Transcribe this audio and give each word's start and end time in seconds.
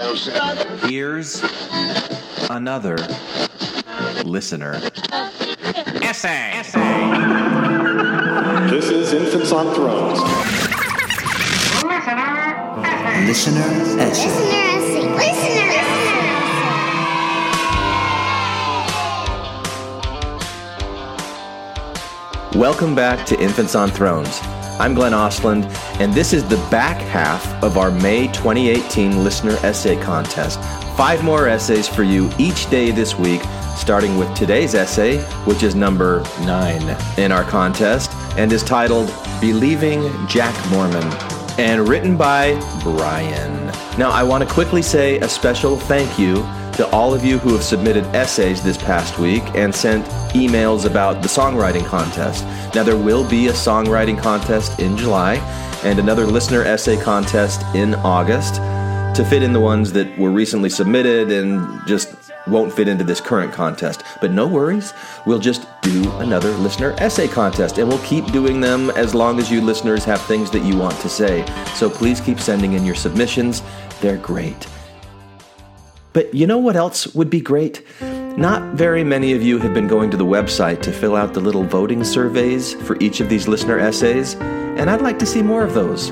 Here's 0.00 1.42
another 2.48 2.96
listener 4.24 4.80
essay. 6.00 6.62
This 8.70 8.88
is 8.88 9.12
Infants 9.12 9.52
on 9.52 9.74
Thrones. 9.74 10.20
Listener 13.28 13.60
essay. 14.00 14.24
Listener, 14.26 15.16
listener, 15.16 15.70
Welcome 22.58 22.94
back 22.94 23.26
to 23.26 23.38
Infants 23.38 23.74
on 23.74 23.90
Thrones. 23.90 24.40
I'm 24.80 24.94
Glenn 24.94 25.12
Ostlund, 25.12 25.70
and 26.00 26.14
this 26.14 26.32
is 26.32 26.42
the 26.48 26.56
back 26.70 26.96
half 26.96 27.46
of 27.62 27.76
our 27.76 27.90
May 27.90 28.26
2018 28.28 29.22
listener 29.22 29.52
essay 29.62 30.02
contest. 30.02 30.58
Five 30.96 31.22
more 31.22 31.46
essays 31.46 31.86
for 31.86 32.02
you 32.04 32.30
each 32.38 32.70
day 32.70 32.90
this 32.90 33.18
week, 33.18 33.42
starting 33.76 34.16
with 34.16 34.34
today's 34.34 34.74
essay, 34.74 35.18
which 35.44 35.62
is 35.62 35.74
number 35.74 36.24
nine 36.40 36.96
in 37.18 37.30
our 37.30 37.44
contest, 37.44 38.10
and 38.38 38.50
is 38.50 38.62
titled 38.62 39.12
Believing 39.42 40.26
Jack 40.26 40.54
Mormon, 40.70 41.06
and 41.58 41.86
written 41.86 42.16
by 42.16 42.54
Bryan. 42.82 43.66
Now, 43.98 44.10
I 44.10 44.22
want 44.22 44.42
to 44.42 44.48
quickly 44.48 44.80
say 44.80 45.18
a 45.18 45.28
special 45.28 45.76
thank 45.76 46.18
you 46.18 46.36
to 46.76 46.88
all 46.92 47.12
of 47.12 47.26
you 47.26 47.36
who 47.36 47.52
have 47.52 47.62
submitted 47.62 48.04
essays 48.14 48.62
this 48.62 48.78
past 48.78 49.18
week 49.18 49.42
and 49.54 49.74
sent 49.74 50.06
emails 50.32 50.86
about 50.86 51.20
the 51.20 51.28
songwriting 51.28 51.84
contest. 51.84 52.46
Now, 52.74 52.84
there 52.84 52.96
will 52.96 53.28
be 53.28 53.48
a 53.48 53.52
songwriting 53.52 54.18
contest 54.18 54.80
in 54.80 54.96
July 54.96 55.36
and 55.84 55.98
another 55.98 56.26
listener 56.26 56.62
essay 56.62 56.96
contest 57.00 57.62
in 57.74 57.94
August 57.96 58.56
to 59.16 59.24
fit 59.24 59.42
in 59.42 59.52
the 59.52 59.60
ones 59.60 59.92
that 59.92 60.16
were 60.18 60.30
recently 60.30 60.70
submitted 60.70 61.32
and 61.32 61.86
just 61.86 62.14
won't 62.46 62.72
fit 62.72 62.88
into 62.88 63.04
this 63.04 63.20
current 63.20 63.52
contest. 63.52 64.02
But 64.20 64.30
no 64.32 64.46
worries, 64.46 64.92
we'll 65.26 65.38
just 65.38 65.66
do 65.82 66.10
another 66.18 66.50
listener 66.52 66.94
essay 66.98 67.28
contest 67.28 67.78
and 67.78 67.88
we'll 67.88 68.04
keep 68.04 68.26
doing 68.26 68.60
them 68.60 68.90
as 68.90 69.14
long 69.14 69.38
as 69.38 69.50
you 69.50 69.60
listeners 69.60 70.04
have 70.04 70.20
things 70.22 70.50
that 70.50 70.64
you 70.64 70.76
want 70.76 70.98
to 71.00 71.08
say. 71.08 71.44
So 71.74 71.90
please 71.90 72.20
keep 72.20 72.40
sending 72.40 72.74
in 72.74 72.84
your 72.84 72.94
submissions, 72.94 73.62
they're 74.00 74.16
great. 74.16 74.66
But 76.12 76.34
you 76.34 76.46
know 76.46 76.58
what 76.58 76.76
else 76.76 77.14
would 77.14 77.30
be 77.30 77.40
great? 77.40 77.84
Not 78.36 78.74
very 78.74 79.04
many 79.04 79.32
of 79.32 79.42
you 79.42 79.58
have 79.58 79.74
been 79.74 79.88
going 79.88 80.10
to 80.10 80.16
the 80.16 80.24
website 80.24 80.82
to 80.82 80.92
fill 80.92 81.16
out 81.16 81.34
the 81.34 81.40
little 81.40 81.64
voting 81.64 82.04
surveys 82.04 82.74
for 82.74 82.96
each 83.00 83.20
of 83.20 83.28
these 83.28 83.48
listener 83.48 83.78
essays, 83.78 84.34
and 84.34 84.88
I'd 84.88 85.02
like 85.02 85.18
to 85.18 85.26
see 85.26 85.42
more 85.42 85.62
of 85.62 85.74
those. 85.74 86.10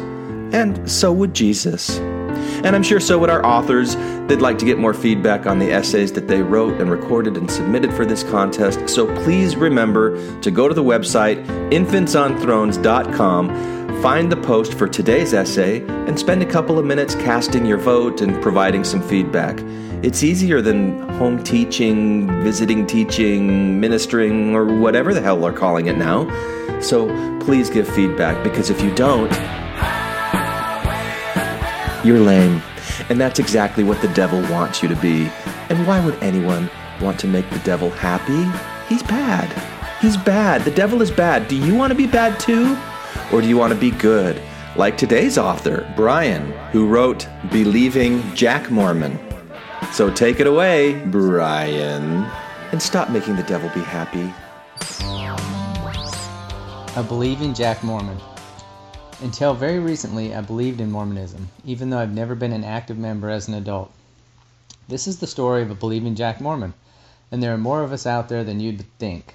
And 0.53 0.91
so 0.91 1.13
would 1.13 1.35
Jesus. 1.35 1.99
And 1.99 2.75
I'm 2.75 2.83
sure 2.83 3.01
so 3.01 3.19
would 3.19 3.31
our 3.31 3.45
authors. 3.47 3.97
They'd 4.27 4.41
like 4.41 4.59
to 4.59 4.65
get 4.65 4.79
more 4.79 4.95
feedback 4.95 5.47
on 5.47 5.59
the 5.59 5.71
essays 5.71 6.13
that 6.13 6.29
they 6.29 6.43
wrote 6.43 6.81
and 6.81 6.91
recorded 6.91 7.37
and 7.37 7.51
submitted 7.51 7.93
for 7.95 8.05
this 8.05 8.23
contest. 8.25 8.89
So 8.89 9.07
please 9.23 9.57
remember 9.57 10.41
to 10.41 10.51
go 10.51 10.69
to 10.69 10.75
the 10.75 10.83
website, 10.83 11.47
infantsonthrones.com, 11.71 14.03
find 14.03 14.33
the 14.33 14.37
post 14.37 14.75
for 14.75 14.89
today's 14.89 15.35
essay, 15.35 15.87
and 15.87 16.19
spend 16.19 16.43
a 16.43 16.47
couple 16.47 16.79
of 16.79 16.85
minutes 16.85 17.15
casting 17.15 17.65
your 17.65 17.79
vote 17.79 18.21
and 18.21 18.43
providing 18.43 18.85
some 18.85 19.03
feedback. 19.03 19.59
It's 20.01 20.23
easier 20.23 20.63
than 20.63 21.01
home 21.19 21.43
teaching, 21.43 22.29
visiting 22.45 22.87
teaching, 22.87 23.81
ministering, 23.81 24.55
or 24.55 24.65
whatever 24.65 25.13
the 25.13 25.21
hell 25.21 25.41
they're 25.41 25.53
calling 25.53 25.87
it 25.87 25.99
now. 25.99 26.29
So 26.81 27.09
please 27.41 27.69
give 27.69 27.89
feedback 27.89 28.45
because 28.45 28.71
if 28.71 28.81
you 28.81 28.95
don't, 28.95 29.33
you're 32.07 32.21
lame. 32.21 32.63
And 33.09 33.21
that's 33.21 33.41
exactly 33.41 33.83
what 33.83 34.01
the 34.01 34.07
devil 34.15 34.41
wants 34.43 34.85
you 34.85 34.89
to 34.89 34.95
be. 34.95 35.29
And 35.69 35.85
why 35.85 36.05
would 36.05 36.23
anyone 36.23 36.71
want 37.01 37.19
to 37.19 37.27
make 37.27 37.51
the 37.51 37.59
devil 37.61 37.91
happy? 37.91 38.45
He's 38.89 39.03
bad. 39.03 39.53
He's 40.01 40.17
bad. 40.17 40.63
The 40.63 40.71
devil 40.71 41.03
is 41.03 41.11
bad. 41.11 41.49
Do 41.49 41.57
you 41.57 41.75
want 41.75 41.91
to 41.91 41.97
be 41.97 42.07
bad 42.07 42.39
too? 42.39 42.79
Or 43.33 43.41
do 43.41 43.49
you 43.49 43.57
want 43.57 43.73
to 43.73 43.79
be 43.79 43.91
good? 43.91 44.41
Like 44.77 44.97
today's 44.97 45.39
author, 45.39 45.93
Bryan, 45.97 46.53
who 46.71 46.87
wrote 46.87 47.27
Believing 47.51 48.23
Jack 48.37 48.71
Mormon. 48.71 49.28
So 49.93 50.13
take 50.13 50.39
it 50.41 50.47
away, 50.47 50.95
Bryan. 51.07 52.31
And 52.71 52.81
stop 52.81 53.11
making 53.11 53.37
the 53.37 53.43
devil 53.43 53.71
be 53.71 53.81
happy. 53.81 54.33
I 56.97 57.03
believe 57.03 57.41
in 57.41 57.55
Jack 57.55 57.83
Mormon. 57.83 58.19
Until 59.21 59.55
very 59.55 59.79
recently, 59.81 60.35
I 60.35 60.41
believed 60.41 60.81
in 60.81 60.93
Mormonism, 60.93 61.49
even 61.65 61.91
though 61.91 61.99
I've 61.99 62.15
never 62.15 62.35
been 62.35 62.53
an 62.53 62.63
active 62.63 62.99
member 62.99 63.31
as 63.31 63.49
an 63.49 63.55
adult. 63.55 63.91
This 64.89 65.09
is 65.09 65.19
the 65.19 65.27
story 65.27 65.63
of 65.63 65.71
a 65.71 65.75
believing 65.75 66.15
Jack 66.15 66.41
Mormon, 66.41 66.75
and 67.33 67.43
there 67.43 67.53
are 67.53 67.59
more 67.59 67.83
of 67.83 67.93
us 67.93 68.07
out 68.07 68.29
there 68.29 68.45
than 68.45 68.61
you'd 68.61 68.85
think. 68.99 69.35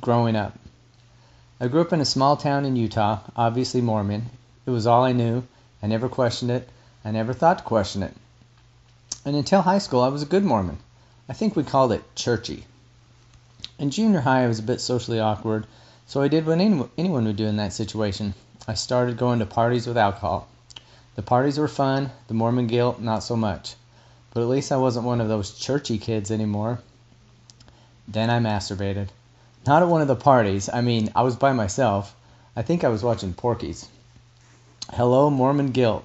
Growing 0.00 0.36
up. 0.36 0.58
I 1.60 1.68
grew 1.68 1.80
up 1.80 1.92
in 1.92 2.00
a 2.00 2.04
small 2.04 2.36
town 2.36 2.64
in 2.64 2.76
Utah, 2.76 3.20
obviously 3.36 3.80
Mormon. 3.80 4.26
It 4.66 4.70
was 4.70 4.86
all 4.86 5.04
I 5.04 5.12
knew. 5.12 5.44
I 5.82 5.86
never 5.86 6.08
questioned 6.08 6.50
it. 6.50 6.68
I 7.04 7.10
never 7.10 7.32
thought 7.32 7.58
to 7.58 7.64
question 7.64 8.02
it. 8.02 8.14
And 9.24 9.36
until 9.36 9.62
high 9.62 9.78
school, 9.78 10.00
I 10.00 10.08
was 10.08 10.22
a 10.22 10.26
good 10.26 10.44
Mormon. 10.44 10.78
I 11.28 11.32
think 11.32 11.54
we 11.54 11.62
called 11.62 11.92
it 11.92 12.02
churchy. 12.16 12.66
In 13.78 13.90
junior 13.90 14.20
high, 14.20 14.42
I 14.42 14.48
was 14.48 14.58
a 14.58 14.64
bit 14.64 14.80
socially 14.80 15.20
awkward, 15.20 15.66
so 16.08 16.20
I 16.20 16.28
did 16.28 16.44
what 16.44 16.58
any- 16.58 16.88
anyone 16.98 17.24
would 17.26 17.36
do 17.36 17.46
in 17.46 17.56
that 17.56 17.72
situation. 17.72 18.34
I 18.66 18.74
started 18.74 19.16
going 19.16 19.38
to 19.38 19.46
parties 19.46 19.86
with 19.86 19.96
alcohol. 19.96 20.48
The 21.14 21.22
parties 21.22 21.56
were 21.56 21.68
fun, 21.68 22.10
the 22.26 22.34
Mormon 22.34 22.66
guilt, 22.66 23.00
not 23.00 23.22
so 23.22 23.36
much. 23.36 23.76
But 24.34 24.42
at 24.42 24.48
least 24.48 24.72
I 24.72 24.76
wasn't 24.76 25.06
one 25.06 25.20
of 25.20 25.28
those 25.28 25.52
churchy 25.52 25.98
kids 25.98 26.30
anymore. 26.30 26.80
Then 28.08 28.28
I 28.28 28.40
masturbated. 28.40 29.08
Not 29.66 29.82
at 29.82 29.88
one 29.88 30.00
of 30.00 30.08
the 30.08 30.16
parties, 30.16 30.68
I 30.72 30.80
mean, 30.80 31.10
I 31.14 31.22
was 31.22 31.36
by 31.36 31.52
myself. 31.52 32.16
I 32.56 32.62
think 32.62 32.82
I 32.82 32.88
was 32.88 33.04
watching 33.04 33.34
Porky's. 33.34 33.86
Hello, 34.92 35.30
Mormon 35.30 35.70
guilt. 35.70 36.04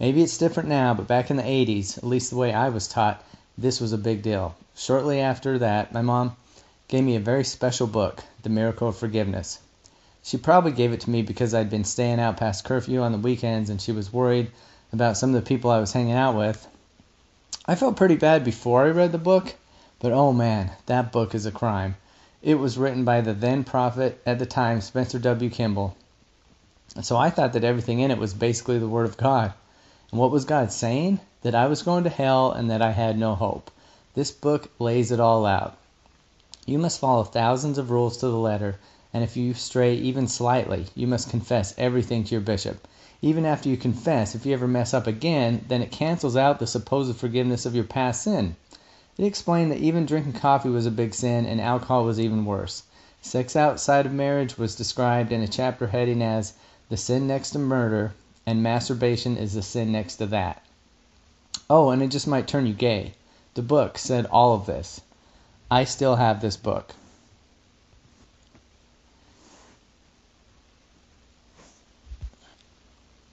Maybe 0.00 0.22
it's 0.22 0.38
different 0.38 0.68
now, 0.68 0.92
but 0.92 1.06
back 1.06 1.30
in 1.30 1.36
the 1.36 1.42
80s, 1.42 1.96
at 1.96 2.04
least 2.04 2.30
the 2.30 2.36
way 2.36 2.52
I 2.52 2.68
was 2.68 2.88
taught, 2.88 3.22
this 3.56 3.80
was 3.80 3.92
a 3.92 3.98
big 3.98 4.22
deal. 4.22 4.56
Shortly 4.74 5.20
after 5.20 5.58
that, 5.60 5.92
my 5.92 6.02
mom 6.02 6.34
gave 6.88 7.04
me 7.04 7.14
a 7.14 7.20
very 7.20 7.44
special 7.44 7.86
book, 7.86 8.24
The 8.42 8.48
Miracle 8.48 8.88
of 8.88 8.96
Forgiveness. 8.96 9.60
She 10.24 10.36
probably 10.36 10.72
gave 10.72 10.92
it 10.92 11.02
to 11.02 11.10
me 11.10 11.22
because 11.22 11.54
I'd 11.54 11.70
been 11.70 11.84
staying 11.84 12.18
out 12.18 12.38
past 12.38 12.64
curfew 12.64 13.02
on 13.02 13.12
the 13.12 13.18
weekends 13.18 13.70
and 13.70 13.80
she 13.80 13.92
was 13.92 14.12
worried 14.12 14.50
about 14.92 15.16
some 15.16 15.30
of 15.30 15.36
the 15.36 15.46
people 15.46 15.70
I 15.70 15.78
was 15.78 15.92
hanging 15.92 16.14
out 16.14 16.34
with. 16.34 16.66
I 17.66 17.76
felt 17.76 17.96
pretty 17.96 18.16
bad 18.16 18.42
before 18.42 18.84
I 18.84 18.90
read 18.90 19.12
the 19.12 19.18
book, 19.18 19.54
but 20.00 20.12
oh 20.12 20.32
man, 20.32 20.72
that 20.86 21.12
book 21.12 21.36
is 21.36 21.46
a 21.46 21.52
crime. 21.52 21.94
It 22.42 22.56
was 22.56 22.76
written 22.76 23.04
by 23.04 23.20
the 23.20 23.32
then 23.32 23.62
prophet 23.62 24.20
at 24.26 24.38
the 24.40 24.46
time, 24.46 24.80
Spencer 24.80 25.20
W. 25.20 25.50
Kimball. 25.50 25.96
So 27.00 27.16
I 27.16 27.30
thought 27.30 27.52
that 27.52 27.64
everything 27.64 28.00
in 28.00 28.10
it 28.10 28.18
was 28.18 28.34
basically 28.34 28.78
the 28.78 28.88
Word 28.88 29.06
of 29.06 29.16
God. 29.16 29.52
And 30.14 30.20
what 30.20 30.30
was 30.30 30.44
God 30.44 30.70
saying? 30.70 31.18
That 31.42 31.56
I 31.56 31.66
was 31.66 31.82
going 31.82 32.04
to 32.04 32.08
hell 32.08 32.52
and 32.52 32.70
that 32.70 32.80
I 32.80 32.92
had 32.92 33.18
no 33.18 33.34
hope. 33.34 33.68
This 34.14 34.30
book 34.30 34.70
lays 34.78 35.10
it 35.10 35.18
all 35.18 35.44
out. 35.44 35.76
You 36.66 36.78
must 36.78 37.00
follow 37.00 37.24
thousands 37.24 37.78
of 37.78 37.90
rules 37.90 38.16
to 38.18 38.28
the 38.28 38.38
letter, 38.38 38.78
and 39.12 39.24
if 39.24 39.36
you 39.36 39.54
stray 39.54 39.96
even 39.96 40.28
slightly, 40.28 40.86
you 40.94 41.08
must 41.08 41.30
confess 41.30 41.74
everything 41.76 42.22
to 42.22 42.30
your 42.30 42.40
bishop. 42.40 42.86
Even 43.22 43.44
after 43.44 43.68
you 43.68 43.76
confess, 43.76 44.36
if 44.36 44.46
you 44.46 44.52
ever 44.52 44.68
mess 44.68 44.94
up 44.94 45.08
again, 45.08 45.64
then 45.66 45.82
it 45.82 45.90
cancels 45.90 46.36
out 46.36 46.60
the 46.60 46.68
supposed 46.68 47.16
forgiveness 47.16 47.66
of 47.66 47.74
your 47.74 47.82
past 47.82 48.22
sin. 48.22 48.54
It 49.18 49.24
explained 49.24 49.72
that 49.72 49.80
even 49.80 50.06
drinking 50.06 50.34
coffee 50.34 50.70
was 50.70 50.86
a 50.86 50.92
big 50.92 51.12
sin 51.12 51.44
and 51.44 51.60
alcohol 51.60 52.04
was 52.04 52.20
even 52.20 52.44
worse. 52.44 52.84
Sex 53.20 53.56
outside 53.56 54.06
of 54.06 54.12
marriage 54.12 54.58
was 54.58 54.76
described 54.76 55.32
in 55.32 55.42
a 55.42 55.48
chapter 55.48 55.88
heading 55.88 56.22
as 56.22 56.52
the 56.88 56.96
sin 56.96 57.26
next 57.26 57.50
to 57.50 57.58
murder, 57.58 58.12
and 58.46 58.62
masturbation 58.62 59.36
is 59.36 59.54
the 59.54 59.62
sin 59.62 59.92
next 59.92 60.16
to 60.16 60.26
that. 60.26 60.62
Oh, 61.70 61.90
and 61.90 62.02
it 62.02 62.08
just 62.08 62.26
might 62.26 62.46
turn 62.46 62.66
you 62.66 62.74
gay. 62.74 63.14
The 63.54 63.62
book 63.62 63.96
said 63.98 64.26
all 64.26 64.54
of 64.54 64.66
this. 64.66 65.00
I 65.70 65.84
still 65.84 66.16
have 66.16 66.40
this 66.40 66.56
book. 66.56 66.94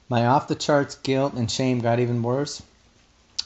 My 0.08 0.26
off 0.26 0.48
the 0.48 0.56
charts 0.56 0.96
guilt 0.96 1.34
and 1.34 1.50
shame 1.50 1.80
got 1.80 2.00
even 2.00 2.22
worse, 2.22 2.62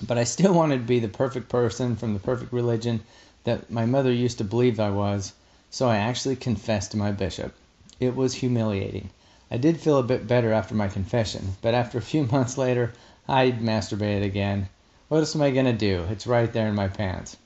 but 0.02 0.18
I 0.18 0.24
still 0.24 0.54
wanted 0.54 0.78
to 0.78 0.84
be 0.84 1.00
the 1.00 1.08
perfect 1.08 1.48
person 1.48 1.96
from 1.96 2.14
the 2.14 2.20
perfect 2.20 2.52
religion 2.52 3.02
that 3.44 3.70
my 3.70 3.86
mother 3.86 4.12
used 4.12 4.40
to 4.40 4.44
believe 4.44 4.80
I 4.80 4.90
was, 4.90 5.34
so 5.70 5.88
I 5.88 5.98
actually 5.98 6.36
confessed 6.36 6.92
to 6.92 6.98
my 6.98 7.12
bishop. 7.12 7.54
It 8.00 8.16
was 8.16 8.34
humiliating. 8.34 9.10
I 9.52 9.58
did 9.58 9.80
feel 9.80 10.00
a 10.00 10.04
bit 10.04 10.28
better 10.28 10.52
after 10.52 10.74
my 10.74 10.88
confession, 10.88 11.56
but 11.62 11.76
after 11.76 11.98
a 11.98 12.02
few 12.02 12.24
months 12.32 12.58
later, 12.58 12.94
I'd 13.28 13.60
masturbated 13.60 14.24
again. 14.24 14.70
What 15.08 15.20
else 15.20 15.36
am 15.36 15.44
I 15.44 15.52
going 15.52 15.66
to 15.68 15.74
do? 15.74 16.06
It's 16.10 16.26
right 16.26 16.52
there 16.52 16.68
in 16.68 16.74
my 16.74 16.88
pants. 16.88 17.38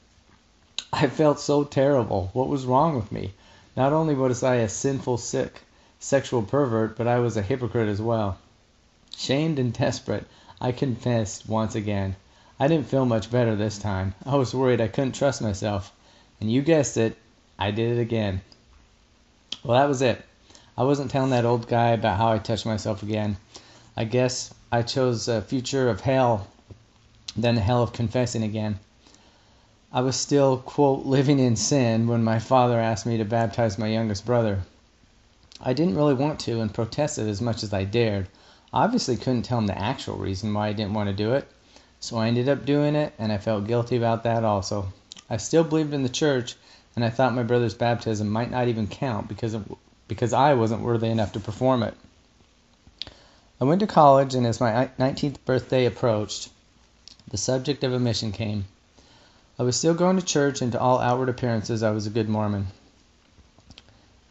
I 0.94 1.08
felt 1.08 1.40
so 1.40 1.66
terrible. 1.66 2.30
What 2.32 2.48
was 2.48 2.66
wrong 2.66 2.96
with 2.96 3.12
me? 3.12 3.34
Not 3.76 3.92
only 3.92 4.16
was 4.16 4.44
I 4.44 4.56
a 4.56 4.70
sinful, 4.70 5.18
sick, 5.18 5.62
sexual 6.00 6.42
pervert, 6.42 6.96
but 6.96 7.08
I 7.08 7.20
was 7.20 7.36
a 7.36 7.42
hypocrite 7.42 7.90
as 7.90 8.02
well. 8.02 8.38
Shamed 9.18 9.60
and 9.60 9.74
desperate, 9.74 10.26
I 10.62 10.72
confessed 10.72 11.50
once 11.50 11.76
again. 11.76 12.16
I 12.60 12.70
didn't 12.70 12.88
feel 12.88 13.06
much 13.06 13.30
better 13.30 13.56
this 13.56 13.78
time. 13.78 14.16
I 14.26 14.36
was 14.36 14.54
worried 14.54 14.80
I 14.80 14.88
couldn't 14.88 15.16
trust 15.16 15.42
myself. 15.42 15.92
And 16.40 16.50
you 16.50 16.62
guessed 16.62 16.96
it, 16.96 17.18
I 17.58 17.72
did 17.72 17.98
it 17.98 18.02
again. 18.02 18.42
Well, 19.64 19.78
that 19.78 19.90
was 19.90 20.02
it. 20.02 20.26
I 20.80 20.84
wasn't 20.84 21.12
telling 21.12 21.32
that 21.32 21.44
old 21.44 21.68
guy 21.68 21.90
about 21.90 22.16
how 22.16 22.32
I 22.32 22.38
touched 22.38 22.66
myself 22.66 23.04
again. 23.04 23.36
I 23.98 24.06
guess 24.06 24.54
I 24.72 24.82
chose 24.82 25.28
a 25.28 25.42
future 25.42 25.90
of 25.90 26.00
hell 26.00 26.48
than 27.36 27.56
the 27.56 27.62
hell 27.62 27.84
of 27.84 27.92
confessing 27.92 28.44
again. 28.44 28.80
I 29.92 30.00
was 30.00 30.16
still, 30.16 30.56
quote, 30.56 31.06
living 31.06 31.38
in 31.38 31.58
sin 31.58 32.08
when 32.08 32.24
my 32.24 32.40
father 32.40 32.80
asked 32.80 33.06
me 33.06 33.18
to 33.18 33.26
baptize 33.26 33.78
my 33.78 33.88
youngest 33.88 34.26
brother. 34.26 34.62
I 35.60 35.74
didn't 35.74 35.98
really 35.98 36.14
want 36.14 36.40
to 36.42 36.62
and 36.62 36.74
protested 36.74 37.28
as 37.28 37.42
much 37.42 37.62
as 37.62 37.74
I 37.74 37.84
dared. 37.84 38.30
Obviously 38.72 39.18
couldn't 39.18 39.42
tell 39.42 39.58
him 39.58 39.68
the 39.68 39.78
actual 39.78 40.16
reason 40.16 40.54
why 40.54 40.70
I 40.70 40.74
didn't 40.74 40.94
want 40.94 41.10
to 41.10 41.14
do 41.14 41.34
it. 41.34 41.46
So 42.00 42.16
I 42.16 42.30
ended 42.30 42.48
up 42.48 42.66
doing 42.66 42.96
it 42.96 43.12
and 43.20 43.34
I 43.34 43.38
felt 43.38 43.68
guilty 43.68 43.98
about 43.98 44.24
that 44.24 44.46
also. 44.46 44.94
I 45.30 45.36
still 45.36 45.66
believed 45.66 45.94
in 45.94 46.04
the 46.04 46.08
church 46.08 46.56
and 46.96 47.04
I 47.04 47.10
thought 47.10 47.36
my 47.36 47.44
brother's 47.44 47.74
baptism 47.74 48.30
might 48.30 48.50
not 48.50 48.70
even 48.70 48.88
count 48.88 49.28
because 49.28 49.54
of, 49.54 49.76
because 50.10 50.34
I 50.34 50.56
wasn't 50.56 50.82
worthy 50.82 51.08
enough 51.08 51.32
to 51.34 51.40
perform 51.40 51.84
it. 51.84 51.94
I 53.62 53.64
went 53.64 53.80
to 53.80 53.88
college 53.88 54.36
and 54.36 54.46
as 54.46 54.60
my 54.60 54.90
19th 55.00 55.38
birthday 55.46 55.86
approached, 55.86 56.50
the 57.30 57.38
subject 57.38 57.84
of 57.86 57.94
a 57.94 58.00
mission 58.00 58.34
came. 58.34 58.66
I 59.60 59.64
was 59.64 59.76
still 59.76 59.94
going 59.94 60.18
to 60.18 60.26
church 60.26 60.62
and 60.62 60.72
to 60.72 60.80
all 60.80 61.00
outward 61.00 61.30
appearances 61.30 61.84
I 61.84 61.92
was 61.92 62.08
a 62.08 62.10
good 62.10 62.28
Mormon. 62.28 62.68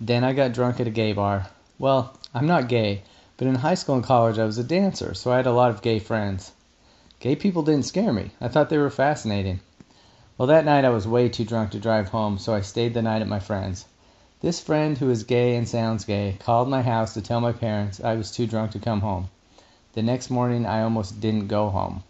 Then 0.01 0.25
I 0.25 0.33
got 0.33 0.53
drunk 0.53 0.81
at 0.81 0.87
a 0.87 0.91
gay 0.91 1.13
bar. 1.13 1.49
Well, 1.79 2.13
I'm 2.35 2.47
not 2.47 2.69
gay, 2.69 3.03
but 3.37 3.47
in 3.47 3.55
high 3.55 3.75
school 3.75 3.95
and 3.95 4.05
college 4.05 4.39
I 4.39 4.45
was 4.45 4.59
a 4.59 4.65
dancer, 4.65 5.15
so 5.15 5.31
I 5.31 5.37
had 5.37 5.47
a 5.47 5.53
lot 5.53 5.71
of 5.71 5.83
gay 5.83 6.01
friends. 6.01 6.53
Gay 7.21 7.37
people 7.37 7.63
didn't 7.63 7.87
scare 7.87 8.13
me. 8.13 8.33
I 8.41 8.49
thought 8.49 8.69
they 8.69 8.79
were 8.79 8.91
fascinating. 8.91 9.61
Well, 10.37 10.49
that 10.49 10.65
night 10.65 10.85
I 10.85 10.91
was 10.91 11.07
way 11.07 11.29
too 11.29 11.45
drunk 11.45 11.71
to 11.71 11.79
drive 11.79 12.09
home, 12.09 12.39
so 12.39 12.53
I 12.55 12.63
stayed 12.63 12.95
the 12.95 13.03
night 13.03 13.23
at 13.23 13.29
my 13.29 13.39
friend's. 13.39 13.85
This 14.41 14.61
friend, 14.61 14.97
who 14.97 15.11
is 15.11 15.25
gay 15.25 15.57
and 15.57 15.69
sounds 15.69 16.05
gay, 16.05 16.37
called 16.39 16.69
my 16.69 16.83
house 16.83 17.13
to 17.15 17.21
tell 17.21 17.41
my 17.41 17.51
parents 17.51 18.01
I 18.01 18.15
was 18.15 18.31
too 18.31 18.47
drunk 18.47 18.71
to 18.71 18.79
come 18.79 19.01
home. 19.01 19.31
The 19.95 20.03
next 20.03 20.31
morning 20.31 20.65
I 20.65 20.81
almost 20.83 21.21
didn't 21.21 21.49
go 21.49 21.71
home. 21.71 22.05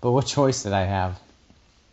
But 0.00 0.12
what 0.12 0.24
choice 0.36 0.62
did 0.62 0.72
I 0.72 0.84
have? 0.84 1.20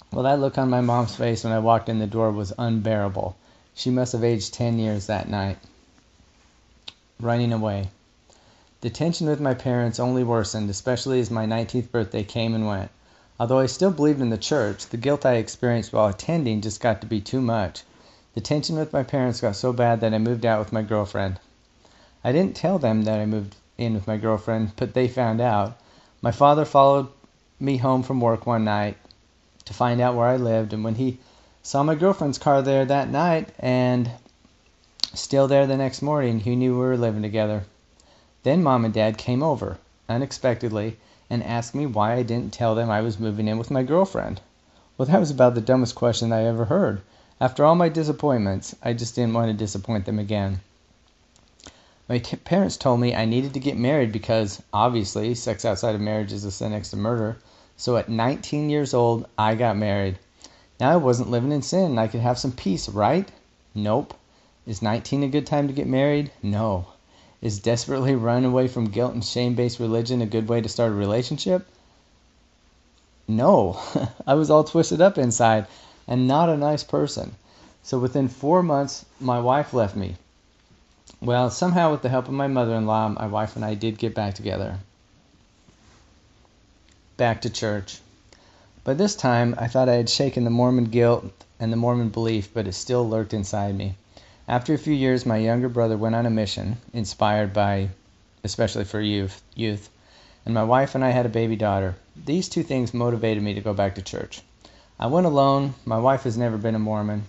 Well, 0.09 0.23
that 0.23 0.39
look 0.39 0.57
on 0.57 0.69
my 0.69 0.79
mom's 0.79 1.15
face 1.15 1.43
when 1.43 1.51
I 1.51 1.59
walked 1.59 1.89
in 1.89 1.99
the 1.99 2.07
door 2.07 2.31
was 2.31 2.53
unbearable. 2.57 3.35
She 3.75 3.89
must 3.89 4.13
have 4.13 4.23
aged 4.23 4.53
10 4.53 4.79
years 4.79 5.07
that 5.07 5.27
night. 5.27 5.57
Running 7.19 7.51
away. 7.51 7.89
The 8.79 8.89
tension 8.89 9.27
with 9.27 9.41
my 9.41 9.53
parents 9.53 9.99
only 9.99 10.23
worsened, 10.23 10.69
especially 10.69 11.19
as 11.19 11.29
my 11.29 11.45
19th 11.45 11.91
birthday 11.91 12.23
came 12.23 12.55
and 12.55 12.65
went. 12.65 12.89
Although 13.37 13.59
I 13.59 13.65
still 13.65 13.91
believed 13.91 14.21
in 14.21 14.29
the 14.29 14.37
church, 14.37 14.87
the 14.87 14.95
guilt 14.95 15.25
I 15.25 15.33
experienced 15.33 15.91
while 15.91 16.07
attending 16.07 16.61
just 16.61 16.79
got 16.79 17.01
to 17.01 17.05
be 17.05 17.19
too 17.19 17.41
much. 17.41 17.83
The 18.35 18.41
tension 18.41 18.77
with 18.77 18.91
my 18.93 19.03
parents 19.03 19.41
got 19.41 19.55
so 19.55 19.71
bad 19.71 20.01
that 20.01 20.11
I 20.11 20.17
moved 20.17 20.43
out 20.43 20.57
with 20.57 20.73
my 20.73 20.81
girlfriend. 20.81 21.39
I 22.23 22.31
didn't 22.31 22.55
tell 22.55 22.79
them 22.79 23.03
that 23.03 23.19
I 23.19 23.27
moved 23.27 23.57
in 23.77 23.93
with 23.93 24.07
my 24.07 24.17
girlfriend, 24.17 24.71
but 24.75 24.95
they 24.95 25.07
found 25.07 25.39
out. 25.39 25.77
My 26.19 26.31
father 26.31 26.65
followed 26.65 27.09
me 27.59 27.77
home 27.77 28.01
from 28.01 28.19
work 28.19 28.47
one 28.47 28.63
night 28.63 28.97
to 29.65 29.73
find 29.75 30.01
out 30.01 30.15
where 30.15 30.25
I 30.25 30.37
lived, 30.37 30.73
and 30.73 30.83
when 30.83 30.95
he 30.95 31.19
saw 31.61 31.83
my 31.83 31.93
girlfriend's 31.93 32.39
car 32.39 32.63
there 32.63 32.85
that 32.85 33.07
night 33.07 33.49
and 33.59 34.09
still 35.13 35.47
there 35.47 35.67
the 35.67 35.77
next 35.77 36.01
morning, 36.01 36.39
he 36.39 36.55
knew 36.55 36.73
we 36.73 36.79
were 36.79 36.97
living 36.97 37.21
together. 37.21 37.65
Then 38.41 38.63
mom 38.63 38.83
and 38.83 38.93
dad 38.93 39.19
came 39.19 39.43
over, 39.43 39.77
unexpectedly, 40.09 40.97
and 41.29 41.43
asked 41.43 41.75
me 41.75 41.85
why 41.85 42.13
I 42.13 42.23
didn't 42.23 42.51
tell 42.51 42.73
them 42.73 42.89
I 42.89 43.01
was 43.01 43.19
moving 43.19 43.47
in 43.47 43.59
with 43.59 43.69
my 43.69 43.83
girlfriend. 43.83 44.41
Well, 44.97 45.05
that 45.05 45.19
was 45.19 45.29
about 45.29 45.53
the 45.53 45.61
dumbest 45.61 45.93
question 45.93 46.33
I 46.33 46.45
ever 46.45 46.65
heard. 46.65 47.01
After 47.43 47.65
all 47.65 47.75
my 47.75 47.89
disappointments, 47.89 48.73
I 48.81 48.93
just 48.93 49.15
didn't 49.15 49.33
want 49.33 49.51
to 49.51 49.53
disappoint 49.53 50.05
them 50.05 50.17
again. 50.17 50.61
My 52.07 52.19
t- 52.19 52.37
parents 52.37 52.77
told 52.77 53.01
me 53.01 53.13
I 53.13 53.25
needed 53.25 53.53
to 53.53 53.59
get 53.59 53.75
married 53.75 54.13
because, 54.13 54.63
obviously, 54.71 55.35
sex 55.35 55.65
outside 55.65 55.93
of 55.93 55.99
marriage 55.99 56.31
is 56.31 56.45
a 56.45 56.51
sin 56.51 56.71
next 56.71 56.91
to 56.91 56.95
murder. 56.95 57.35
So 57.75 57.97
at 57.97 58.07
19 58.07 58.69
years 58.69 58.93
old, 58.93 59.27
I 59.37 59.55
got 59.55 59.75
married. 59.75 60.19
Now 60.79 60.91
I 60.91 60.95
wasn't 60.95 61.31
living 61.31 61.51
in 61.51 61.61
sin 61.61 61.83
and 61.91 61.99
I 61.99 62.07
could 62.07 62.21
have 62.21 62.39
some 62.39 62.53
peace, 62.53 62.87
right? 62.87 63.29
Nope. 63.75 64.13
Is 64.65 64.81
19 64.81 65.23
a 65.23 65.27
good 65.27 65.45
time 65.45 65.67
to 65.67 65.73
get 65.73 65.85
married? 65.85 66.31
No. 66.41 66.85
Is 67.41 67.59
desperately 67.59 68.15
running 68.15 68.45
away 68.45 68.69
from 68.69 68.85
guilt 68.85 69.15
and 69.15 69.25
shame 69.25 69.53
based 69.53 69.81
religion 69.81 70.21
a 70.21 70.25
good 70.25 70.47
way 70.47 70.61
to 70.61 70.69
start 70.69 70.93
a 70.93 70.95
relationship? 70.95 71.67
No. 73.27 73.81
I 74.25 74.35
was 74.35 74.49
all 74.49 74.63
twisted 74.63 75.01
up 75.01 75.17
inside 75.17 75.67
and 76.07 76.27
not 76.27 76.49
a 76.49 76.57
nice 76.57 76.83
person. 76.83 77.35
So 77.83 77.99
within 77.99 78.27
four 78.27 78.63
months, 78.63 79.05
my 79.19 79.39
wife 79.39 79.73
left 79.73 79.95
me. 79.95 80.15
Well, 81.21 81.49
somehow, 81.49 81.91
with 81.91 82.01
the 82.01 82.09
help 82.09 82.27
of 82.27 82.33
my 82.33 82.47
mother 82.47 82.75
in 82.75 82.85
law, 82.85 83.07
my 83.09 83.27
wife 83.27 83.55
and 83.55 83.63
I 83.63 83.75
did 83.75 83.97
get 83.97 84.13
back 84.13 84.33
together. 84.33 84.79
Back 87.15 87.41
to 87.41 87.49
church. 87.49 87.99
By 88.83 88.93
this 88.93 89.15
time, 89.15 89.55
I 89.57 89.67
thought 89.67 89.87
I 89.87 89.95
had 89.95 90.09
shaken 90.09 90.43
the 90.43 90.49
Mormon 90.49 90.85
guilt 90.85 91.31
and 91.59 91.71
the 91.71 91.77
Mormon 91.77 92.09
belief, 92.09 92.53
but 92.53 92.67
it 92.67 92.73
still 92.73 93.07
lurked 93.07 93.33
inside 93.33 93.75
me. 93.75 93.95
After 94.47 94.73
a 94.73 94.77
few 94.77 94.93
years, 94.93 95.25
my 95.25 95.37
younger 95.37 95.69
brother 95.69 95.95
went 95.95 96.15
on 96.15 96.25
a 96.25 96.29
mission, 96.29 96.77
inspired 96.91 97.53
by, 97.53 97.89
especially 98.43 98.83
for 98.83 98.99
youth, 98.99 99.41
youth, 99.55 99.89
and 100.45 100.53
my 100.53 100.65
wife 100.65 100.95
and 100.95 101.05
I 101.05 101.11
had 101.11 101.25
a 101.25 101.29
baby 101.29 101.55
daughter. 101.55 101.95
These 102.25 102.49
two 102.49 102.63
things 102.63 102.93
motivated 102.93 103.41
me 103.41 103.53
to 103.53 103.61
go 103.61 103.73
back 103.73 103.95
to 103.95 104.01
church. 104.01 104.41
I 105.03 105.07
went 105.07 105.25
alone. 105.25 105.73
My 105.83 105.99
wife 105.99 106.23
has 106.23 106.37
never 106.37 106.57
been 106.57 106.75
a 106.75 106.79
Mormon. 106.79 107.25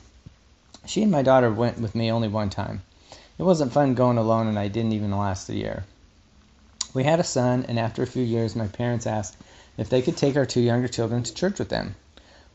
She 0.87 1.03
and 1.03 1.11
my 1.11 1.23
daughter 1.23 1.51
went 1.51 1.81
with 1.81 1.97
me 1.97 2.09
only 2.09 2.29
one 2.29 2.49
time. 2.49 2.83
It 3.37 3.43
wasn't 3.43 3.73
fun 3.73 3.95
going 3.95 4.17
alone, 4.17 4.47
and 4.47 4.57
I 4.57 4.69
didn't 4.69 4.93
even 4.93 5.11
last 5.11 5.49
a 5.49 5.57
year. 5.57 5.83
We 6.95 7.03
had 7.03 7.19
a 7.19 7.25
son, 7.25 7.65
and 7.67 7.77
after 7.77 8.01
a 8.01 8.07
few 8.07 8.23
years, 8.23 8.55
my 8.55 8.69
parents 8.69 9.09
asked 9.09 9.37
if 9.77 9.89
they 9.89 10.03
could 10.03 10.17
take 10.17 10.37
our 10.37 10.47
two 10.47 10.61
younger 10.61 10.87
children 10.87 11.25
to 11.25 11.35
church 11.35 11.59
with 11.59 11.69
them. 11.69 11.97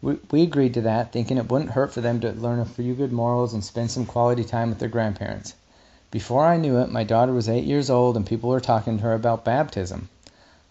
We, 0.02 0.20
we 0.32 0.44
agreed 0.44 0.74
to 0.76 0.82
that, 0.84 1.12
thinking 1.12 1.36
it 1.36 1.52
wouldn't 1.52 1.72
hurt 1.72 1.92
for 1.92 2.00
them 2.00 2.22
to 2.22 2.32
learn 2.32 2.60
a 2.60 2.66
few 2.66 2.94
good 2.94 3.12
morals 3.12 3.54
and 3.54 3.62
spend 3.62 3.92
some 3.92 4.06
quality 4.06 4.46
time 4.46 4.70
with 4.70 4.80
their 4.80 4.88
grandparents. 4.88 5.54
Before 6.12 6.46
I 6.46 6.56
knew 6.56 6.78
it, 6.78 6.94
my 6.94 7.04
daughter 7.04 7.34
was 7.34 7.50
eight 7.50 7.66
years 7.66 7.90
old 7.90 8.16
and 8.16 8.26
people 8.26 8.52
were 8.52 8.62
talking 8.62 8.96
to 8.96 9.04
her 9.04 9.16
about 9.16 9.44
baptism. 9.44 10.08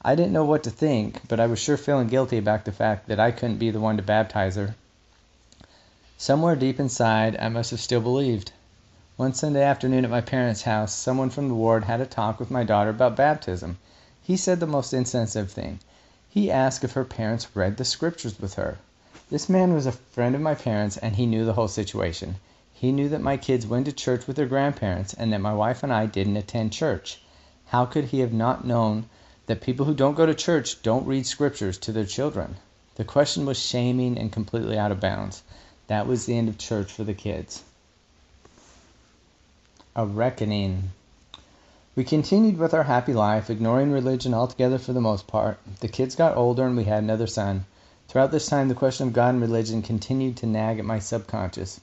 I 0.05 0.15
didn't 0.15 0.33
know 0.33 0.45
what 0.45 0.63
to 0.63 0.71
think, 0.71 1.23
but 1.27 1.41
I 1.41 1.47
was 1.47 1.59
sure 1.59 1.77
feeling 1.77 2.07
guilty 2.07 2.39
about 2.39 2.65
the 2.65 2.71
fact 2.71 3.09
that 3.09 3.19
I 3.19 3.33
couldn't 3.33 3.59
be 3.59 3.73
the 3.73 3.81
one 3.81 3.97
to 3.97 4.03
baptize 4.05 4.55
her. 4.55 4.77
Somewhere 6.17 6.55
deep 6.55 6.79
inside, 6.79 7.37
I 7.41 7.49
must 7.49 7.73
have 7.73 7.81
still 7.81 8.01
believed. 8.01 8.53
One 9.17 9.33
Sunday 9.35 9.65
afternoon 9.65 10.05
at 10.05 10.11
my 10.13 10.21
parents' 10.21 10.63
house, 10.63 10.95
someone 10.95 11.31
from 11.31 11.49
the 11.49 11.57
ward 11.57 11.83
had 11.83 12.01
a 12.01 12.07
talk 12.07 12.39
with 12.39 12.49
my 12.49 12.63
daughter 12.63 12.91
about 12.91 13.17
baptism. 13.17 13.77
He 14.23 14.37
said 14.37 14.61
the 14.61 14.69
most 14.69 14.95
insensitive 14.95 15.51
thing. 15.51 15.81
He 16.29 16.49
asked 16.49 16.85
if 16.85 16.93
her 16.93 17.05
parents 17.05 17.57
read 17.57 17.77
the 17.77 17.85
scriptures 17.85 18.39
with 18.39 18.55
her. 18.55 18.79
This 19.31 19.49
man 19.49 19.75
was 19.75 19.85
a 19.85 19.91
friend 19.91 20.37
of 20.37 20.41
my 20.41 20.55
parents 20.55 20.97
and 20.97 21.17
he 21.17 21.27
knew 21.27 21.45
the 21.45 21.55
whole 21.55 21.67
situation. 21.67 22.37
He 22.73 22.93
knew 22.93 23.09
that 23.09 23.21
my 23.21 23.37
kids 23.37 23.67
went 23.67 23.87
to 23.87 23.93
church 23.93 24.29
with 24.29 24.37
their 24.37 24.47
grandparents 24.47 25.13
and 25.13 25.33
that 25.33 25.41
my 25.41 25.53
wife 25.53 25.83
and 25.83 25.93
I 25.93 26.07
didn't 26.07 26.37
attend 26.37 26.73
church. 26.73 27.21
How 27.67 27.85
could 27.85 28.05
he 28.05 28.21
have 28.21 28.33
not 28.33 28.65
known 28.65 29.07
that 29.49 29.63
people 29.63 29.87
who 29.87 29.95
don't 29.95 30.15
go 30.15 30.27
to 30.27 30.35
church 30.35 30.83
don't 30.83 31.07
read 31.07 31.27
scriptures 31.27 31.79
to 31.79 31.91
their 31.91 32.05
children? 32.05 32.57
The 32.97 33.05
question 33.05 33.47
was 33.47 33.59
shaming 33.59 34.19
and 34.19 34.31
completely 34.31 34.79
out 34.79 34.93
of 34.93 35.01
bounds. 35.01 35.43
That 35.87 36.07
was 36.07 36.27
the 36.27 36.37
end 36.37 36.51
of 36.51 36.59
church 36.59 36.93
for 36.93 37.03
the 37.03 37.15
kids. 37.15 37.63
A 39.97 40.05
reckoning. 40.05 40.91
We 41.97 42.05
continued 42.05 42.59
with 42.59 42.75
our 42.75 42.83
happy 42.83 43.15
life, 43.15 43.49
ignoring 43.49 43.91
religion 43.91 44.35
altogether 44.35 44.79
for 44.79 44.93
the 44.93 45.01
most 45.01 45.27
part. 45.27 45.59
The 45.81 45.89
kids 45.89 46.15
got 46.15 46.37
older 46.37 46.67
and 46.67 46.77
we 46.77 46.85
had 46.85 47.03
another 47.03 47.27
son. 47.27 47.65
Throughout 48.07 48.31
this 48.31 48.47
time, 48.47 48.69
the 48.69 48.75
question 48.75 49.09
of 49.09 49.15
God 49.15 49.31
and 49.31 49.41
religion 49.41 49.81
continued 49.81 50.37
to 50.39 50.47
nag 50.47 50.79
at 50.79 50.85
my 50.85 50.99
subconscious. 50.99 51.81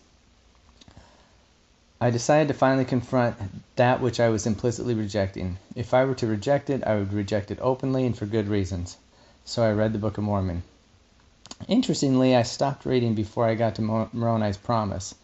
I 2.06 2.12
decided 2.12 2.50
to 2.50 2.54
finally 2.54 2.86
confront 2.86 3.36
that 3.78 4.00
which 4.00 4.20
I 4.20 4.30
was 4.30 4.46
implicitly 4.46 4.94
rejecting. 4.94 5.58
If 5.76 5.92
I 5.92 6.06
were 6.06 6.14
to 6.14 6.28
reject 6.28 6.70
it, 6.70 6.84
I 6.84 6.98
would 6.98 7.12
reject 7.12 7.50
it 7.50 7.58
openly 7.60 8.06
and 8.06 8.16
for 8.16 8.28
good 8.28 8.48
reasons. 8.48 8.98
So 9.44 9.64
I 9.64 9.72
read 9.72 9.92
the 9.92 9.98
Book 9.98 10.20
of 10.20 10.24
Mormon. 10.24 10.62
Interestingly, 11.68 12.36
I 12.36 12.44
stopped 12.44 12.86
reading 12.86 13.16
before 13.16 13.48
I 13.48 13.56
got 13.56 13.74
to 13.76 14.08
Moroni's 14.14 14.56
promise. 14.56 15.16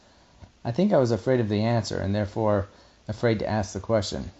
I 0.65 0.71
think 0.71 0.91
I 0.91 0.97
was 0.97 1.11
afraid 1.11 1.39
of 1.39 1.49
the 1.49 1.61
answer 1.61 1.99
and 1.99 2.15
therefore 2.15 2.67
afraid 3.07 3.37
to 3.37 3.47
ask 3.47 3.73
the 3.73 3.79
question. 3.79 4.31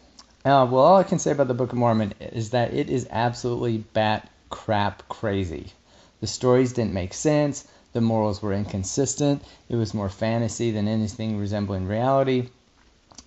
Uh, 0.44 0.66
well, 0.68 0.84
all 0.84 0.98
I 0.98 1.04
can 1.04 1.20
say 1.20 1.34
about 1.34 1.48
the 1.48 1.54
Book 1.54 1.74
of 1.74 1.78
Mormon 1.78 2.16
is 2.20 2.50
that 2.50 2.74
it 2.74 2.90
is 2.90 3.08
absolutely 3.12 3.78
bat 3.94 4.28
crap 4.50 5.08
crazy. 5.10 5.74
The 6.22 6.26
stories 6.26 6.74
didn't 6.74 6.96
make 6.96 7.14
sense, 7.14 7.68
the 7.94 8.02
morals 8.02 8.42
were 8.42 8.54
inconsistent, 8.54 9.44
it 9.68 9.76
was 9.76 9.94
more 9.94 10.10
fantasy 10.10 10.72
than 10.72 10.88
anything 10.88 11.38
resembling 11.38 11.88
reality. 11.88 12.50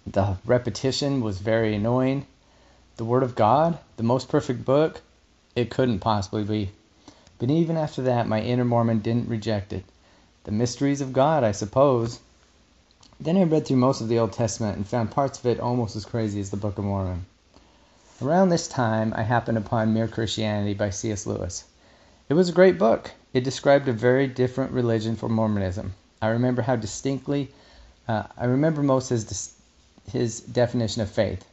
The 0.07 0.39
repetition 0.45 1.21
was 1.21 1.39
very 1.39 1.75
annoying. 1.75 2.27
The 2.97 3.05
Word 3.05 3.23
of 3.23 3.35
God, 3.35 3.79
the 3.97 4.03
most 4.03 4.29
perfect 4.29 4.65
book, 4.65 5.03
It 5.55 5.71
couldn't 5.71 6.01
possibly 6.01 6.45
be. 6.45 6.71
But 7.39 7.51
even 7.51 7.77
after 7.77 8.03
that, 8.03 8.29
my 8.29 8.41
inner 8.41 8.65
Mormon 8.65 9.01
didn't 9.01 9.29
reject 9.29 9.73
it. 9.73 9.85
The 10.45 10.53
mysteries 10.53 11.01
of 11.01 11.13
God, 11.13 11.45
I 11.45 11.53
suppose. 11.53 12.21
Then 13.21 13.37
I 13.37 13.45
read 13.45 13.67
through 13.67 13.77
most 13.77 14.01
of 14.01 14.09
the 14.09 14.19
Old 14.19 14.33
Testament 14.33 14.77
and 14.77 14.87
found 14.87 15.11
parts 15.11 15.39
of 15.39 15.47
it 15.47 15.61
almost 15.61 15.97
as 15.97 16.05
crazy 16.05 16.41
as 16.41 16.51
the 16.51 16.57
Book 16.57 16.79
of 16.79 16.85
Mormon. 16.85 17.27
Around 18.23 18.49
this 18.49 18.69
time, 18.69 19.13
I 19.17 19.23
happened 19.23 19.59
upon 19.59 19.93
Mere 19.93 20.09
Christianity 20.09 20.75
by 20.75 20.91
C.S. 20.91 21.27
Lewis. 21.27 21.65
It 22.29 22.35
was 22.35 22.49
a 22.49 22.53
great 22.53 22.79
book. 22.79 23.11
It 23.35 23.43
described 23.43 23.89
a 23.89 23.93
very 23.93 24.29
different 24.29 24.71
religion 24.71 25.17
from 25.17 25.33
Mormonism. 25.33 25.95
I 26.23 26.29
remember 26.29 26.63
how 26.63 26.77
distinctly, 26.77 27.51
uh, 28.07 28.23
I 28.39 28.45
remember 28.45 28.81
most 28.81 29.09
his, 29.09 29.55
his 30.11 30.41
definition 30.41 31.03
of 31.03 31.11
faith. 31.11 31.45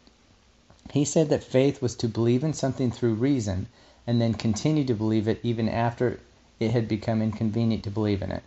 He 0.91 1.03
said 1.03 1.29
that 1.29 1.43
faith 1.43 1.81
was 1.81 1.95
to 1.95 2.07
believe 2.07 2.43
in 2.43 2.53
something 2.53 2.91
through 2.91 3.15
reason 3.15 3.67
and 4.05 4.21
then 4.21 4.35
continue 4.35 4.85
to 4.85 4.93
believe 4.93 5.27
it 5.27 5.39
even 5.41 5.67
after 5.67 6.19
it 6.59 6.69
had 6.69 6.88
become 6.88 7.21
inconvenient 7.21 7.83
to 7.85 7.89
believe 7.89 8.21
in 8.21 8.31
it. 8.31 8.43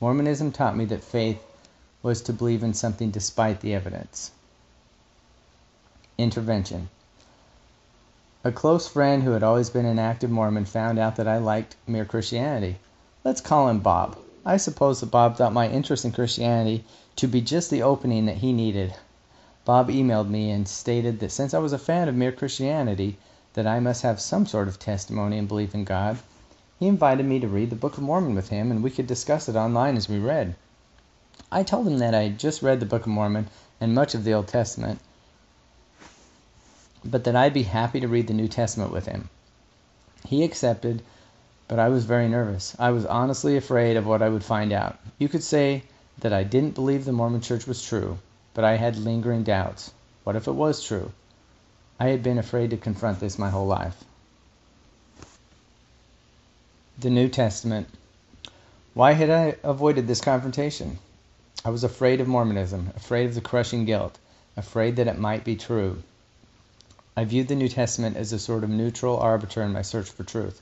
Mormonism 0.00 0.52
taught 0.52 0.76
me 0.76 0.84
that 0.84 1.02
faith 1.02 1.42
was 2.02 2.22
to 2.22 2.32
believe 2.32 2.62
in 2.62 2.72
something 2.72 3.10
despite 3.10 3.62
the 3.62 3.74
evidence. 3.74 4.30
Intervention. 6.18 6.88
A 8.46 8.52
close 8.52 8.86
friend 8.86 9.24
who 9.24 9.32
had 9.32 9.42
always 9.42 9.70
been 9.70 9.86
an 9.86 9.98
active 9.98 10.30
Mormon 10.30 10.66
found 10.66 11.00
out 11.00 11.16
that 11.16 11.26
I 11.26 11.36
liked 11.36 11.74
mere 11.84 12.04
Christianity. 12.04 12.78
Let's 13.24 13.40
call 13.40 13.68
him 13.68 13.80
Bob. 13.80 14.16
I 14.44 14.56
suppose 14.56 15.00
that 15.00 15.10
Bob 15.10 15.36
thought 15.36 15.52
my 15.52 15.68
interest 15.68 16.04
in 16.04 16.12
Christianity 16.12 16.84
to 17.16 17.26
be 17.26 17.40
just 17.40 17.70
the 17.70 17.82
opening 17.82 18.26
that 18.26 18.36
he 18.36 18.52
needed. 18.52 18.94
Bob 19.64 19.88
emailed 19.88 20.28
me 20.28 20.52
and 20.52 20.68
stated 20.68 21.18
that 21.18 21.32
since 21.32 21.54
I 21.54 21.58
was 21.58 21.72
a 21.72 21.76
fan 21.76 22.08
of 22.08 22.14
mere 22.14 22.30
Christianity, 22.30 23.18
that 23.54 23.66
I 23.66 23.80
must 23.80 24.02
have 24.02 24.20
some 24.20 24.46
sort 24.46 24.68
of 24.68 24.78
testimony 24.78 25.38
and 25.38 25.48
belief 25.48 25.74
in 25.74 25.82
God. 25.82 26.20
He 26.78 26.86
invited 26.86 27.26
me 27.26 27.40
to 27.40 27.48
read 27.48 27.70
the 27.70 27.74
Book 27.74 27.96
of 27.96 28.04
Mormon 28.04 28.36
with 28.36 28.50
him, 28.50 28.70
and 28.70 28.80
we 28.80 28.92
could 28.92 29.08
discuss 29.08 29.48
it 29.48 29.56
online 29.56 29.96
as 29.96 30.08
we 30.08 30.20
read. 30.20 30.54
I 31.50 31.64
told 31.64 31.88
him 31.88 31.98
that 31.98 32.14
I 32.14 32.22
had 32.22 32.38
just 32.38 32.62
read 32.62 32.78
the 32.78 32.86
Book 32.86 33.02
of 33.02 33.08
Mormon 33.08 33.48
and 33.80 33.92
much 33.92 34.14
of 34.14 34.22
the 34.22 34.34
Old 34.34 34.46
Testament, 34.46 35.00
but 37.10 37.24
that 37.24 37.36
I'd 37.36 37.54
be 37.54 37.62
happy 37.62 38.00
to 38.00 38.08
read 38.08 38.26
the 38.26 38.34
New 38.34 38.48
Testament 38.48 38.92
with 38.92 39.06
him. 39.06 39.28
He 40.26 40.42
accepted, 40.42 41.02
but 41.68 41.78
I 41.78 41.88
was 41.88 42.04
very 42.04 42.28
nervous. 42.28 42.76
I 42.78 42.90
was 42.90 43.06
honestly 43.06 43.56
afraid 43.56 43.96
of 43.96 44.06
what 44.06 44.22
I 44.22 44.28
would 44.28 44.44
find 44.44 44.72
out. 44.72 44.98
You 45.18 45.28
could 45.28 45.42
say 45.42 45.84
that 46.18 46.32
I 46.32 46.42
didn't 46.44 46.74
believe 46.74 47.04
the 47.04 47.12
Mormon 47.12 47.40
Church 47.40 47.66
was 47.66 47.84
true, 47.84 48.18
but 48.54 48.64
I 48.64 48.76
had 48.76 48.96
lingering 48.96 49.42
doubts. 49.42 49.92
What 50.24 50.36
if 50.36 50.48
it 50.48 50.52
was 50.52 50.82
true? 50.82 51.12
I 51.98 52.08
had 52.08 52.22
been 52.22 52.38
afraid 52.38 52.70
to 52.70 52.76
confront 52.76 53.20
this 53.20 53.38
my 53.38 53.50
whole 53.50 53.66
life. 53.66 54.04
The 56.98 57.10
New 57.10 57.28
Testament. 57.28 57.88
Why 58.94 59.12
had 59.12 59.30
I 59.30 59.56
avoided 59.62 60.06
this 60.06 60.20
confrontation? 60.20 60.98
I 61.64 61.70
was 61.70 61.84
afraid 61.84 62.20
of 62.20 62.28
Mormonism, 62.28 62.92
afraid 62.96 63.26
of 63.26 63.34
the 63.34 63.40
crushing 63.40 63.84
guilt, 63.84 64.18
afraid 64.56 64.96
that 64.96 65.08
it 65.08 65.18
might 65.18 65.44
be 65.44 65.56
true. 65.56 66.02
I 67.18 67.24
viewed 67.24 67.48
the 67.48 67.54
New 67.54 67.70
Testament 67.70 68.14
as 68.18 68.30
a 68.34 68.38
sort 68.38 68.62
of 68.62 68.68
neutral 68.68 69.16
arbiter 69.16 69.62
in 69.62 69.72
my 69.72 69.80
search 69.80 70.10
for 70.10 70.22
truth. 70.22 70.60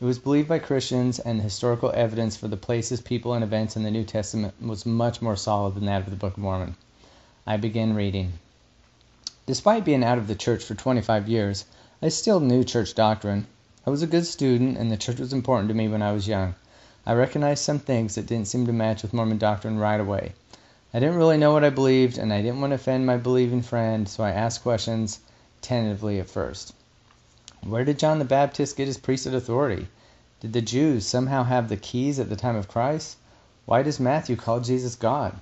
It 0.00 0.04
was 0.04 0.20
believed 0.20 0.46
by 0.48 0.60
Christians, 0.60 1.18
and 1.18 1.40
the 1.40 1.42
historical 1.42 1.90
evidence 1.96 2.36
for 2.36 2.46
the 2.46 2.56
places, 2.56 3.00
people, 3.00 3.34
and 3.34 3.42
events 3.42 3.74
in 3.74 3.82
the 3.82 3.90
New 3.90 4.04
Testament 4.04 4.54
was 4.62 4.86
much 4.86 5.20
more 5.20 5.34
solid 5.34 5.74
than 5.74 5.86
that 5.86 6.02
of 6.02 6.10
the 6.10 6.14
Book 6.14 6.34
of 6.34 6.38
Mormon. 6.38 6.76
I 7.44 7.56
began 7.56 7.96
reading. 7.96 8.34
Despite 9.46 9.84
being 9.84 10.04
out 10.04 10.16
of 10.16 10.28
the 10.28 10.36
church 10.36 10.62
for 10.62 10.76
25 10.76 11.28
years, 11.28 11.64
I 12.00 12.10
still 12.10 12.38
knew 12.38 12.62
church 12.62 12.94
doctrine. 12.94 13.48
I 13.84 13.90
was 13.90 14.02
a 14.02 14.06
good 14.06 14.26
student, 14.26 14.78
and 14.78 14.92
the 14.92 14.96
church 14.96 15.18
was 15.18 15.32
important 15.32 15.68
to 15.70 15.74
me 15.74 15.88
when 15.88 16.02
I 16.02 16.12
was 16.12 16.28
young. 16.28 16.54
I 17.04 17.14
recognized 17.14 17.64
some 17.64 17.80
things 17.80 18.14
that 18.14 18.26
didn't 18.26 18.46
seem 18.46 18.64
to 18.66 18.72
match 18.72 19.02
with 19.02 19.12
Mormon 19.12 19.38
doctrine 19.38 19.80
right 19.80 19.98
away. 19.98 20.34
I 20.94 21.00
didn't 21.00 21.16
really 21.16 21.36
know 21.36 21.52
what 21.52 21.64
I 21.64 21.70
believed, 21.70 22.16
and 22.16 22.32
I 22.32 22.42
didn't 22.42 22.60
want 22.60 22.70
to 22.70 22.76
offend 22.76 23.06
my 23.06 23.16
believing 23.16 23.62
friend, 23.62 24.08
so 24.08 24.22
I 24.22 24.30
asked 24.30 24.62
questions 24.62 25.18
tentatively 25.66 26.20
at 26.20 26.30
first. 26.30 26.72
Where 27.62 27.84
did 27.84 27.98
John 27.98 28.20
the 28.20 28.24
Baptist 28.24 28.76
get 28.76 28.86
his 28.86 28.98
priesthood 28.98 29.34
authority? 29.34 29.88
Did 30.38 30.52
the 30.52 30.62
Jews 30.62 31.04
somehow 31.04 31.42
have 31.42 31.68
the 31.68 31.76
keys 31.76 32.20
at 32.20 32.28
the 32.28 32.36
time 32.36 32.54
of 32.54 32.68
Christ? 32.68 33.16
Why 33.64 33.82
does 33.82 33.98
Matthew 33.98 34.36
call 34.36 34.60
Jesus 34.60 34.94
God? 34.94 35.40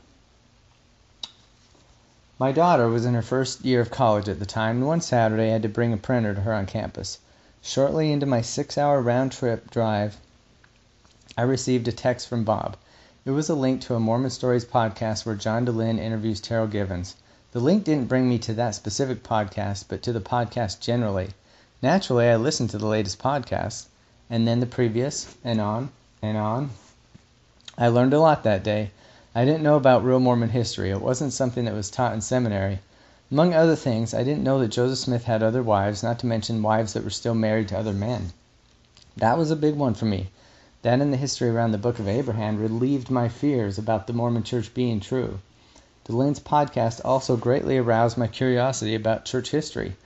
My 2.39 2.53
daughter 2.53 2.89
was 2.89 3.05
in 3.05 3.13
her 3.13 3.23
first 3.23 3.67
year 3.67 3.83
of 3.83 3.91
college 3.91 4.29
at 4.29 4.39
the 4.39 4.47
time, 4.47 4.79
and 4.79 4.87
one 4.87 5.03
Saturday 5.03 5.51
I 5.51 5.53
had 5.53 5.63
to 5.63 5.69
bring 5.69 5.93
a 5.93 5.99
printer 5.99 6.35
to 6.35 6.41
her 6.41 6.55
on 6.55 6.65
campus. 6.65 7.19
Shortly 7.61 8.11
into 8.11 8.25
my 8.25 8.41
six 8.41 8.79
hour 8.79 9.03
round 9.03 9.33
trip 9.33 9.71
drive, 9.71 10.17
I 11.37 11.43
received 11.43 11.87
a 11.87 11.93
text 11.93 12.29
from 12.29 12.45
Bob. 12.45 12.79
It 13.27 13.33
was 13.33 13.51
a 13.51 13.55
link 13.55 13.83
to 13.83 13.95
a 13.95 14.01
Mormon 14.01 14.31
Stories 14.31 14.65
podcast 14.65 15.27
where 15.27 15.35
John 15.35 15.67
Dehlin 15.67 15.99
interviews 15.99 16.41
Terryl 16.41 16.71
Givens. 16.71 17.17
The 17.55 17.61
link 17.61 17.85
didn't 17.85 18.09
bring 18.09 18.29
me 18.29 18.41
to 18.41 18.55
that 18.55 18.75
specific 18.75 19.23
podcast, 19.23 19.85
but 19.89 20.03
to 20.03 20.13
the 20.13 20.21
podcast 20.21 20.81
generally. 20.81 21.29
Naturally, 21.81 22.29
I 22.29 22.35
listened 22.35 22.71
to 22.71 22.79
the 22.79 22.89
latest 22.89 23.21
podcast, 23.21 23.87
and 24.29 24.45
then 24.45 24.59
the 24.59 24.67
previous, 24.67 25.37
and 25.45 25.61
on, 25.61 25.91
and 26.21 26.37
on. 26.37 26.71
I 27.79 27.87
learned 27.87 28.13
a 28.13 28.19
lot 28.19 28.43
that 28.43 28.65
day. 28.65 28.91
I 29.37 29.45
didn't 29.45 29.63
know 29.63 29.77
about 29.77 30.05
real 30.05 30.19
Mormon 30.19 30.49
history. 30.49 30.91
It 30.91 31.01
wasn't 31.01 31.33
something 31.33 31.65
that 31.67 31.75
was 31.77 31.93
taught 31.93 32.13
in 32.13 32.23
seminary. 32.23 32.81
Among 33.31 33.55
other 33.55 33.77
things, 33.77 34.15
I 34.15 34.25
didn't 34.25 34.43
know 34.43 34.59
that 34.59 34.73
Joseph 34.73 34.99
Smith 34.99 35.23
had 35.23 35.41
other 35.41 35.63
wives, 35.63 36.03
not 36.03 36.19
to 36.19 36.27
mention 36.27 36.61
wives 36.61 36.93
that 36.95 37.05
were 37.05 37.11
still 37.11 37.37
married 37.37 37.69
to 37.69 37.79
other 37.79 37.93
men. 37.93 38.33
That 39.17 39.39
was 39.39 39.53
a 39.53 39.55
big 39.55 39.77
one 39.77 39.95
for 39.95 40.07
me. 40.07 40.31
That 40.83 41.01
and 41.01 41.13
the 41.13 41.17
history 41.17 41.51
around 41.51 41.71
the 41.71 41.79
Book 41.79 42.01
of 42.01 42.09
Abraham 42.09 42.61
relieved 42.61 43.11
my 43.11 43.29
fears 43.29 43.79
about 43.79 44.09
the 44.09 44.13
Mormon 44.13 44.43
Church 44.43 44.75
being 44.75 44.99
true. 44.99 45.39
Dehlin's 46.07 46.39
podcast 46.39 47.01
also 47.03 47.35
greatly 47.35 47.79
aroused 47.79 48.19
my 48.19 48.27
curiosity 48.27 48.95
about 48.95 49.25
church 49.25 49.53
history. 49.53 49.97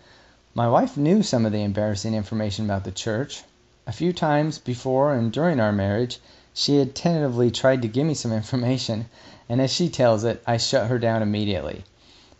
My 0.55 0.69
wife 0.69 0.97
knew 0.97 1.25
some 1.25 1.45
of 1.45 1.50
the 1.50 1.64
embarrassing 1.64 2.14
information 2.14 2.64
about 2.64 2.85
the 2.85 2.93
church. 2.93 3.43
A 3.85 3.90
few 3.90 4.12
times 4.12 4.59
before 4.59 5.12
and 5.12 5.33
during 5.33 5.59
our 5.59 5.73
marriage, 5.73 6.21
she 6.55 6.76
had 6.76 6.95
tentatively 6.95 7.50
tried 7.50 7.83
to 7.83 7.88
give 7.88 8.07
me 8.07 8.14
some 8.14 8.33
information, 8.33 9.07
and 9.49 9.61
as 9.61 9.73
she 9.73 9.88
tells 9.88 10.23
it, 10.23 10.40
I 10.47 10.57
shut 10.57 10.88
her 10.88 11.00
down 11.00 11.21
immediately. 11.21 11.83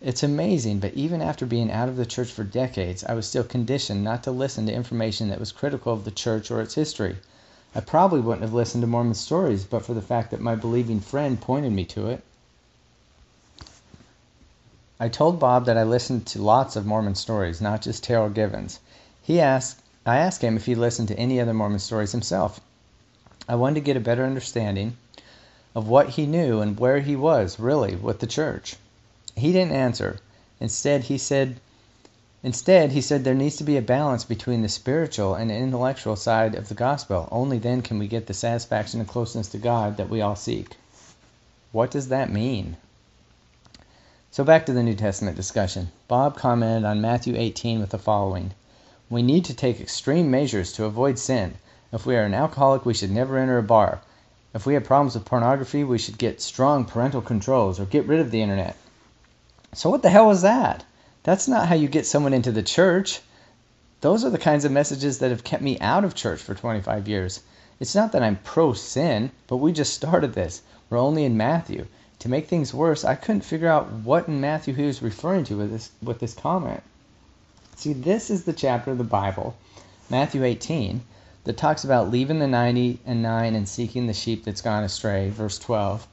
It's 0.00 0.23
amazing, 0.23 0.79
but 0.79 0.95
even 0.95 1.21
after 1.21 1.45
being 1.45 1.73
out 1.73 1.88
of 1.88 1.97
the 1.97 2.07
church 2.07 2.31
for 2.31 2.45
decades, 2.45 3.03
I 3.03 3.15
was 3.15 3.27
still 3.27 3.43
conditioned 3.43 4.05
not 4.05 4.23
to 4.23 4.31
listen 4.31 4.67
to 4.67 4.73
information 4.73 5.31
that 5.31 5.41
was 5.41 5.50
critical 5.50 5.93
of 5.93 6.05
the 6.05 6.12
church 6.12 6.53
or 6.53 6.61
its 6.61 6.77
history. 6.77 7.17
I 7.75 7.81
probably 7.81 8.21
wouldn't 8.21 8.43
have 8.43 8.55
listened 8.55 8.83
to 8.83 8.87
Mormon 8.87 9.15
stories 9.15 9.65
but 9.65 9.85
for 9.85 9.95
the 9.95 10.00
fact 10.00 10.31
that 10.31 10.41
my 10.41 10.55
believing 10.55 11.00
friend 11.00 11.41
pointed 11.41 11.73
me 11.73 11.85
to 11.87 12.07
it. 12.07 12.23
I 15.00 15.09
told 15.09 15.38
Bob 15.38 15.64
that 15.67 15.78
I 15.78 15.85
listened 15.85 16.26
to 16.26 16.43
lots 16.43 16.75
of 16.75 16.85
Mormon 16.85 17.14
stories, 17.14 17.61
not 17.61 17.83
just 17.83 18.02
Terryl 18.02 18.35
Givens. 18.35 18.81
He 19.23 19.40
asked 19.40 19.81
I 20.05 20.17
asked 20.17 20.43
him 20.43 20.57
if 20.57 20.67
he 20.67 20.75
listened 20.75 21.07
to 21.09 21.19
any 21.19 21.40
other 21.40 21.55
Mormon 21.55 21.78
stories 21.78 22.11
himself. 22.11 22.61
I 23.49 23.55
wanted 23.55 23.76
to 23.76 23.81
get 23.83 23.97
a 23.97 24.00
better 24.00 24.25
understanding 24.25 24.97
of 25.75 25.87
what 25.87 26.09
he 26.09 26.26
knew 26.26 26.61
and 26.61 26.81
where 26.81 26.99
he 26.99 27.14
was, 27.14 27.61
really, 27.61 27.95
with 27.95 28.19
the 28.19 28.26
church. 28.26 28.75
He 29.37 29.52
didn't 29.52 29.76
answer. 29.76 30.19
Instead, 30.59 31.05
he 31.05 31.17
said 31.17 31.61
Instead, 32.43 32.90
he 32.90 33.00
said 33.00 33.23
there 33.23 33.35
needs 33.35 33.55
to 33.57 33.64
be 33.64 33.76
a 33.76 33.83
balance 33.83 34.25
between 34.25 34.62
the 34.62 34.69
spiritual 34.69 35.35
and 35.35 35.52
intellectual 35.52 36.17
side 36.17 36.57
of 36.57 36.69
the 36.69 36.75
gospel. 36.75 37.28
Only 37.31 37.59
then 37.59 37.83
can 37.83 38.00
we 38.00 38.09
get 38.09 38.26
the 38.26 38.35
satisfaction 38.35 38.99
and 38.99 39.09
closeness 39.09 39.47
to 39.50 39.59
God 39.59 39.97
that 39.97 40.09
we 40.09 40.21
all 40.21 40.35
seek. 40.35 40.76
What 41.71 41.93
does 41.93 42.09
that 42.09 42.33
mean? 42.33 42.76
So 44.30 44.44
back 44.44 44.66
to 44.66 44.75
the 44.75 44.82
New 44.82 44.94
Testament 44.94 45.38
discussion. 45.38 45.90
Bob 46.06 46.37
commented 46.37 46.85
on 46.85 47.00
Matthew 47.00 47.35
18 47.35 47.80
with 47.80 47.88
the 47.88 47.99
following 47.99 48.52
We 49.08 49.23
need 49.23 49.47
to 49.47 49.54
take 49.54 49.80
extreme 49.80 50.30
measures 50.30 50.70
to 50.75 50.85
avoid 50.85 51.18
sin. 51.18 51.54
If 51.92 52.04
we 52.04 52.14
are 52.14 52.25
an 52.25 52.35
alcoholic, 52.35 52.85
we 52.85 52.92
should 52.92 53.11
never 53.11 53.38
enter 53.38 53.56
a 53.56 53.62
bar. 53.62 54.02
If 54.52 54.66
we 54.66 54.75
have 54.75 54.85
problems 54.85 55.14
with 55.14 55.25
pornography, 55.25 55.82
we 55.82 55.97
should 55.97 56.18
get 56.18 56.42
strong 56.42 56.85
parental 56.85 57.23
controls 57.23 57.80
or 57.80 57.87
get 57.87 58.06
rid 58.06 58.20
of 58.20 58.30
the 58.30 58.42
internet. 58.42 58.76
So, 59.73 59.88
what 59.88 60.02
the 60.02 60.11
hell 60.11 60.26
was 60.26 60.42
that? 60.42 60.85
That's 61.23 61.49
not 61.49 61.68
how 61.68 61.75
you 61.76 61.88
get 61.88 62.04
someone 62.04 62.35
into 62.35 62.52
the 62.52 62.62
church. 62.62 63.23
Those 64.02 64.26
are 64.26 64.30
the 64.30 64.37
kinds 64.37 64.66
of 64.66 64.73
messages 64.73 65.20
that 65.20 65.30
have 65.30 65.42
kept 65.42 65.62
me 65.62 65.80
out 65.80 66.04
of 66.04 66.14
church 66.14 66.42
for 66.42 66.54
25 66.54 67.08
years. 67.08 67.40
It's 67.80 67.94
not 67.94 68.12
that 68.12 68.23
I'm 68.23 68.37
pro 68.44 68.75
sin, 68.75 69.30
but 69.47 69.56
we 69.56 69.73
just 69.73 69.94
started 69.94 70.35
this. 70.35 70.61
We're 70.90 70.99
only 70.99 71.25
in 71.25 71.38
Matthew. 71.38 71.87
To 72.20 72.28
make 72.28 72.48
things 72.48 72.75
worse, 72.75 73.04
I 73.04 73.14
couldn't 73.14 73.42
figure 73.42 73.68
out 73.68 73.92
what 73.92 74.26
in 74.26 74.40
Matthew 74.40 74.75
he 74.75 74.82
was 74.82 75.00
referring 75.02 75.44
to 75.44 75.56
with 75.56 75.70
this 75.70 75.90
with 76.02 76.18
this 76.18 76.34
comment. 76.34 76.82
See, 77.76 77.92
this 77.92 78.28
is 78.28 78.42
the 78.42 78.52
chapter 78.52 78.90
of 78.90 78.98
the 78.98 79.04
Bible, 79.04 79.54
Matthew 80.10 80.42
18, 80.42 81.02
that 81.44 81.56
talks 81.56 81.84
about 81.84 82.10
leaving 82.10 82.40
the 82.40 82.48
90 82.48 82.98
and 83.06 83.22
9 83.22 83.54
and 83.54 83.68
seeking 83.68 84.08
the 84.08 84.12
sheep 84.12 84.44
that's 84.44 84.60
gone 84.60 84.82
astray, 84.82 85.30
verse 85.30 85.60
12. 85.60 86.08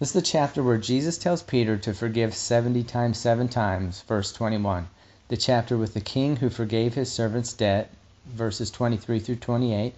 This 0.00 0.08
is 0.08 0.12
the 0.12 0.22
chapter 0.22 0.60
where 0.60 0.76
Jesus 0.76 1.16
tells 1.16 1.42
Peter 1.42 1.76
to 1.76 1.94
forgive 1.94 2.34
70 2.34 2.82
times 2.82 3.16
7 3.18 3.48
times, 3.48 4.02
verse 4.08 4.32
21. 4.32 4.88
the 5.28 5.36
chapter 5.36 5.76
with 5.76 5.94
the 5.94 6.00
king 6.00 6.36
who 6.36 6.50
forgave 6.50 6.94
his 6.94 7.12
servant's 7.12 7.52
debt, 7.52 7.90
verses 8.26 8.72
23 8.72 9.20
through 9.20 9.36
28. 9.36 9.94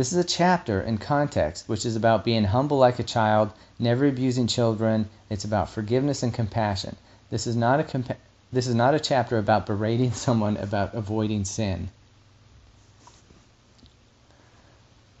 This 0.00 0.12
is 0.14 0.18
a 0.18 0.24
chapter 0.24 0.80
in 0.80 0.96
context 0.96 1.68
which 1.68 1.84
is 1.84 1.94
about 1.94 2.24
being 2.24 2.44
humble 2.44 2.78
like 2.78 2.98
a 2.98 3.02
child, 3.02 3.52
never 3.78 4.06
abusing 4.06 4.46
children. 4.46 5.10
It's 5.28 5.44
about 5.44 5.68
forgiveness 5.68 6.22
and 6.22 6.32
compassion. 6.32 6.96
This 7.28 7.46
is 7.46 7.54
not 7.54 7.80
a 7.80 7.82
compa- 7.82 8.16
this 8.50 8.66
is 8.66 8.74
not 8.74 8.94
a 8.94 8.98
chapter 8.98 9.36
about 9.36 9.66
berating 9.66 10.12
someone 10.14 10.56
about 10.56 10.94
avoiding 10.94 11.44
sin. 11.44 11.90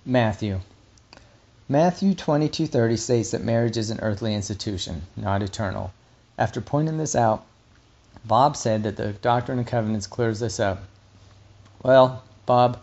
Matthew. 0.06 0.60
Matthew 1.68 2.14
22:30 2.14 2.98
states 2.98 3.32
that 3.32 3.44
marriage 3.44 3.76
is 3.76 3.90
an 3.90 4.00
earthly 4.00 4.34
institution, 4.34 5.02
not 5.14 5.42
eternal. 5.42 5.92
After 6.38 6.62
pointing 6.62 6.96
this 6.96 7.14
out, 7.14 7.44
Bob 8.24 8.56
said 8.56 8.84
that 8.84 8.96
the 8.96 9.12
Doctrine 9.12 9.58
and 9.58 9.66
Covenants 9.66 10.06
clears 10.06 10.40
this 10.40 10.58
up. 10.58 10.84
Well, 11.82 12.22
Bob, 12.46 12.78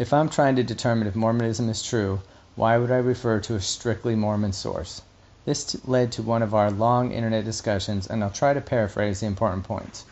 if 0.00 0.14
I'm 0.14 0.30
trying 0.30 0.56
to 0.56 0.62
determine 0.62 1.06
if 1.06 1.14
Mormonism 1.14 1.68
is 1.68 1.82
true, 1.82 2.22
why 2.56 2.78
would 2.78 2.90
I 2.90 2.96
refer 2.96 3.38
to 3.40 3.56
a 3.56 3.60
strictly 3.60 4.14
Mormon 4.14 4.54
source? 4.54 5.02
This 5.44 5.76
led 5.86 6.10
to 6.12 6.22
one 6.22 6.40
of 6.40 6.54
our 6.54 6.70
long 6.70 7.12
internet 7.12 7.44
discussions, 7.44 8.06
and 8.06 8.24
I'll 8.24 8.30
try 8.30 8.54
to 8.54 8.62
paraphrase 8.62 9.20
the 9.20 9.26
important 9.26 9.64
points. 9.64 10.06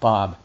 Bob, 0.00 0.36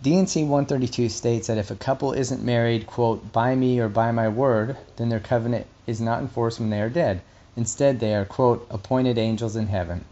D&C 0.00 0.44
132 0.44 1.08
states 1.08 1.48
that 1.48 1.58
if 1.58 1.72
a 1.72 1.74
couple 1.74 2.12
isn't 2.12 2.40
married, 2.40 2.86
quote, 2.86 3.32
by 3.32 3.56
me 3.56 3.80
or 3.80 3.88
by 3.88 4.12
my 4.12 4.28
word, 4.28 4.76
then 4.94 5.08
their 5.08 5.18
covenant 5.18 5.66
is 5.88 6.00
not 6.00 6.20
enforced 6.20 6.60
when 6.60 6.70
they 6.70 6.80
are 6.80 6.88
dead. 6.88 7.20
Instead, 7.56 7.98
they 7.98 8.14
are, 8.14 8.24
quote, 8.24 8.64
appointed 8.70 9.18
angels 9.18 9.56
in 9.56 9.66
heaven. 9.66 10.04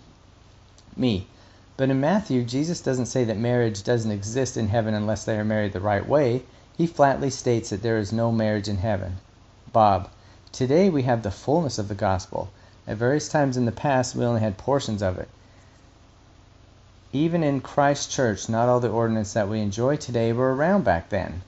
Me. 0.97 1.29
But 1.77 1.89
in 1.89 2.01
Matthew, 2.01 2.43
Jesus 2.43 2.81
doesn't 2.81 3.07
say 3.07 3.23
that 3.23 3.39
marriage 3.39 3.85
doesn't 3.85 4.11
exist 4.11 4.57
in 4.57 4.67
heaven 4.67 4.93
unless 4.93 5.25
they 5.25 5.39
are 5.39 5.45
married 5.45 5.73
the 5.73 5.79
right 5.79 6.05
way. 6.05 6.43
He 6.79 6.87
flatly 6.87 7.29
states 7.29 7.71
that 7.71 7.83
there 7.83 7.99
is 7.99 8.13
no 8.13 8.31
marriage 8.31 8.69
in 8.69 8.77
heaven. 8.77 9.17
Bob. 9.73 10.09
Today 10.53 10.89
we 10.89 11.03
have 11.03 11.25
the 11.25 11.33
fullness 11.33 11.77
of 11.77 11.89
the 11.89 11.95
gospel. 11.97 12.51
At 12.87 12.99
various 12.99 13.29
times 13.29 13.57
in 13.57 13.65
the 13.65 13.73
past, 13.73 14.15
we 14.15 14.25
only 14.25 14.43
had 14.43 14.57
portions 14.57 15.03
of 15.03 15.19
it. 15.19 15.29
Even 17.13 17.43
in 17.43 17.61
Christ's 17.61 18.15
church, 18.15 18.49
not 18.49 18.69
all 18.69 18.79
the 18.79 18.91
ordinances 18.91 19.35
that 19.35 19.49
we 19.49 19.61
enjoy 19.61 19.97
today 19.97 20.33
were 20.33 20.55
around 20.55 20.85
back 20.85 21.09
then. 21.09 21.43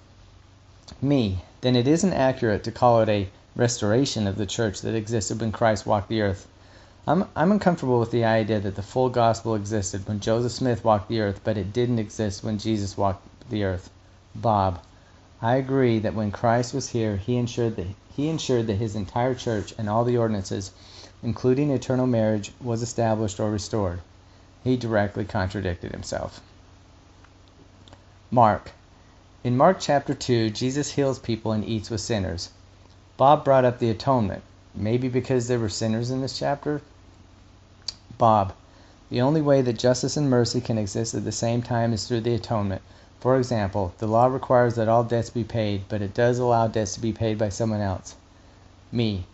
Me. 1.00 1.44
Then 1.60 1.76
it 1.76 1.86
isn't 1.86 2.12
accurate 2.12 2.64
to 2.64 2.72
call 2.72 3.00
it 3.00 3.08
a 3.08 3.28
restoration 3.54 4.26
of 4.26 4.34
the 4.34 4.46
church 4.46 4.80
that 4.80 4.96
existed 4.96 5.40
when 5.40 5.52
Christ 5.52 5.86
walked 5.86 6.08
the 6.08 6.22
earth. 6.22 6.48
I'm, 7.06 7.26
I'm 7.36 7.52
uncomfortable 7.52 8.00
with 8.00 8.10
the 8.10 8.24
idea 8.24 8.58
that 8.58 8.74
the 8.74 8.82
full 8.82 9.10
gospel 9.10 9.54
existed 9.54 10.08
when 10.08 10.18
Joseph 10.18 10.50
Smith 10.50 10.82
walked 10.82 11.08
the 11.08 11.20
earth, 11.20 11.40
but 11.44 11.56
it 11.56 11.72
didn't 11.72 12.00
exist 12.00 12.42
when 12.42 12.58
Jesus 12.58 12.96
walked 12.96 13.24
the 13.48 13.62
earth. 13.62 13.90
Bob, 14.34 14.80
I 15.42 15.56
agree 15.56 15.98
that 16.00 16.14
when 16.14 16.32
Christ 16.32 16.74
was 16.74 16.90
here, 16.90 17.16
he 17.16 17.36
ensured 17.36 17.76
that 17.76 17.86
he 18.14 18.28
ensured 18.28 18.66
that 18.66 18.74
his 18.74 18.94
entire 18.94 19.34
church 19.34 19.72
and 19.78 19.88
all 19.88 20.04
the 20.04 20.18
ordinances, 20.18 20.72
including 21.22 21.70
eternal 21.70 22.06
marriage, 22.06 22.52
was 22.60 22.82
established 22.82 23.40
or 23.40 23.50
restored. 23.50 24.00
He 24.62 24.76
directly 24.76 25.24
contradicted 25.24 25.92
himself. 25.92 26.42
Mark. 28.30 28.72
In 29.42 29.56
Mark 29.56 29.78
chapter 29.80 30.12
2, 30.12 30.50
Jesus 30.50 30.92
heals 30.92 31.18
people 31.18 31.52
and 31.52 31.64
eats 31.64 31.88
with 31.88 32.02
sinners. 32.02 32.50
Bob 33.16 33.42
brought 33.42 33.64
up 33.64 33.78
the 33.78 33.88
atonement. 33.88 34.42
Maybe 34.74 35.08
because 35.08 35.48
there 35.48 35.58
were 35.58 35.70
sinners 35.70 36.10
in 36.10 36.20
this 36.20 36.38
chapter? 36.38 36.82
Bob. 38.18 38.52
The 39.08 39.22
only 39.22 39.40
way 39.40 39.62
that 39.62 39.78
justice 39.78 40.18
and 40.18 40.28
mercy 40.28 40.60
can 40.60 40.76
exist 40.76 41.14
at 41.14 41.24
the 41.24 41.32
same 41.32 41.62
time 41.62 41.94
is 41.94 42.06
through 42.06 42.20
the 42.20 42.34
atonement. 42.34 42.82
For 43.20 43.36
example, 43.36 43.92
the 43.98 44.06
law 44.06 44.26
requires 44.26 44.76
that 44.76 44.88
all 44.88 45.04
debts 45.04 45.28
be 45.28 45.44
paid, 45.44 45.84
but 45.90 46.00
it 46.00 46.14
does 46.14 46.38
allow 46.38 46.68
debts 46.68 46.94
to 46.94 47.00
be 47.00 47.12
paid 47.12 47.36
by 47.36 47.50
someone 47.50 47.82
else. 47.82 48.14
Me. 48.90 49.26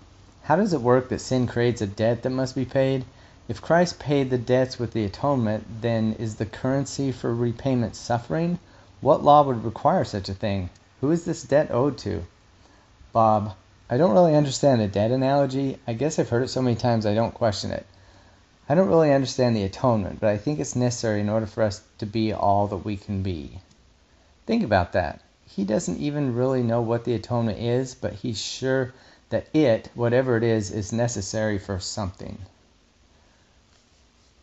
How 0.43 0.57
does 0.57 0.73
it 0.73 0.81
work 0.81 1.09
that 1.09 1.21
sin 1.21 1.47
creates 1.47 1.81
a 1.81 1.87
debt 1.87 2.23
that 2.23 2.31
must 2.31 2.57
be 2.57 2.65
paid? 2.65 3.05
If 3.49 3.63
Christ 3.63 4.01
paid 4.01 4.31
the 4.31 4.39
debts 4.39 4.81
with 4.81 4.93
the 4.93 5.05
atonement, 5.05 5.83
then 5.83 6.17
is 6.19 6.35
the 6.35 6.47
currency 6.47 7.13
for 7.13 7.33
repayment 7.33 7.95
suffering? 7.95 8.59
What 9.01 9.23
law 9.23 9.45
would 9.45 9.65
require 9.65 10.03
such 10.03 10.29
a 10.29 10.35
thing? 10.35 10.71
Who 11.01 11.13
is 11.13 11.25
this 11.25 11.45
debt 11.45 11.71
owed 11.71 11.97
to? 11.99 12.25
Bob. 13.13 13.55
I 13.89 13.99
don't 13.99 14.15
really 14.15 14.35
understand 14.35 14.81
the 14.81 14.89
debt 14.89 15.13
analogy. 15.13 15.79
I 15.87 15.93
guess 15.93 16.19
I've 16.19 16.31
heard 16.31 16.43
it 16.43 16.49
so 16.49 16.61
many 16.61 16.75
times 16.75 17.07
I 17.07 17.15
don't 17.15 17.35
question 17.35 17.71
it. 17.71 17.87
I 18.69 18.75
don't 18.75 18.89
really 18.89 19.13
understand 19.13 19.55
the 19.55 19.63
atonement, 19.63 20.19
but 20.19 20.29
I 20.29 20.39
think 20.39 20.59
it's 20.59 20.75
necessary 20.75 21.21
in 21.21 21.29
order 21.29 21.47
for 21.47 21.63
us 21.63 21.83
to 21.99 22.07
be 22.07 22.33
all 22.33 22.67
that 22.67 22.79
we 22.79 22.97
can 22.97 23.23
be. 23.23 23.61
Think 24.47 24.63
about 24.63 24.93
that. 24.93 25.21
He 25.45 25.65
doesn't 25.65 25.99
even 25.99 26.35
really 26.35 26.63
know 26.63 26.81
what 26.81 27.05
the 27.05 27.15
atonement 27.15 27.59
is, 27.59 27.95
but 27.95 28.15
he's 28.15 28.41
sure 28.41 28.95
that 29.31 29.49
it, 29.55 29.91
whatever 29.95 30.37
it 30.37 30.43
is, 30.43 30.71
is 30.71 30.93
necessary 30.93 31.59
for 31.59 31.79
something. 31.81 32.39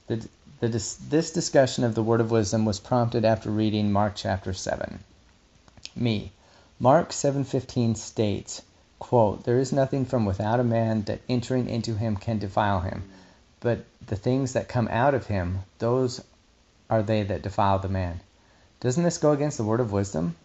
The, 0.07 0.27
the, 0.59 0.67
this 0.67 1.31
discussion 1.31 1.83
of 1.83 1.95
the 1.95 2.03
word 2.03 2.21
of 2.21 2.31
wisdom 2.31 2.65
was 2.65 2.79
prompted 2.79 3.23
after 3.25 3.49
reading 3.49 3.91
Mark 3.91 4.13
chapter 4.15 4.53
7. 4.53 4.99
Me. 5.95 6.31
Mark 6.79 7.11
7:15 7.11 7.95
states, 7.95 8.61
quote, 8.99 9.45
"There 9.45 9.57
is 9.57 9.71
nothing 9.71 10.05
from 10.05 10.25
without 10.25 10.59
a 10.59 10.63
man 10.63 11.03
that 11.03 11.21
entering 11.29 11.69
into 11.69 11.95
him 11.95 12.17
can 12.17 12.39
defile 12.39 12.81
him." 12.81 13.03
but 13.63 13.85
the 14.05 14.17
things 14.17 14.51
that 14.51 14.67
come 14.67 14.89
out 14.89 15.13
of 15.15 15.27
him, 15.27 15.59
those 15.79 16.21
are 16.89 17.01
they 17.01 17.23
that 17.23 17.41
defile 17.41 17.79
the 17.79 17.87
man. 17.87 18.19
Doesn't 18.83 19.03
this 19.05 19.17
go 19.17 19.31
against 19.31 19.55
the 19.55 19.63
word 19.63 19.79
of 19.79 19.93
wisdom? 19.93 20.35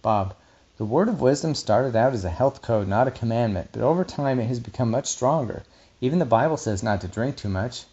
Bob, 0.00 0.34
the 0.76 0.84
word 0.84 1.08
of 1.08 1.20
wisdom 1.20 1.56
started 1.56 1.96
out 1.96 2.12
as 2.12 2.24
a 2.24 2.30
health 2.30 2.62
code, 2.62 2.86
not 2.86 3.08
a 3.08 3.10
commandment, 3.10 3.70
but 3.72 3.82
over 3.82 4.04
time 4.04 4.38
it 4.38 4.46
has 4.46 4.60
become 4.60 4.92
much 4.92 5.08
stronger. 5.08 5.64
Even 6.00 6.20
the 6.20 6.24
Bible 6.24 6.56
says 6.56 6.84
not 6.84 7.00
to 7.00 7.08
drink 7.08 7.36
too 7.36 7.48
much. 7.48 7.86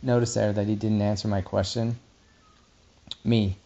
Notice 0.00 0.34
there 0.34 0.52
that 0.52 0.68
he 0.68 0.76
didn't 0.76 1.02
answer 1.02 1.26
my 1.26 1.40
question. 1.40 1.98
Me. 3.24 3.56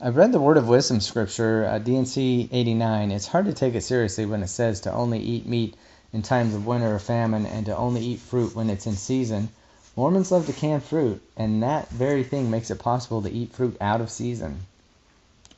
I've 0.00 0.16
read 0.16 0.32
the 0.32 0.40
Word 0.40 0.56
of 0.56 0.66
Wisdom 0.66 0.98
scripture, 1.02 1.66
uh, 1.66 1.78
D&C 1.78 2.48
89. 2.50 3.10
It's 3.10 3.26
hard 3.26 3.44
to 3.44 3.52
take 3.52 3.74
it 3.74 3.82
seriously 3.82 4.24
when 4.24 4.42
it 4.42 4.48
says 4.48 4.80
to 4.80 4.94
only 4.94 5.18
eat 5.18 5.44
meat 5.44 5.76
in 6.14 6.22
times 6.22 6.54
of 6.54 6.64
winter 6.64 6.94
or 6.94 6.98
famine 6.98 7.44
and 7.44 7.66
to 7.66 7.76
only 7.76 8.00
eat 8.00 8.20
fruit 8.20 8.56
when 8.56 8.70
it's 8.70 8.86
in 8.86 8.96
season. 8.96 9.50
Mormons 9.94 10.32
love 10.32 10.46
to 10.46 10.54
can 10.54 10.80
fruit, 10.80 11.20
and 11.36 11.62
that 11.62 11.90
very 11.90 12.24
thing 12.24 12.50
makes 12.50 12.70
it 12.70 12.78
possible 12.78 13.20
to 13.20 13.30
eat 13.30 13.52
fruit 13.52 13.76
out 13.78 14.00
of 14.00 14.10
season. 14.10 14.60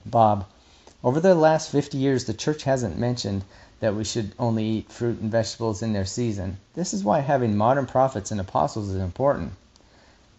Bob, 0.07 0.45
over 1.03 1.21
the 1.21 1.35
last 1.35 1.71
50 1.71 1.99
years, 1.99 2.25
the 2.25 2.35
church 2.35 2.65
hasn't 2.65 2.99
mentioned 2.99 3.45
that 3.81 3.95
we 3.95 4.05
should 4.05 4.33
only 4.39 4.65
eat 4.65 4.93
fruit 4.93 5.21
and 5.21 5.31
vegetables 5.31 5.83
in 5.83 5.93
their 5.93 6.05
season. 6.05 6.59
This 6.75 6.95
is 6.95 7.05
why 7.05 7.21
having 7.21 7.57
modern 7.57 7.87
prophets 7.87 8.31
and 8.31 8.41
apostles 8.41 8.89
is 8.89 8.97
important. 8.97 9.53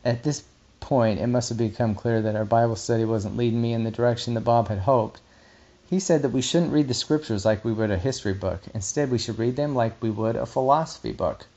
At 0.04 0.24
this 0.24 0.44
point, 0.80 1.20
it 1.20 1.28
must 1.28 1.50
have 1.50 1.58
become 1.58 1.96
clear 1.96 2.22
that 2.22 2.36
our 2.36 2.46
Bible 2.46 2.76
study 2.76 3.06
wasn't 3.06 3.38
leading 3.38 3.62
me 3.62 3.74
in 3.74 3.84
the 3.84 3.92
direction 3.92 4.36
that 4.36 4.42
Bob 4.42 4.68
had 4.68 4.80
hoped. 4.80 5.20
He 5.88 6.00
said 6.00 6.22
that 6.22 6.32
we 6.32 6.42
shouldn't 6.42 6.74
read 6.74 6.88
the 6.88 6.94
scriptures 6.94 7.46
like 7.46 7.66
we 7.66 7.74
would 7.74 7.92
a 7.92 7.98
history 7.98 8.34
book. 8.34 8.62
Instead, 8.74 9.10
we 9.12 9.18
should 9.18 9.40
read 9.40 9.56
them 9.56 9.76
like 9.76 10.02
we 10.02 10.12
would 10.12 10.36
a 10.36 10.46
philosophy 10.46 11.12
book. 11.12 11.48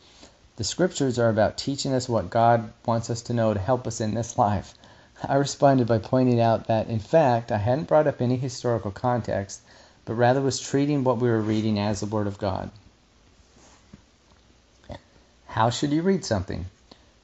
The 0.57 0.65
scriptures 0.65 1.19
are 1.19 1.29
about 1.29 1.57
teaching 1.57 1.93
us 1.93 2.09
what 2.09 2.31
God 2.31 2.73
wants 2.85 3.11
us 3.11 3.23
to 3.23 3.33
know 3.33 3.55
to 3.55 3.61
help 3.61 3.87
us 3.87 4.01
in 4.01 4.15
this 4.15 4.37
life. 4.37 4.75
I 5.23 5.35
responded 5.35 5.87
by 5.87 5.99
pointing 5.99 6.41
out 6.41 6.67
that, 6.67 6.89
in 6.89 6.99
fact, 6.99 7.51
I 7.51 7.59
hadn't 7.59 7.89
brought 7.89 8.07
up 8.07 8.21
any 8.21 8.37
historical 8.37 8.91
context, 8.91 9.61
but 10.05 10.15
rather 10.15 10.41
was 10.41 10.61
treating 10.61 11.05
what 11.05 11.19
we 11.19 11.29
were 11.29 11.41
reading 11.41 11.79
as 11.79 12.01
the 12.01 12.07
Word 12.07 12.27
of 12.27 12.39
God. 12.39 12.71
How 15.47 15.71
should 15.71 15.93
you 15.93 16.03
read 16.03 16.25
something? 16.25 16.67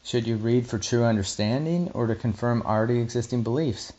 Should 0.02 0.26
you 0.26 0.36
read 0.36 0.66
for 0.66 0.78
true 0.78 1.04
understanding 1.04 1.90
or 1.94 2.06
to 2.06 2.14
confirm 2.14 2.62
already 2.62 2.98
existing 2.98 3.42
beliefs? 3.42 3.92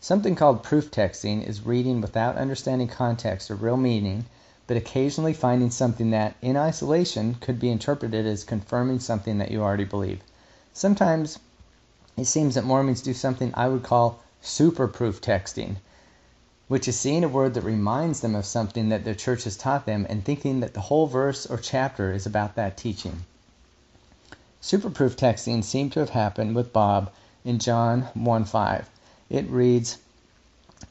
Something 0.00 0.34
called 0.34 0.62
proof 0.62 0.90
texting 0.90 1.46
is 1.46 1.66
reading 1.66 2.00
without 2.00 2.36
understanding 2.36 2.88
context 2.88 3.50
or 3.50 3.54
real 3.56 3.76
meaning 3.76 4.26
but 4.68 4.76
occasionally 4.76 5.32
finding 5.32 5.70
something 5.70 6.10
that, 6.12 6.34
in 6.40 6.56
isolation, 6.56 7.34
could 7.34 7.58
be 7.58 7.68
interpreted 7.68 8.24
as 8.24 8.44
confirming 8.44 9.00
something 9.00 9.38
that 9.38 9.50
you 9.50 9.60
already 9.60 9.84
believe. 9.84 10.20
Sometimes 10.72 11.38
it 12.16 12.26
seems 12.26 12.54
that 12.54 12.64
Mormons 12.64 13.00
do 13.00 13.14
something 13.14 13.52
I 13.54 13.68
would 13.68 13.82
call 13.82 14.18
super 14.42 14.86
proof 14.86 15.20
texting, 15.20 15.76
which 16.68 16.86
is 16.86 16.98
seeing 17.00 17.24
a 17.24 17.28
word 17.28 17.54
that 17.54 17.62
reminds 17.62 18.20
them 18.20 18.34
of 18.34 18.44
something 18.44 18.90
that 18.90 19.04
their 19.04 19.14
church 19.14 19.44
has 19.44 19.56
taught 19.56 19.86
them 19.86 20.06
and 20.10 20.24
thinking 20.24 20.60
that 20.60 20.74
the 20.74 20.80
whole 20.82 21.06
verse 21.06 21.46
or 21.46 21.56
chapter 21.56 22.12
is 22.12 22.26
about 22.26 22.54
that 22.54 22.76
teaching. 22.76 23.24
Super 24.60 24.90
proof 24.90 25.16
texting 25.16 25.64
seemed 25.64 25.92
to 25.92 26.00
have 26.00 26.10
happened 26.10 26.54
with 26.54 26.72
Bob 26.72 27.10
in 27.44 27.58
John 27.58 28.02
1 28.14 28.44
5. 28.44 28.90
It 29.30 29.48
reads, 29.48 29.98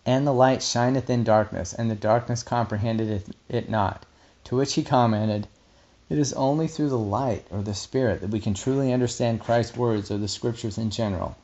and 0.05 0.25
the 0.25 0.33
light 0.33 0.63
shineth 0.63 1.09
in 1.09 1.23
darkness, 1.23 1.71
and 1.73 1.91
the 1.91 1.95
darkness 1.95 2.41
comprehended 2.41 3.23
it 3.47 3.69
not. 3.69 4.05
To 4.45 4.55
which 4.55 4.73
he 4.73 4.83
commented, 4.83 5.47
It 6.11 6.19
is 6.19 6.33
only 6.33 6.67
through 6.67 6.89
the 6.89 6.97
light 6.97 7.45
or 7.49 7.61
the 7.61 7.73
Spirit 7.73 8.19
that 8.19 8.31
we 8.31 8.41
can 8.41 8.53
truly 8.53 8.91
understand 8.91 9.39
Christ's 9.39 9.77
words 9.77 10.11
or 10.11 10.17
the 10.17 10.27
Scriptures 10.27 10.77
in 10.77 10.89
general. 10.89 11.37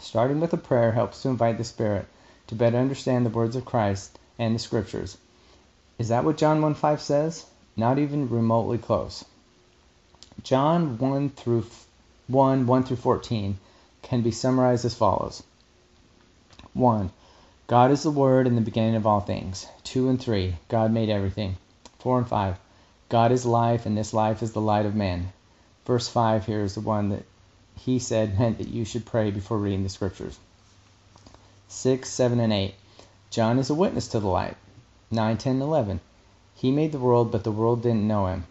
Starting 0.00 0.40
with 0.40 0.54
a 0.54 0.56
prayer 0.56 0.92
helps 0.92 1.20
to 1.20 1.28
invite 1.28 1.58
the 1.58 1.64
Spirit 1.64 2.06
to 2.46 2.54
better 2.54 2.78
understand 2.78 3.26
the 3.26 3.30
words 3.30 3.56
of 3.56 3.66
Christ 3.66 4.18
and 4.38 4.54
the 4.54 4.58
Scriptures. 4.58 5.18
Is 5.98 6.08
that 6.08 6.24
what 6.24 6.38
John 6.38 6.62
1 6.62 6.72
5 6.72 6.98
says? 6.98 7.44
Not 7.76 7.98
even 7.98 8.30
remotely 8.30 8.78
close. 8.78 9.22
John 10.42 10.96
1 10.96 11.28
through 11.28 11.66
1 12.28 12.66
1 12.66 12.84
through 12.84 12.96
14 12.96 13.58
can 14.00 14.22
be 14.22 14.30
summarized 14.30 14.86
as 14.86 14.94
follows 14.94 15.42
1. 16.72 17.10
God 17.66 17.90
is 17.90 18.02
the 18.02 18.10
Word 18.10 18.46
in 18.46 18.54
the 18.54 18.62
beginning 18.62 18.94
of 18.94 19.06
all 19.06 19.20
things. 19.20 19.66
2 19.82 20.08
and 20.08 20.18
3. 20.18 20.56
God 20.70 20.90
made 20.90 21.10
everything. 21.10 21.58
4 21.98 22.16
and 22.16 22.26
5. 22.26 22.56
God 23.14 23.30
is 23.30 23.46
life, 23.46 23.86
and 23.86 23.96
this 23.96 24.12
life 24.12 24.42
is 24.42 24.54
the 24.54 24.60
light 24.60 24.86
of 24.86 24.96
man. 24.96 25.32
Verse 25.86 26.08
5 26.08 26.46
here 26.46 26.62
is 26.62 26.74
the 26.74 26.80
one 26.80 27.10
that 27.10 27.24
he 27.76 28.00
said 28.00 28.36
meant 28.36 28.58
that 28.58 28.66
you 28.66 28.84
should 28.84 29.06
pray 29.06 29.30
before 29.30 29.56
reading 29.56 29.84
the 29.84 29.88
scriptures. 29.88 30.36
6, 31.68 32.10
7, 32.10 32.40
and 32.40 32.52
8. 32.52 32.74
John 33.30 33.60
is 33.60 33.70
a 33.70 33.74
witness 33.74 34.08
to 34.08 34.18
the 34.18 34.26
light. 34.26 34.56
9, 35.12 35.36
10, 35.36 35.62
11. 35.62 36.00
He 36.56 36.72
made 36.72 36.90
the 36.90 36.98
world, 36.98 37.30
but 37.30 37.44
the 37.44 37.52
world 37.52 37.82
didn't 37.82 38.08
know 38.08 38.26
him. 38.26 38.46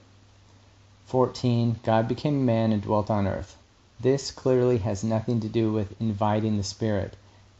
14. 1.07 1.81
God 1.83 2.07
became 2.07 2.37
a 2.37 2.45
man 2.45 2.71
and 2.71 2.81
dwelt 2.81 3.09
on 3.09 3.27
earth. 3.27 3.57
This 3.99 4.31
clearly 4.31 4.77
has 4.77 5.03
nothing 5.03 5.41
to 5.41 5.49
do 5.49 5.73
with 5.73 5.99
inviting 5.99 6.55
the 6.55 6.63
Spirit. 6.63 7.17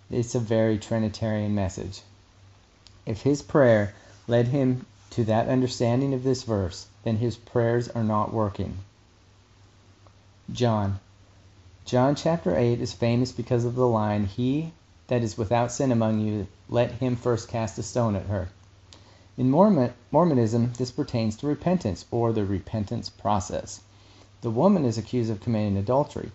It's 0.09 0.35
a 0.35 0.39
very 0.39 0.77
Trinitarian 0.77 1.53
message. 1.53 1.99
If 3.05 3.23
his 3.23 3.41
prayer 3.41 3.93
led 4.25 4.47
him 4.47 4.85
to 5.09 5.25
that 5.25 5.49
understanding 5.49 6.13
of 6.13 6.23
this 6.23 6.43
verse, 6.43 6.87
then 7.03 7.17
his 7.17 7.37
prayers 7.37 7.89
are 7.89 8.03
not 8.03 8.33
working. 8.33 8.77
John. 10.51 10.99
John 11.85 12.15
chapter 12.15 12.55
8 12.55 12.79
is 12.81 12.93
famous 12.93 13.31
because 13.31 13.65
of 13.65 13.75
the 13.75 13.87
line, 13.87 14.25
He 14.25 14.73
that 15.07 15.21
is 15.21 15.37
without 15.37 15.71
sin 15.71 15.91
among 15.91 16.21
you, 16.21 16.47
let 16.69 16.93
him 16.93 17.15
first 17.15 17.49
cast 17.49 17.77
a 17.77 17.83
stone 17.83 18.15
at 18.15 18.27
her. 18.27 18.47
In 19.37 19.49
Mormon, 19.49 19.93
Mormonism, 20.11 20.71
this 20.77 20.91
pertains 20.91 21.35
to 21.35 21.47
repentance, 21.47 22.05
or 22.09 22.31
the 22.31 22.45
repentance 22.45 23.09
process. 23.09 23.81
The 24.41 24.49
woman 24.49 24.85
is 24.85 24.97
accused 24.97 25.29
of 25.29 25.41
committing 25.41 25.77
adultery. 25.77 26.31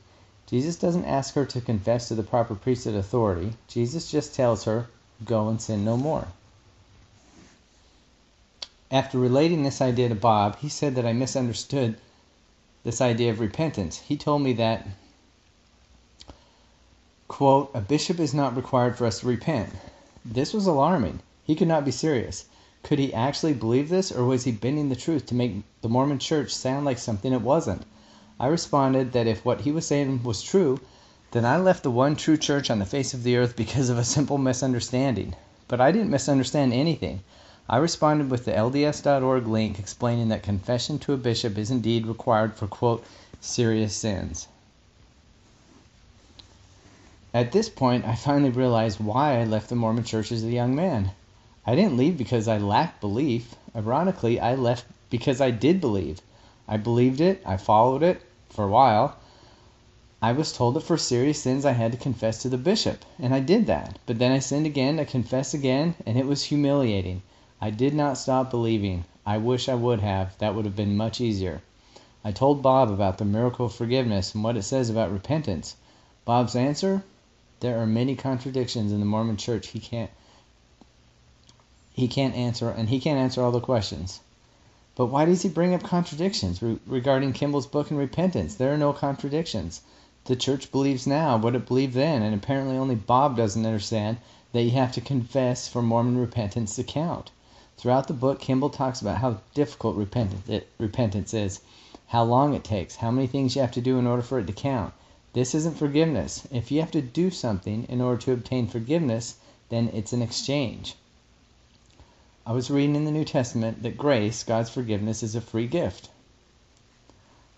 Jesus 0.47 0.77
doesn't 0.77 1.07
ask 1.07 1.35
her 1.35 1.47
to 1.47 1.61
confess 1.61 2.09
to 2.09 2.15
the 2.15 2.23
proper 2.23 2.55
priesthood 2.55 2.95
authority. 2.95 3.55
Jesus 3.69 4.11
just 4.11 4.35
tells 4.35 4.65
her, 4.65 4.89
Go 5.25 5.49
and 5.49 5.61
sin 5.61 5.85
no 5.85 5.97
more. 5.97 6.29
After 8.91 9.19
relating 9.19 9.63
this 9.65 9.83
idea 9.83 10.09
to 10.09 10.15
Bob, 10.15 10.61
he 10.61 10.71
said 10.71 10.95
that 10.95 11.05
I 11.05 11.13
misunderstood 11.13 11.97
this 12.85 13.03
idea 13.03 13.31
of 13.31 13.39
repentance. 13.39 13.99
He 13.99 14.17
told 14.17 14.41
me 14.41 14.55
that, 14.55 14.87
quote, 17.29 17.71
a 17.75 17.83
bishop 17.83 18.19
is 18.19 18.33
not 18.33 18.57
required 18.57 18.97
for 18.97 19.05
us 19.05 19.21
to 19.21 19.27
repent. 19.27 19.75
This 20.25 20.55
was 20.55 20.67
alarming. 20.67 21.21
He 21.45 21.55
could 21.55 21.69
not 21.69 21.85
be 21.85 21.91
serious. 21.91 22.47
Could 22.83 22.99
he 22.99 23.13
actually 23.13 23.53
believe 23.53 23.91
this, 23.91 24.11
or 24.11 24.25
was 24.25 24.45
he 24.45 24.53
bending 24.53 24.89
the 24.89 24.97
truth 24.97 25.27
to 25.27 25.35
make 25.35 25.65
the 25.83 25.91
Mormon 25.91 26.19
church 26.19 26.55
sound 26.55 26.87
like 26.87 26.97
something 26.97 27.35
it 27.35 27.43
wasn't? 27.43 27.83
I 28.41 28.47
responded 28.47 29.13
that 29.13 29.27
if 29.27 29.45
what 29.45 29.61
he 29.61 29.71
was 29.71 29.85
saying 29.87 30.23
was 30.23 30.41
true, 30.41 30.81
then 31.33 31.45
I 31.45 31.59
left 31.59 31.83
the 31.83 31.91
one 31.91 32.17
true 32.17 32.39
church 32.39 32.71
on 32.71 32.79
the 32.79 32.87
face 32.87 33.13
of 33.13 33.23
the 33.23 33.37
earth 33.37 33.55
because 33.55 33.91
of 33.91 33.99
a 33.99 34.05
simple 34.05 34.39
misunderstanding. 34.39 35.35
But 35.67 35.79
I 35.79 35.93
didn't 35.93 36.09
misunderstand 36.09 36.73
anything. 36.73 37.21
I 37.71 37.77
responded 37.77 38.31
with 38.31 38.47
the 38.47 38.53
LDS.org 38.53 39.47
link 39.47 39.79
explaining 39.79 40.29
that 40.29 40.43
confession 40.43 40.99
to 41.01 41.13
a 41.13 41.19
bishop 41.19 41.59
is 41.59 41.71
indeed 41.71 42.07
required 42.07 42.55
for, 42.55 42.67
quote, 42.67 43.05
serious 43.43 43.95
sins. 43.95 44.49
At 47.35 47.53
this 47.53 47.69
point, 47.69 48.07
I 48.07 48.15
finally 48.15 48.49
realized 48.49 49.01
why 49.01 49.39
I 49.39 49.45
left 49.45 49.69
the 49.69 49.75
Mormon 49.75 50.05
church 50.05 50.33
as 50.33 50.43
a 50.45 50.49
young 50.49 50.75
man. 50.75 51.11
I 51.67 51.75
didn't 51.75 51.99
leave 51.99 52.17
because 52.17 52.49
I 52.49 52.57
lacked 52.57 53.03
belief. 53.03 53.55
Ironically, 53.77 54.41
I 54.41 54.55
left 54.55 54.87
because 55.11 55.39
I 55.39 55.51
did 55.51 55.79
believe. 55.79 56.23
I 56.67 56.79
believed 56.79 57.21
it, 57.21 57.43
I 57.45 57.59
followed 57.59 58.03
it 58.03 58.23
for 58.49 58.65
a 58.65 58.69
while. 58.69 59.17
I 60.23 60.33
was 60.33 60.55
told 60.55 60.73
that 60.77 60.85
for 60.85 60.97
serious 60.97 61.43
sins 61.43 61.67
I 61.67 61.73
had 61.73 61.93
to 61.93 61.99
confess 61.99 62.41
to 62.41 62.49
the 62.49 62.57
bishop, 62.57 63.05
and 63.19 63.35
I 63.35 63.41
did 63.41 63.67
that. 63.67 63.99
But 64.07 64.19
then 64.19 64.33
I 64.33 64.39
sinned 64.39 64.65
again, 64.65 64.99
I 64.99 65.05
confessed 65.05 65.53
again, 65.53 65.97
and 66.07 66.17
it 66.17 66.25
was 66.27 66.45
humiliating. 66.45 67.21
I 67.61 67.71
did 67.71 67.93
not 67.93 68.17
stop 68.17 68.51
believing. 68.51 69.05
I 69.27 69.39
wish 69.39 69.69
I 69.69 69.75
would 69.75 69.99
have. 69.99 70.39
That 70.39 70.55
would 70.55 70.65
have 70.65 70.77
been 70.77 70.97
much 70.97 71.21
easier. 71.21 71.61
I 72.25 72.31
told 72.31 72.63
Bob 72.63 72.89
about 72.89 73.19
the 73.19 73.25
miracle 73.25 73.67
of 73.67 73.75
forgiveness 73.75 74.33
and 74.33 74.45
what 74.45 74.57
it 74.57 74.63
says 74.63 74.89
about 74.89 75.11
repentance. 75.11 75.75
Bob's 76.25 76.55
answer? 76.55 77.03
There 77.59 77.81
are 77.81 77.87
many 77.87 78.15
contradictions 78.15 78.93
in 78.93 79.01
the 79.01 79.07
Mormon 79.07 79.37
church 79.37 79.69
he 79.69 79.81
can't 79.81 80.11
he 81.93 82.07
can't 82.07 82.37
answer 82.37 82.71
and 82.71 82.91
he 82.91 83.01
can't 83.01 83.19
answer 83.19 83.43
all 83.43 83.51
the 83.51 83.61
questions. 83.61 84.21
But 84.95 85.07
why 85.07 85.25
does 85.25 85.43
he 85.43 85.49
bring 85.49 85.75
up 85.75 85.83
contradictions 85.83 86.63
re- 86.63 86.79
regarding 86.87 87.33
Kimball's 87.33 87.67
book 87.67 87.91
and 87.91 87.99
repentance? 87.99 88.55
There 88.55 88.73
are 88.73 88.79
no 88.79 88.93
contradictions. 88.93 89.81
The 90.27 90.37
church 90.37 90.71
believes 90.71 91.09
now 91.09 91.37
what 91.37 91.57
it 91.57 91.67
believed 91.67 91.95
then, 91.95 92.23
and 92.23 92.37
apparently 92.37 92.77
only 92.77 92.95
Bob 92.95 93.37
doesn't 93.37 93.67
understand 93.67 94.19
that 94.53 94.63
you 94.63 94.71
have 94.71 94.93
to 94.93 95.01
confess 95.01 95.67
for 95.67 95.83
Mormon 95.83 96.19
repentance 96.19 96.77
to 96.77 96.85
count. 96.85 97.33
Throughout 97.79 98.09
the 98.09 98.13
book, 98.13 98.41
Kimball 98.41 98.71
talks 98.71 99.01
about 99.01 99.19
how 99.19 99.39
difficult 99.55 99.95
repentance 99.95 101.33
is, 101.33 101.61
how 102.09 102.25
long 102.25 102.53
it 102.55 102.65
takes, 102.65 102.97
how 102.97 103.13
many 103.13 103.29
things 103.29 103.55
you 103.55 103.61
have 103.63 103.71
to 103.71 103.81
do 103.81 104.01
in 104.01 104.07
order 104.07 104.21
for 104.23 104.41
it 104.41 104.49
to 104.49 104.53
count. 104.53 104.93
This 105.33 105.55
isn't 105.55 105.79
forgiveness. 105.79 106.49
If 106.51 106.73
you 106.73 106.81
have 106.81 106.91
to 106.91 107.01
do 107.01 107.31
something 107.31 107.85
in 107.89 108.01
order 108.01 108.21
to 108.23 108.33
obtain 108.33 108.67
forgiveness, 108.67 109.37
then 109.69 109.91
it's 109.95 110.13
an 110.13 110.23
exchange. 110.23 110.97
I 112.45 112.51
was 112.51 112.69
reading 112.69 112.97
in 112.97 113.05
the 113.05 113.13
New 113.13 113.25
Testament 113.25 113.85
that 113.85 113.97
grace, 113.97 114.43
God's 114.43 114.71
forgiveness, 114.71 115.23
is 115.23 115.37
a 115.37 115.41
free 115.41 115.69
gift. 115.69 116.09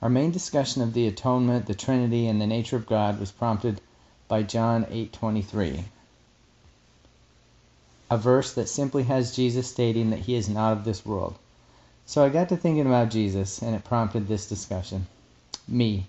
Our 0.03 0.11
main 0.11 0.33
discussion 0.33 0.83
of 0.83 0.93
the 0.93 1.07
atonement, 1.07 1.65
the 1.65 1.75
Trinity, 1.75 2.27
and 2.27 2.39
the 2.43 2.47
nature 2.47 2.77
of 2.77 2.85
God 2.85 3.19
was 3.19 3.33
prompted 3.33 3.81
by 4.29 4.43
John 4.43 4.85
8:23 4.85 5.85
a 8.11 8.19
verse 8.19 8.53
that 8.55 8.69
simply 8.69 9.05
has 9.05 9.37
Jesus 9.37 9.69
stating 9.69 10.11
that 10.11 10.19
he 10.19 10.35
is 10.35 10.49
not 10.49 10.73
of 10.73 10.85
this 10.85 11.07
world. 11.07 11.37
So 12.07 12.25
I 12.25 12.29
got 12.29 12.49
to 12.49 12.57
thinking 12.57 12.87
about 12.87 13.11
Jesus, 13.11 13.63
and 13.63 13.73
it 13.73 13.85
prompted 13.85 14.27
this 14.27 14.49
discussion. 14.49 15.07
Me. 15.69 16.09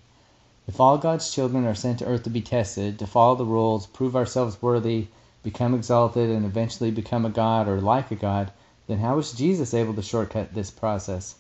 If 0.67 0.79
all 0.79 0.97
God's 0.97 1.31
children 1.31 1.63
are 1.65 1.75
sent 1.75 1.99
to 1.99 2.05
earth 2.05 2.23
to 2.23 2.31
be 2.31 2.41
tested, 2.41 2.97
to 2.97 3.05
follow 3.05 3.35
the 3.35 3.45
rules, 3.45 3.85
prove 3.85 4.15
ourselves 4.15 4.59
worthy, 4.63 5.09
become 5.43 5.75
exalted, 5.75 6.31
and 6.31 6.43
eventually 6.43 6.89
become 6.89 7.23
a 7.23 7.29
God 7.29 7.67
or 7.67 7.79
like 7.79 8.09
a 8.09 8.15
God, 8.15 8.51
then 8.87 8.97
how 8.97 9.15
was 9.15 9.33
Jesus 9.33 9.75
able 9.75 9.93
to 9.93 10.01
shortcut 10.01 10.55
this 10.55 10.71
process? 10.71 11.35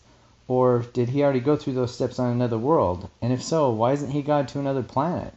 Or 0.47 0.85
did 0.93 1.09
he 1.09 1.23
already 1.23 1.39
go 1.39 1.55
through 1.55 1.73
those 1.73 1.93
steps 1.93 2.19
on 2.19 2.31
another 2.31 2.59
world? 2.59 3.09
And 3.19 3.33
if 3.33 3.41
so, 3.41 3.71
why 3.71 3.93
isn't 3.93 4.11
he 4.11 4.21
God 4.21 4.47
to 4.49 4.59
another 4.59 4.83
planet? 4.83 5.33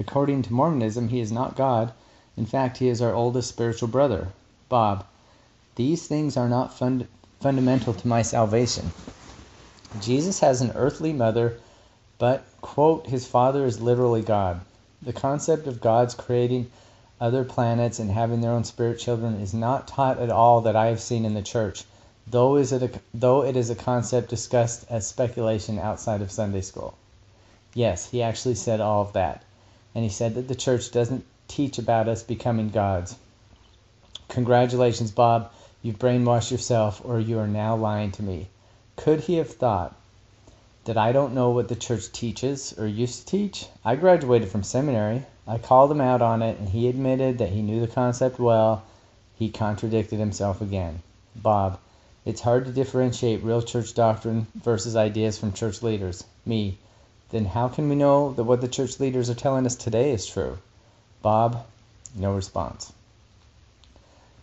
According 0.00 0.42
to 0.42 0.52
Mormonism, 0.52 1.08
he 1.08 1.20
is 1.20 1.30
not 1.30 1.54
God, 1.54 1.92
in 2.36 2.46
fact, 2.46 2.76
he 2.76 2.88
is 2.88 3.00
our 3.00 3.14
oldest 3.14 3.48
spiritual 3.48 3.88
brother. 3.88 4.28
Bob, 4.68 5.04
these 5.76 6.06
things 6.06 6.36
are 6.36 6.48
not 6.48 6.76
fund- 6.76 7.08
fundamental 7.40 7.94
to 7.94 8.08
my 8.08 8.22
salvation. 8.22 8.92
Jesus 10.00 10.40
has 10.40 10.60
an 10.60 10.72
earthly 10.74 11.12
mother, 11.12 11.58
but, 12.18 12.44
quote, 12.60 13.06
his 13.06 13.26
father 13.26 13.64
is 13.64 13.80
literally 13.80 14.22
God. 14.22 14.60
The 15.00 15.12
concept 15.12 15.66
of 15.66 15.80
God's 15.80 16.14
creating 16.14 16.70
other 17.20 17.44
planets 17.44 17.98
and 17.98 18.10
having 18.10 18.40
their 18.42 18.52
own 18.52 18.64
spirit 18.64 18.98
children 18.98 19.40
is 19.40 19.54
not 19.54 19.88
taught 19.88 20.18
at 20.18 20.30
all 20.30 20.60
that 20.62 20.76
I 20.76 20.86
have 20.86 21.00
seen 21.00 21.24
in 21.24 21.34
the 21.34 21.42
church, 21.42 21.84
though, 22.26 22.56
is 22.56 22.72
it 22.72 22.82
a, 22.82 22.90
though 23.14 23.42
it 23.42 23.56
is 23.56 23.70
a 23.70 23.74
concept 23.74 24.28
discussed 24.28 24.84
as 24.90 25.06
speculation 25.06 25.78
outside 25.78 26.20
of 26.20 26.30
Sunday 26.30 26.60
school. 26.60 26.94
Yes, 27.72 28.10
he 28.10 28.22
actually 28.22 28.56
said 28.56 28.80
all 28.80 29.02
of 29.02 29.14
that. 29.14 29.42
And 29.94 30.04
he 30.04 30.10
said 30.10 30.34
that 30.34 30.48
the 30.48 30.54
church 30.54 30.90
doesn't 30.90 31.24
teach 31.48 31.78
about 31.78 32.08
us 32.08 32.22
becoming 32.22 32.70
gods. 32.70 33.16
Congratulations, 34.28 35.10
Bob. 35.10 35.50
You've 35.82 35.98
brainwashed 35.98 36.50
yourself, 36.50 37.00
or 37.04 37.20
you 37.20 37.38
are 37.38 37.46
now 37.46 37.76
lying 37.76 38.10
to 38.12 38.22
me. 38.22 38.48
Could 38.96 39.20
he 39.20 39.36
have 39.36 39.50
thought 39.50 39.94
that 40.84 40.96
I 40.96 41.12
don't 41.12 41.34
know 41.34 41.50
what 41.50 41.68
the 41.68 41.76
church 41.76 42.10
teaches 42.10 42.74
or 42.78 42.86
used 42.86 43.20
to 43.20 43.26
teach? 43.26 43.66
I 43.84 43.94
graduated 43.96 44.48
from 44.48 44.62
seminary. 44.62 45.24
I 45.46 45.58
called 45.58 45.92
him 45.92 46.00
out 46.00 46.22
on 46.22 46.42
it, 46.42 46.58
and 46.58 46.68
he 46.68 46.88
admitted 46.88 47.38
that 47.38 47.50
he 47.50 47.62
knew 47.62 47.80
the 47.80 47.86
concept 47.86 48.38
well. 48.38 48.82
He 49.36 49.48
contradicted 49.48 50.18
himself 50.18 50.60
again. 50.60 51.02
Bob, 51.36 51.78
it's 52.24 52.40
hard 52.40 52.64
to 52.64 52.72
differentiate 52.72 53.44
real 53.44 53.62
church 53.62 53.94
doctrine 53.94 54.48
versus 54.56 54.96
ideas 54.96 55.38
from 55.38 55.52
church 55.52 55.82
leaders. 55.82 56.24
Me, 56.44 56.78
then 57.30 57.44
how 57.44 57.68
can 57.68 57.88
we 57.88 57.94
know 57.94 58.32
that 58.32 58.44
what 58.44 58.60
the 58.60 58.68
church 58.68 58.98
leaders 58.98 59.30
are 59.30 59.34
telling 59.34 59.66
us 59.66 59.76
today 59.76 60.10
is 60.10 60.26
true? 60.26 60.58
Bob, 61.22 61.64
no 62.14 62.32
response. 62.32 62.92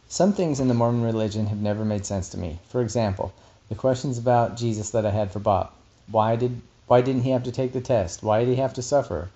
Some 0.09 0.33
things 0.33 0.59
in 0.59 0.67
the 0.67 0.73
Mormon 0.73 1.03
religion 1.03 1.47
have 1.47 1.62
never 1.62 1.83
made 1.83 2.05
sense 2.05 2.29
to 2.29 2.38
me. 2.38 2.59
For 2.67 2.81
example, 2.81 3.31
the 3.69 3.75
questions 3.75 4.17
about 4.17 4.57
Jesus 4.57 4.89
that 4.91 5.05
I 5.05 5.12
had 5.12 5.31
for 5.31 5.39
Bob. 5.39 5.71
Why 6.07 6.36
did 6.36 6.62
why 6.86 7.01
didn't 7.01 7.23
he 7.23 7.31
have 7.31 7.43
to 7.43 7.51
take 7.51 7.73
the 7.73 7.81
test? 7.81 8.21
Why 8.21 8.39
did 8.39 8.49
he 8.49 8.55
have 8.57 8.73
to 8.73 8.81
suffer? 8.81 9.29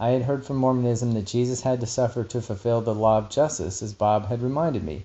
I 0.00 0.10
had 0.10 0.22
heard 0.22 0.46
from 0.46 0.56
Mormonism 0.56 1.12
that 1.12 1.26
Jesus 1.26 1.60
had 1.60 1.80
to 1.80 1.86
suffer 1.86 2.24
to 2.24 2.40
fulfill 2.40 2.80
the 2.80 2.94
law 2.94 3.18
of 3.18 3.28
justice, 3.28 3.82
as 3.82 3.92
Bob 3.92 4.26
had 4.26 4.40
reminded 4.40 4.84
me. 4.84 5.04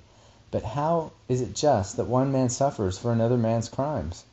But 0.51 0.63
how 0.63 1.11
is 1.27 1.41
it 1.41 1.53
just 1.53 1.97
that 1.97 2.07
one 2.07 2.31
man 2.31 2.49
suffers 2.49 2.97
for 2.97 3.11
another 3.11 3.37
man's 3.37 3.67
crimes? 3.67 4.23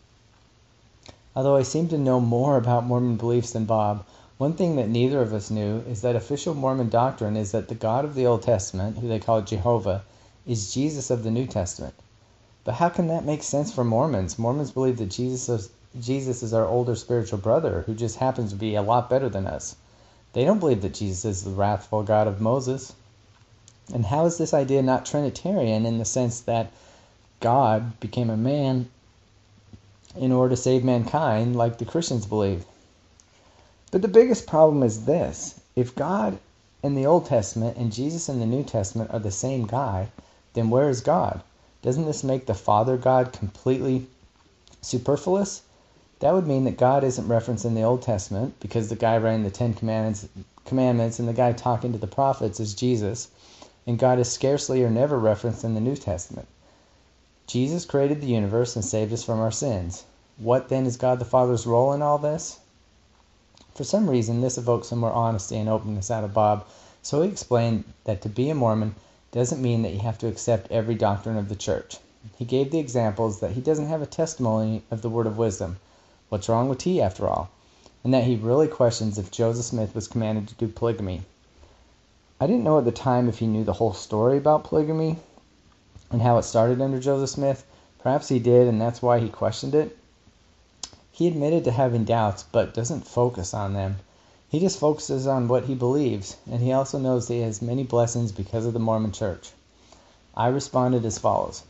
Although 1.35 1.57
I 1.57 1.65
seem 1.65 1.89
to 1.89 1.99
know 1.99 2.21
more 2.21 2.57
about 2.57 2.87
Mormon 2.87 3.17
beliefs 3.17 3.51
than 3.51 3.65
Bob, 3.65 4.05
one 4.37 4.55
thing 4.55 4.75
that 4.77 4.89
neither 4.89 5.23
of 5.23 5.33
us 5.33 5.49
knew 5.49 5.79
is 5.89 6.03
that 6.03 6.17
official 6.17 6.55
Mormon 6.55 6.89
doctrine 6.89 7.37
is 7.37 7.53
that 7.53 7.69
the 7.69 7.75
God 7.77 8.05
of 8.05 8.17
the 8.17 8.27
Old 8.27 8.43
Testament, 8.43 8.99
who 8.99 9.07
they 9.07 9.21
call 9.21 9.43
Jehovah, 9.43 10.03
is 10.45 10.75
Jesus 10.75 11.09
of 11.09 11.23
the 11.23 11.31
New 11.31 11.47
Testament. 11.47 11.95
But 12.65 12.75
how 12.75 12.89
can 12.89 13.07
that 13.09 13.25
make 13.25 13.45
sense 13.45 13.73
for 13.73 13.85
Mormons? 13.85 14.37
Mormons 14.37 14.73
believe 14.73 14.97
that 14.97 15.11
Jesus 15.11 15.49
is, 15.49 15.71
Jesus 16.01 16.43
is 16.43 16.53
our 16.53 16.67
older 16.67 16.97
spiritual 16.97 17.39
brother 17.39 17.83
who 17.87 17.95
just 17.95 18.17
happens 18.17 18.51
to 18.51 18.57
be 18.57 18.75
a 18.75 18.83
lot 18.83 19.09
better 19.09 19.29
than 19.29 19.47
us. 19.47 19.77
They 20.33 20.45
don't 20.45 20.59
believe 20.59 20.83
that 20.83 20.95
Jesus 20.95 21.25
is 21.25 21.45
the 21.45 21.53
wrathful 21.53 22.03
God 22.03 22.27
of 22.27 22.41
Moses. 22.41 22.93
And 23.93 24.05
how 24.05 24.27
is 24.27 24.37
this 24.37 24.53
idea 24.53 24.83
not 24.83 25.07
Trinitarian 25.07 25.87
in 25.87 25.99
the 25.99 26.05
sense 26.05 26.41
that 26.41 26.73
God 27.39 28.01
became 28.01 28.31
a 28.31 28.37
man 28.37 28.89
in 30.17 30.33
order 30.33 30.57
to 30.57 30.61
save 30.61 30.83
mankind, 30.83 31.55
like 31.55 31.79
the 31.79 31.85
Christians 31.85 32.27
believe? 32.27 32.65
But 33.95 34.03
the 34.03 34.09
biggest 34.09 34.49
problem 34.49 34.83
is 34.83 35.05
this 35.05 35.61
if 35.77 35.95
God 35.95 36.41
in 36.83 36.97
the 36.97 37.07
Old 37.07 37.27
Testament 37.27 37.77
and 37.77 37.93
Jesus 37.93 38.29
in 38.29 38.41
the 38.41 38.45
New 38.45 38.65
Testament 38.65 39.13
are 39.13 39.21
the 39.21 39.31
same 39.31 39.69
guy, 39.69 40.09
then 40.55 40.69
where 40.69 40.89
is 40.89 41.01
God? 41.01 41.45
Doesn't 41.81 42.05
this 42.05 42.25
make 42.25 42.47
the 42.47 42.55
Father 42.55 42.97
God 42.97 43.33
completely 43.33 44.09
superfluous? 44.83 45.63
That 46.19 46.35
would 46.35 46.49
mean 46.49 46.65
that 46.65 46.77
God 46.77 47.05
isn't 47.05 47.29
referenced 47.29 47.65
in 47.65 47.77
the 47.77 47.85
Old 47.85 48.03
Testament 48.03 48.59
because 48.59 48.89
the 48.89 48.97
guy 48.97 49.17
writing 49.17 49.45
the 49.45 49.51
Ten 49.53 49.75
Commandments, 49.75 50.27
commandments 50.65 51.21
and 51.21 51.29
the 51.29 51.33
guy 51.33 51.53
talking 51.53 51.93
to 51.93 51.99
the 51.99 52.09
prophets 52.09 52.59
is 52.59 52.75
Jesus, 52.75 53.29
and 53.87 53.97
God 53.97 54.19
is 54.19 54.29
scarcely 54.29 54.83
or 54.83 54.91
never 54.91 55.21
referenced 55.21 55.63
in 55.63 55.75
the 55.75 55.81
New 55.81 55.95
Testament. 55.95 56.49
Jesus 57.47 57.85
created 57.85 58.21
the 58.21 58.27
universe 58.27 58.75
and 58.75 58.85
saved 58.85 59.13
us 59.13 59.23
from 59.23 59.39
our 59.39 59.53
sins. 59.53 60.03
What 60.37 60.69
then 60.69 60.85
is 60.85 60.97
God 60.97 61.21
the 61.21 61.25
Father's 61.25 61.65
role 61.65 61.93
in 61.93 62.03
all 62.03 62.19
this? 62.19 62.59
For 63.75 63.83
some 63.83 64.09
reason, 64.09 64.41
this 64.41 64.57
evoked 64.57 64.87
some 64.87 65.01
more 65.01 65.13
honesty 65.13 65.57
and 65.57 65.69
openness 65.69 66.09
out 66.09 66.23
of 66.23 66.33
Bob, 66.33 66.65
so 67.03 67.23
he 67.23 67.29
explained 67.29 67.83
that 68.05 68.23
to 68.23 68.29
be 68.29 68.49
a 68.49 68.55
Mormon 68.55 68.95
doesn't 69.33 69.61
mean 69.61 69.83
that 69.83 69.93
you 69.93 69.99
have 69.99 70.17
to 70.19 70.29
accept 70.29 70.71
every 70.71 70.95
doctrine 70.95 71.37
of 71.37 71.49
the 71.49 71.57
church. 71.57 71.97
He 72.37 72.45
gave 72.45 72.71
the 72.71 72.79
examples 72.79 73.41
that 73.41 73.51
he 73.51 73.61
doesn't 73.61 73.89
have 73.89 74.01
a 74.01 74.07
testimony 74.07 74.83
of 74.93 75.03
the 75.03 75.11
word 75.11 75.27
of 75.27 75.39
wisdom. 75.39 75.79
What's 76.29 76.49
wrong 76.49 76.69
with 76.69 76.79
tea, 76.79 77.03
after 77.03 77.29
all? 77.29 77.51
And 78.05 78.15
that 78.15 78.23
he 78.23 78.37
really 78.37 78.69
questions 78.69 79.19
if 79.19 79.33
Joseph 79.33 79.65
Smith 79.65 79.93
was 79.93 80.07
commanded 80.07 80.47
to 80.47 80.55
do 80.55 80.69
polygamy. 80.69 81.23
I 82.41 82.47
didn't 82.47 82.63
know 82.63 82.79
at 82.79 82.85
the 82.85 82.93
time 82.93 83.29
if 83.29 83.41
he 83.41 83.47
knew 83.49 83.65
the 83.65 83.73
whole 83.73 83.93
story 83.93 84.39
about 84.39 84.63
polygamy 84.63 85.17
and 86.13 86.23
how 86.23 86.39
it 86.39 86.45
started 86.45 86.81
under 86.81 87.01
Joseph 87.01 87.31
Smith. 87.31 87.67
Perhaps 87.99 88.29
he 88.29 88.39
did, 88.39 88.69
and 88.69 88.81
that's 88.81 89.03
why 89.03 89.19
he 89.19 89.29
questioned 89.29 89.75
it. 89.75 89.99
He 91.17 91.29
admitted 91.29 91.63
to 91.63 91.71
having 91.71 92.03
doubts, 92.03 92.45
but 92.51 92.75
doesn't 92.75 93.07
focus 93.07 93.55
on 93.55 93.73
them. 93.73 93.99
He 94.49 94.59
just 94.59 94.81
focuses 94.81 95.29
on 95.29 95.47
what 95.47 95.67
he 95.67 95.75
believes, 95.77 96.39
and 96.51 96.61
he 96.61 96.73
also 96.73 96.99
knows 96.99 97.29
that 97.29 97.35
he 97.35 97.41
has 97.43 97.63
many 97.63 97.85
blessings 97.85 98.33
because 98.33 98.67
of 98.67 98.73
the 98.73 98.81
Mormon 98.81 99.13
Church. 99.13 99.53
I 100.37 100.49
responded 100.49 101.05
as 101.05 101.19
follows 101.19 101.63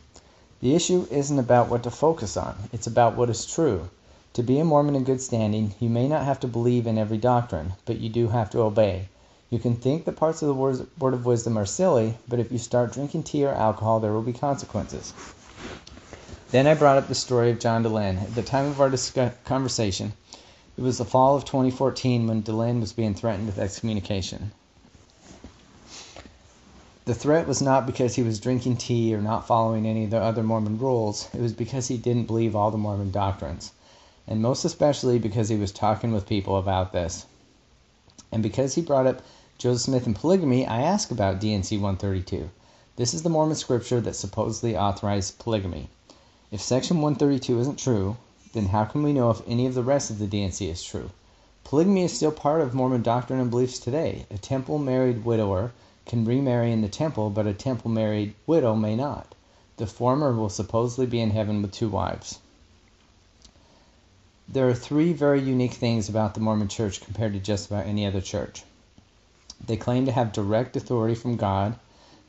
The 0.61 0.73
issue 0.73 1.05
isn't 1.11 1.37
about 1.37 1.69
what 1.69 1.83
to 1.83 1.91
focus 1.91 2.35
on, 2.35 2.55
it's 2.73 2.87
about 2.87 3.15
what 3.15 3.29
is 3.29 3.45
true. 3.45 3.89
To 4.33 4.41
be 4.41 4.57
a 4.57 4.65
Mormon 4.65 4.95
in 4.95 5.03
good 5.03 5.21
standing, 5.21 5.75
you 5.79 5.91
may 5.91 6.07
not 6.07 6.25
have 6.25 6.39
to 6.39 6.47
believe 6.47 6.87
in 6.87 6.97
every 6.97 7.19
doctrine, 7.19 7.73
but 7.85 7.99
you 7.99 8.09
do 8.09 8.29
have 8.29 8.49
to 8.49 8.61
obey. 8.61 9.09
You 9.51 9.59
can 9.59 9.75
think 9.75 10.05
that 10.05 10.15
parts 10.15 10.41
of 10.41 10.47
the 10.47 10.55
word 10.55 11.13
of 11.13 11.25
wisdom 11.27 11.55
are 11.55 11.67
silly, 11.67 12.17
but 12.27 12.39
if 12.39 12.51
you 12.51 12.57
start 12.57 12.93
drinking 12.93 13.21
tea 13.21 13.45
or 13.45 13.53
alcohol, 13.53 13.99
there 13.99 14.11
will 14.11 14.23
be 14.23 14.33
consequences. 14.33 15.13
Then 16.55 16.67
I 16.67 16.73
brought 16.73 16.97
up 16.97 17.09
the 17.09 17.15
story 17.15 17.51
of 17.51 17.59
John 17.59 17.83
Dehlin. 17.83 18.17
At 18.17 18.33
the 18.33 18.41
time 18.41 18.67
of 18.67 18.79
our 18.79 18.89
conversation, 19.43 20.13
it 20.77 20.81
was 20.81 20.99
the 20.99 21.03
fall 21.03 21.35
of 21.35 21.43
2014 21.43 22.27
when 22.27 22.43
Dehlin 22.43 22.79
was 22.79 22.93
being 22.93 23.13
threatened 23.13 23.47
with 23.47 23.59
excommunication. 23.59 24.53
The 27.03 27.13
threat 27.13 27.45
was 27.45 27.61
not 27.61 27.85
because 27.85 28.15
he 28.15 28.23
was 28.23 28.39
drinking 28.39 28.77
tea 28.77 29.13
or 29.13 29.19
not 29.19 29.45
following 29.45 29.85
any 29.85 30.05
of 30.05 30.11
the 30.11 30.21
other 30.21 30.43
Mormon 30.43 30.79
rules, 30.79 31.27
it 31.33 31.41
was 31.41 31.51
because 31.51 31.89
he 31.89 31.97
didn't 31.97 32.27
believe 32.27 32.55
all 32.55 32.71
the 32.71 32.77
Mormon 32.77 33.11
doctrines 33.11 33.73
and 34.25 34.41
most 34.41 34.63
especially 34.63 35.19
because 35.19 35.49
he 35.49 35.57
was 35.57 35.73
talking 35.73 36.13
with 36.13 36.25
people 36.25 36.55
about 36.55 36.93
this. 36.93 37.25
And 38.31 38.41
because 38.41 38.75
he 38.75 38.81
brought 38.81 39.07
up 39.07 39.21
Joseph 39.57 39.81
Smith 39.81 40.05
and 40.05 40.15
polygamy, 40.15 40.65
I 40.65 40.83
asked 40.83 41.11
about 41.11 41.41
D&C 41.41 41.75
132. 41.75 42.49
This 42.95 43.13
is 43.13 43.23
the 43.23 43.29
Mormon 43.29 43.57
scripture 43.57 43.99
that 43.99 44.15
supposedly 44.15 44.77
authorized 44.77 45.37
polygamy. 45.37 45.89
If 46.51 46.61
section 46.61 47.01
132 47.01 47.59
isn't 47.59 47.79
true, 47.79 48.17
then 48.53 48.67
how 48.67 48.85
can 48.85 49.01
we 49.01 49.13
know 49.13 49.31
if 49.31 49.41
any 49.47 49.65
of 49.65 49.73
the 49.73 49.83
rest 49.83 50.11
of 50.11 50.19
the 50.19 50.27
D&C 50.27 50.69
is 50.69 50.83
true? 50.83 51.09
Polygamy 51.63 52.03
is 52.03 52.13
still 52.13 52.31
part 52.31 52.61
of 52.61 52.75
Mormon 52.75 53.01
doctrine 53.01 53.39
and 53.39 53.49
beliefs 53.49 53.79
today. 53.79 54.27
A 54.29 54.37
temple 54.37 54.77
married 54.77 55.25
widower 55.25 55.73
can 56.05 56.23
remarry 56.23 56.71
in 56.71 56.81
the 56.81 56.87
temple, 56.87 57.31
but 57.31 57.47
a 57.47 57.53
temple 57.53 57.89
married 57.89 58.35
widow 58.45 58.75
may 58.75 58.95
not. 58.95 59.33
The 59.77 59.87
former 59.87 60.31
will 60.31 60.49
supposedly 60.49 61.07
be 61.07 61.19
in 61.19 61.31
heaven 61.31 61.63
with 61.63 61.71
two 61.71 61.89
wives. 61.89 62.37
There 64.47 64.69
are 64.69 64.75
three 64.75 65.11
very 65.11 65.41
unique 65.41 65.73
things 65.73 66.07
about 66.07 66.35
the 66.35 66.39
Mormon 66.39 66.67
Church 66.67 67.01
compared 67.01 67.33
to 67.33 67.39
just 67.39 67.65
about 67.65 67.87
any 67.87 68.05
other 68.05 68.21
church. 68.21 68.63
They 69.65 69.77
claim 69.77 70.05
to 70.05 70.11
have 70.11 70.31
direct 70.31 70.77
authority 70.77 71.15
from 71.15 71.37
God, 71.37 71.79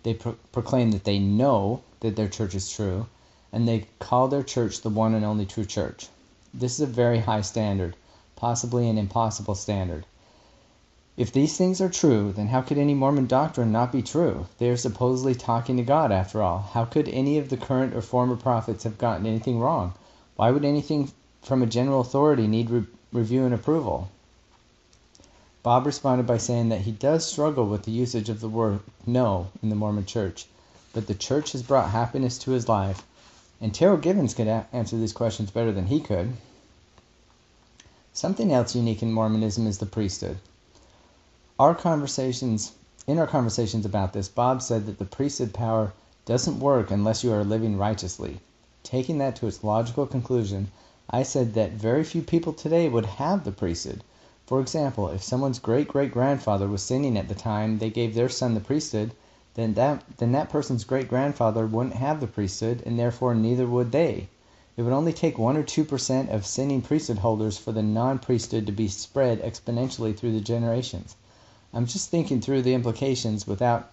they 0.02 0.14
pro- 0.14 0.36
proclaim 0.52 0.92
that 0.92 1.04
they 1.04 1.18
know 1.18 1.82
that 2.00 2.16
their 2.16 2.28
church 2.28 2.54
is 2.54 2.70
true, 2.70 3.06
and 3.52 3.66
they 3.66 3.86
call 3.98 4.28
their 4.28 4.42
church 4.42 4.80
the 4.80 4.90
one 4.90 5.14
and 5.14 5.24
only 5.24 5.46
true 5.46 5.64
church. 5.64 6.08
This 6.52 6.74
is 6.74 6.80
a 6.80 6.86
very 6.86 7.20
high 7.20 7.42
standard, 7.42 7.96
possibly 8.34 8.88
an 8.88 8.98
impossible 8.98 9.54
standard. 9.54 10.06
If 11.16 11.32
these 11.32 11.56
things 11.56 11.80
are 11.80 11.88
true, 11.88 12.32
then 12.32 12.48
how 12.48 12.60
could 12.60 12.76
any 12.76 12.92
Mormon 12.92 13.26
doctrine 13.26 13.72
not 13.72 13.90
be 13.90 14.02
true? 14.02 14.46
They 14.58 14.68
are 14.68 14.76
supposedly 14.76 15.34
talking 15.34 15.78
to 15.78 15.82
God, 15.82 16.12
after 16.12 16.42
all. 16.42 16.58
How 16.72 16.84
could 16.84 17.08
any 17.08 17.38
of 17.38 17.48
the 17.48 17.56
current 17.56 17.94
or 17.94 18.02
former 18.02 18.36
prophets 18.36 18.84
have 18.84 18.98
gotten 18.98 19.24
anything 19.26 19.58
wrong? 19.58 19.94
Why 20.36 20.50
would 20.50 20.64
anything 20.64 21.10
from 21.40 21.62
a 21.62 21.66
general 21.66 22.00
authority 22.00 22.46
need 22.46 22.68
re- 22.68 22.84
review 23.12 23.44
and 23.44 23.54
approval? 23.54 24.10
Bob 25.62 25.86
responded 25.86 26.26
by 26.26 26.36
saying 26.36 26.68
that 26.68 26.82
he 26.82 26.92
does 26.92 27.24
struggle 27.24 27.66
with 27.66 27.84
the 27.84 27.90
usage 27.90 28.28
of 28.28 28.40
the 28.40 28.48
word 28.48 28.80
no 29.06 29.48
in 29.62 29.70
the 29.70 29.74
Mormon 29.74 30.04
church, 30.04 30.46
but 30.92 31.06
the 31.06 31.14
church 31.14 31.52
has 31.52 31.62
brought 31.62 31.90
happiness 31.90 32.36
to 32.38 32.50
his 32.50 32.68
life, 32.68 33.02
and 33.60 33.72
Terryl 33.72 34.00
Givens 34.00 34.34
could 34.34 34.48
a- 34.48 34.66
answer 34.72 34.96
these 34.96 35.12
questions 35.12 35.50
better 35.50 35.72
than 35.72 35.86
he 35.86 36.00
could. 36.00 36.34
Something 38.12 38.52
else 38.52 38.74
unique 38.74 39.02
in 39.02 39.12
Mormonism 39.12 39.66
is 39.66 39.78
the 39.78 39.86
priesthood. 39.86 40.38
Our 41.58 41.74
conversations, 41.74 42.72
in 43.06 43.18
our 43.18 43.26
conversations 43.26 43.86
about 43.86 44.12
this, 44.12 44.28
Bob 44.28 44.62
said 44.62 44.86
that 44.86 44.98
the 44.98 45.04
priesthood 45.04 45.54
power 45.54 45.92
doesn't 46.24 46.60
work 46.60 46.90
unless 46.90 47.24
you 47.24 47.32
are 47.32 47.44
living 47.44 47.78
righteously. 47.78 48.40
Taking 48.82 49.18
that 49.18 49.36
to 49.36 49.46
its 49.46 49.64
logical 49.64 50.06
conclusion, 50.06 50.70
I 51.08 51.22
said 51.22 51.54
that 51.54 51.72
very 51.72 52.04
few 52.04 52.20
people 52.20 52.52
today 52.52 52.88
would 52.88 53.06
have 53.06 53.44
the 53.44 53.52
priesthood. 53.52 54.02
For 54.46 54.60
example, 54.60 55.08
if 55.08 55.22
someone's 55.22 55.58
great 55.58 55.88
great 55.88 56.12
grandfather 56.12 56.68
was 56.68 56.82
sinning 56.82 57.16
at 57.16 57.28
the 57.28 57.34
time 57.34 57.78
they 57.78 57.90
gave 57.90 58.14
their 58.14 58.28
son 58.28 58.54
the 58.54 58.60
priesthood, 58.60 59.12
then 59.56 59.72
that 59.72 60.04
then 60.18 60.32
that 60.32 60.50
person's 60.50 60.84
great 60.84 61.08
grandfather 61.08 61.66
wouldn't 61.66 61.94
have 61.94 62.20
the 62.20 62.26
priesthood, 62.26 62.82
and 62.84 62.98
therefore 62.98 63.34
neither 63.34 63.66
would 63.66 63.90
they. 63.90 64.28
It 64.76 64.82
would 64.82 64.92
only 64.92 65.14
take 65.14 65.38
one 65.38 65.56
or 65.56 65.62
two 65.62 65.82
percent 65.82 66.28
of 66.28 66.44
sinning 66.44 66.82
priesthood 66.82 67.16
holders 67.16 67.56
for 67.56 67.72
the 67.72 67.82
non 67.82 68.18
priesthood 68.18 68.66
to 68.66 68.72
be 68.72 68.86
spread 68.86 69.40
exponentially 69.40 70.14
through 70.14 70.32
the 70.32 70.42
generations. 70.42 71.16
I'm 71.72 71.86
just 71.86 72.10
thinking 72.10 72.42
through 72.42 72.60
the 72.60 72.74
implications 72.74 73.46
without 73.46 73.90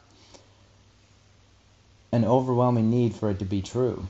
an 2.12 2.26
overwhelming 2.26 2.90
need 2.90 3.16
for 3.16 3.30
it 3.30 3.40
to 3.40 3.46
be 3.46 3.62
true. 3.62 4.08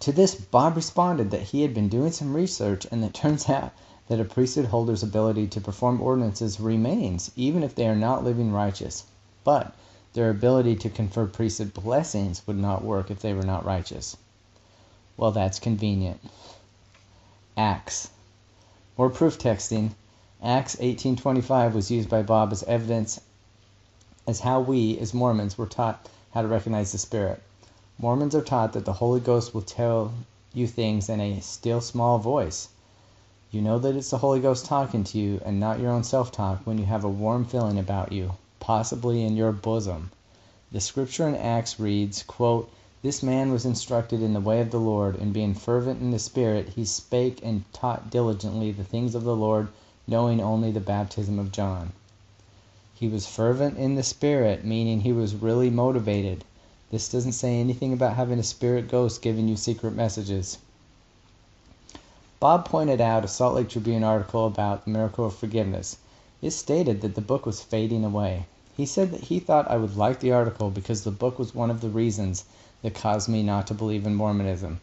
To 0.00 0.10
this 0.10 0.34
Bob 0.34 0.74
responded 0.74 1.30
that 1.32 1.42
he 1.42 1.60
had 1.60 1.74
been 1.74 1.90
doing 1.90 2.12
some 2.12 2.32
research 2.32 2.86
and 2.90 3.04
it 3.04 3.12
turns 3.22 3.50
out 3.50 3.72
that 4.08 4.18
a 4.18 4.24
priesthood 4.24 4.68
holder's 4.68 5.02
ability 5.02 5.48
to 5.48 5.60
perform 5.60 6.00
ordinances 6.00 6.58
remains 6.58 7.30
even 7.36 7.62
if 7.62 7.74
they 7.74 7.86
are 7.86 7.94
not 7.94 8.24
living 8.24 8.52
righteous, 8.52 9.04
but 9.44 9.74
their 10.12 10.30
ability 10.30 10.76
to 10.76 10.90
confer 10.90 11.26
priesthood 11.26 11.72
blessings 11.72 12.46
would 12.46 12.58
not 12.58 12.84
work 12.84 13.10
if 13.10 13.20
they 13.20 13.32
were 13.32 13.44
not 13.44 13.64
righteous. 13.64 14.16
Well, 15.16 15.30
that's 15.30 15.58
convenient. 15.58 16.20
Acts. 17.56 18.10
More 18.96 19.10
proof 19.10 19.38
texting. 19.38 19.90
Acts 20.42 20.76
18:25 20.76 21.74
was 21.74 21.90
used 21.90 22.08
by 22.08 22.22
Bob 22.22 22.52
as 22.52 22.62
evidence 22.62 23.20
as 24.26 24.40
how 24.40 24.60
we 24.60 24.98
as 24.98 25.12
Mormons 25.12 25.58
were 25.58 25.66
taught 25.66 26.08
how 26.32 26.42
to 26.42 26.48
recognize 26.48 26.92
the 26.92 26.98
Spirit. 26.98 27.42
Mormons 27.98 28.34
are 28.34 28.40
taught 28.40 28.72
that 28.72 28.84
the 28.84 28.94
Holy 28.94 29.20
Ghost 29.20 29.52
will 29.52 29.62
tell 29.62 30.12
you 30.54 30.66
things 30.66 31.08
in 31.08 31.20
a 31.20 31.40
still 31.40 31.80
small 31.80 32.18
voice. 32.18 32.68
You 33.50 33.60
know 33.60 33.78
that 33.78 33.96
it's 33.96 34.10
the 34.10 34.18
Holy 34.18 34.40
Ghost 34.40 34.64
talking 34.64 35.04
to 35.04 35.18
you 35.18 35.40
and 35.44 35.60
not 35.60 35.80
your 35.80 35.90
own 35.90 36.04
self 36.04 36.32
talk 36.32 36.60
when 36.64 36.78
you 36.78 36.86
have 36.86 37.04
a 37.04 37.08
warm 37.08 37.44
feeling 37.44 37.78
about 37.78 38.12
you, 38.12 38.32
possibly 38.60 39.24
in 39.24 39.36
your 39.36 39.52
bosom. 39.52 40.10
The 40.70 40.80
scripture 40.80 41.26
in 41.26 41.34
Acts 41.34 41.80
reads, 41.80 42.24
This 43.02 43.22
man 43.22 43.50
was 43.50 43.64
instructed 43.64 44.22
in 44.22 44.34
the 44.34 44.40
way 44.40 44.60
of 44.60 44.70
the 44.70 44.78
Lord, 44.78 45.16
and 45.16 45.32
being 45.32 45.54
fervent 45.54 46.00
in 46.00 46.10
the 46.10 46.18
Spirit, 46.18 46.68
he 46.76 46.84
spake 46.84 47.40
and 47.42 47.64
taught 47.72 48.10
diligently 48.10 48.70
the 48.70 48.84
things 48.84 49.14
of 49.14 49.24
the 49.24 49.34
Lord, 49.34 49.68
knowing 50.06 50.40
only 50.40 50.70
the 50.70 50.78
baptism 50.78 51.38
of 51.38 51.50
John. 51.50 51.92
He 52.94 53.08
was 53.08 53.26
fervent 53.26 53.78
in 53.78 53.94
the 53.94 54.02
Spirit, 54.02 54.62
meaning 54.62 55.00
he 55.00 55.12
was 55.12 55.34
really 55.34 55.70
motivated. 55.70 56.44
This 56.90 57.08
doesn't 57.08 57.32
say 57.32 57.58
anything 57.58 57.94
about 57.94 58.16
having 58.16 58.38
a 58.38 58.42
spirit 58.42 58.88
ghost 58.88 59.22
giving 59.22 59.48
you 59.48 59.56
secret 59.56 59.94
messages. 59.94 60.58
Bob 62.40 62.66
pointed 62.66 63.00
out 63.00 63.24
a 63.24 63.28
Salt 63.28 63.54
Lake 63.54 63.70
Tribune 63.70 64.04
article 64.04 64.46
about 64.46 64.84
the 64.84 64.90
miracle 64.90 65.24
of 65.24 65.34
forgiveness. 65.34 65.96
It 66.42 66.52
stated 66.52 67.02
that 67.02 67.16
the 67.16 67.20
book 67.20 67.44
was 67.44 67.60
fading 67.60 68.02
away. 68.02 68.46
He 68.74 68.86
said 68.86 69.10
that 69.10 69.24
he 69.24 69.40
thought 69.40 69.70
I 69.70 69.76
would 69.76 69.98
like 69.98 70.20
the 70.20 70.32
article 70.32 70.70
because 70.70 71.04
the 71.04 71.10
book 71.10 71.38
was 71.38 71.54
one 71.54 71.70
of 71.70 71.82
the 71.82 71.90
reasons 71.90 72.46
that 72.80 72.94
caused 72.94 73.28
me 73.28 73.42
not 73.42 73.66
to 73.66 73.74
believe 73.74 74.06
in 74.06 74.14
Mormonism. 74.14 74.80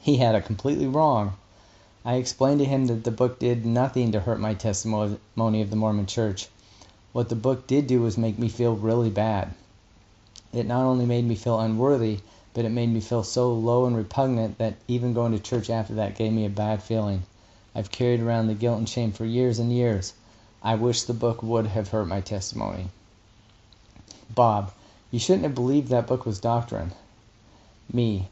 He 0.00 0.18
had 0.18 0.36
it 0.36 0.44
completely 0.44 0.86
wrong. 0.86 1.32
I 2.04 2.14
explained 2.14 2.60
to 2.60 2.64
him 2.64 2.86
that 2.86 3.02
the 3.02 3.10
book 3.10 3.40
did 3.40 3.66
nothing 3.66 4.12
to 4.12 4.20
hurt 4.20 4.38
my 4.38 4.54
testimony 4.54 5.18
of 5.62 5.70
the 5.70 5.74
Mormon 5.74 6.06
Church. 6.06 6.48
What 7.12 7.28
the 7.28 7.34
book 7.34 7.66
did 7.66 7.88
do 7.88 8.02
was 8.02 8.16
make 8.16 8.38
me 8.38 8.48
feel 8.48 8.76
really 8.76 9.10
bad. 9.10 9.52
It 10.52 10.64
not 10.66 10.84
only 10.84 11.06
made 11.06 11.24
me 11.24 11.34
feel 11.34 11.58
unworthy, 11.58 12.20
but 12.54 12.64
it 12.64 12.68
made 12.70 12.92
me 12.92 13.00
feel 13.00 13.24
so 13.24 13.52
low 13.52 13.84
and 13.84 13.96
repugnant 13.96 14.58
that 14.58 14.76
even 14.86 15.12
going 15.12 15.32
to 15.32 15.40
church 15.40 15.68
after 15.70 15.94
that 15.94 16.16
gave 16.16 16.32
me 16.32 16.44
a 16.44 16.50
bad 16.50 16.84
feeling. 16.84 17.24
I've 17.74 17.90
carried 17.90 18.20
around 18.20 18.46
the 18.46 18.54
guilt 18.54 18.78
and 18.78 18.88
shame 18.88 19.10
for 19.10 19.24
years 19.24 19.58
and 19.58 19.72
years. 19.72 20.14
I 20.66 20.74
wish 20.74 21.02
the 21.04 21.14
book 21.14 21.44
would 21.44 21.68
have 21.68 21.90
hurt 21.90 22.08
my 22.08 22.20
testimony. 22.20 22.88
Bob, 24.34 24.72
you 25.12 25.20
shouldn't 25.20 25.44
have 25.44 25.54
believed 25.54 25.90
that 25.90 26.08
book 26.08 26.26
was 26.26 26.40
doctrine. 26.40 26.90
Me. 27.92 28.28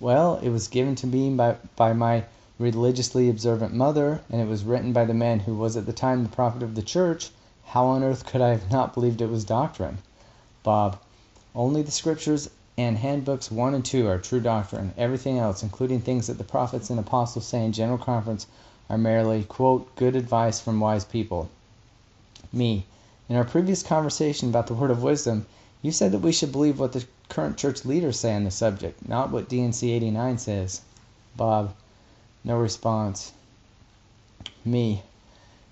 Well, 0.00 0.38
it 0.42 0.48
was 0.48 0.66
given 0.66 0.96
to 0.96 1.06
me 1.06 1.30
by, 1.30 1.58
by 1.76 1.92
my 1.92 2.24
religiously 2.58 3.30
observant 3.30 3.72
mother, 3.72 4.20
and 4.28 4.40
it 4.40 4.48
was 4.48 4.64
written 4.64 4.92
by 4.92 5.04
the 5.04 5.14
man 5.14 5.38
who 5.38 5.54
was 5.54 5.76
at 5.76 5.86
the 5.86 5.92
time 5.92 6.24
the 6.24 6.28
prophet 6.28 6.64
of 6.64 6.74
the 6.74 6.82
church. 6.82 7.30
How 7.66 7.86
on 7.86 8.02
earth 8.02 8.26
could 8.26 8.40
I 8.40 8.48
have 8.48 8.72
not 8.72 8.92
believed 8.92 9.20
it 9.20 9.30
was 9.30 9.44
doctrine? 9.44 9.98
Bob. 10.64 10.98
Only 11.54 11.82
the 11.82 11.92
scriptures 11.92 12.50
and 12.76 12.98
handbooks 12.98 13.48
1 13.48 13.74
and 13.74 13.84
2 13.84 14.08
are 14.08 14.18
true 14.18 14.40
doctrine. 14.40 14.92
Everything 14.98 15.38
else, 15.38 15.62
including 15.62 16.00
things 16.00 16.26
that 16.26 16.36
the 16.36 16.42
prophets 16.42 16.90
and 16.90 16.98
apostles 16.98 17.46
say 17.46 17.64
in 17.64 17.70
general 17.70 17.96
conference, 17.96 18.48
are 18.88 18.98
merely, 18.98 19.44
quote, 19.44 19.94
good 19.94 20.16
advice 20.16 20.58
from 20.58 20.80
wise 20.80 21.04
people. 21.04 21.48
Me. 22.52 22.84
In 23.28 23.36
our 23.36 23.44
previous 23.44 23.82
conversation 23.82 24.48
about 24.48 24.66
the 24.66 24.74
word 24.74 24.90
of 24.90 25.04
wisdom, 25.04 25.46
you 25.82 25.92
said 25.92 26.10
that 26.10 26.18
we 26.18 26.32
should 26.32 26.50
believe 26.50 26.80
what 26.80 26.92
the 26.92 27.06
current 27.28 27.56
church 27.56 27.84
leaders 27.84 28.18
say 28.18 28.34
on 28.34 28.42
the 28.42 28.50
subject, 28.50 29.08
not 29.08 29.30
what 29.30 29.48
D&C 29.48 29.92
89 29.92 30.36
says. 30.36 30.80
Bob. 31.36 31.72
No 32.42 32.58
response. 32.58 33.30
Me. 34.64 35.02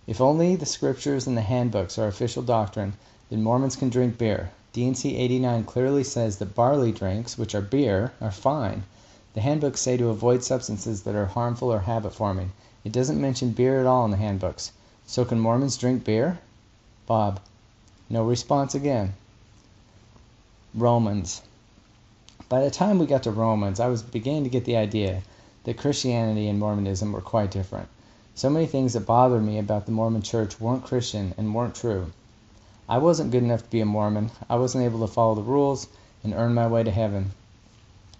If 0.06 0.20
only 0.20 0.54
the 0.54 0.66
scriptures 0.66 1.26
and 1.26 1.36
the 1.36 1.42
handbooks 1.42 1.98
are 1.98 2.06
official 2.06 2.42
doctrine, 2.44 2.92
then 3.28 3.42
Mormons 3.42 3.74
can 3.74 3.88
drink 3.88 4.16
beer. 4.16 4.50
D&C 4.72 5.16
89 5.16 5.64
clearly 5.64 6.04
says 6.04 6.36
that 6.36 6.54
barley 6.54 6.92
drinks, 6.92 7.36
which 7.36 7.56
are 7.56 7.60
beer, 7.60 8.12
are 8.20 8.30
fine. 8.30 8.84
The 9.34 9.40
handbooks 9.40 9.80
say 9.80 9.96
to 9.96 10.10
avoid 10.10 10.44
substances 10.44 11.02
that 11.02 11.16
are 11.16 11.26
harmful 11.26 11.72
or 11.72 11.80
habit 11.80 12.14
forming. 12.14 12.52
It 12.84 12.92
doesn't 12.92 13.20
mention 13.20 13.50
beer 13.50 13.80
at 13.80 13.86
all 13.86 14.04
in 14.04 14.12
the 14.12 14.16
handbooks. 14.16 14.70
So 15.06 15.24
can 15.24 15.40
Mormons 15.40 15.76
drink 15.76 16.04
beer? 16.04 16.38
Bob. 17.08 17.40
No 18.10 18.22
response 18.22 18.74
again. 18.74 19.14
Romans. 20.74 21.40
By 22.50 22.60
the 22.60 22.70
time 22.70 22.98
we 22.98 23.06
got 23.06 23.22
to 23.22 23.30
Romans, 23.30 23.80
I 23.80 23.88
was 23.88 24.02
beginning 24.02 24.44
to 24.44 24.50
get 24.50 24.66
the 24.66 24.76
idea 24.76 25.22
that 25.64 25.78
Christianity 25.78 26.48
and 26.48 26.58
Mormonism 26.58 27.12
were 27.12 27.22
quite 27.22 27.50
different. 27.50 27.88
So 28.34 28.50
many 28.50 28.66
things 28.66 28.92
that 28.92 29.06
bothered 29.06 29.42
me 29.42 29.58
about 29.58 29.86
the 29.86 29.92
Mormon 29.92 30.20
church 30.20 30.60
weren't 30.60 30.84
Christian 30.84 31.32
and 31.38 31.54
weren't 31.54 31.74
true. 31.74 32.12
I 32.90 32.98
wasn't 32.98 33.30
good 33.30 33.42
enough 33.42 33.62
to 33.62 33.70
be 33.70 33.80
a 33.80 33.86
Mormon. 33.86 34.30
I 34.50 34.56
wasn't 34.56 34.84
able 34.84 35.00
to 35.00 35.10
follow 35.10 35.34
the 35.34 35.40
rules 35.40 35.86
and 36.22 36.34
earn 36.34 36.52
my 36.52 36.66
way 36.66 36.82
to 36.82 36.90
heaven. 36.90 37.30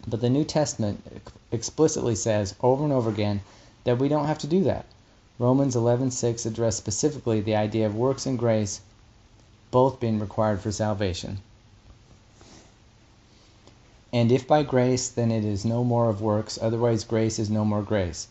But 0.07 0.23
the 0.23 0.31
New 0.31 0.45
Testament 0.45 1.05
explicitly 1.53 2.15
says 2.15 2.55
over 2.63 2.85
and 2.85 2.95
over 2.95 3.11
again 3.11 3.43
that 3.85 3.99
we 3.99 4.09
don't 4.09 4.29
have 4.29 4.39
to 4.39 4.47
do 4.47 4.65
that. 4.65 4.87
Romans 5.41 5.77
11:6 5.77 6.45
address 6.47 6.75
specifically 6.75 7.41
the 7.41 7.55
idea 7.55 7.87
of 7.87 7.95
works 7.95 8.27
and 8.27 8.37
grace 8.37 8.81
both 9.71 10.01
being 10.01 10.19
required 10.19 10.61
for 10.61 10.73
salvation. 10.73 11.39
And 14.13 14.33
if 14.33 14.49
by 14.49 14.65
grace, 14.65 15.09
then 15.09 15.31
it 15.31 15.45
is 15.45 15.65
no 15.65 15.85
more 15.85 16.09
of 16.09 16.21
works, 16.21 16.59
otherwise 16.61 17.05
grace 17.05 17.39
is 17.39 17.49
no 17.49 17.65
more 17.65 17.83
grace. 17.83 18.27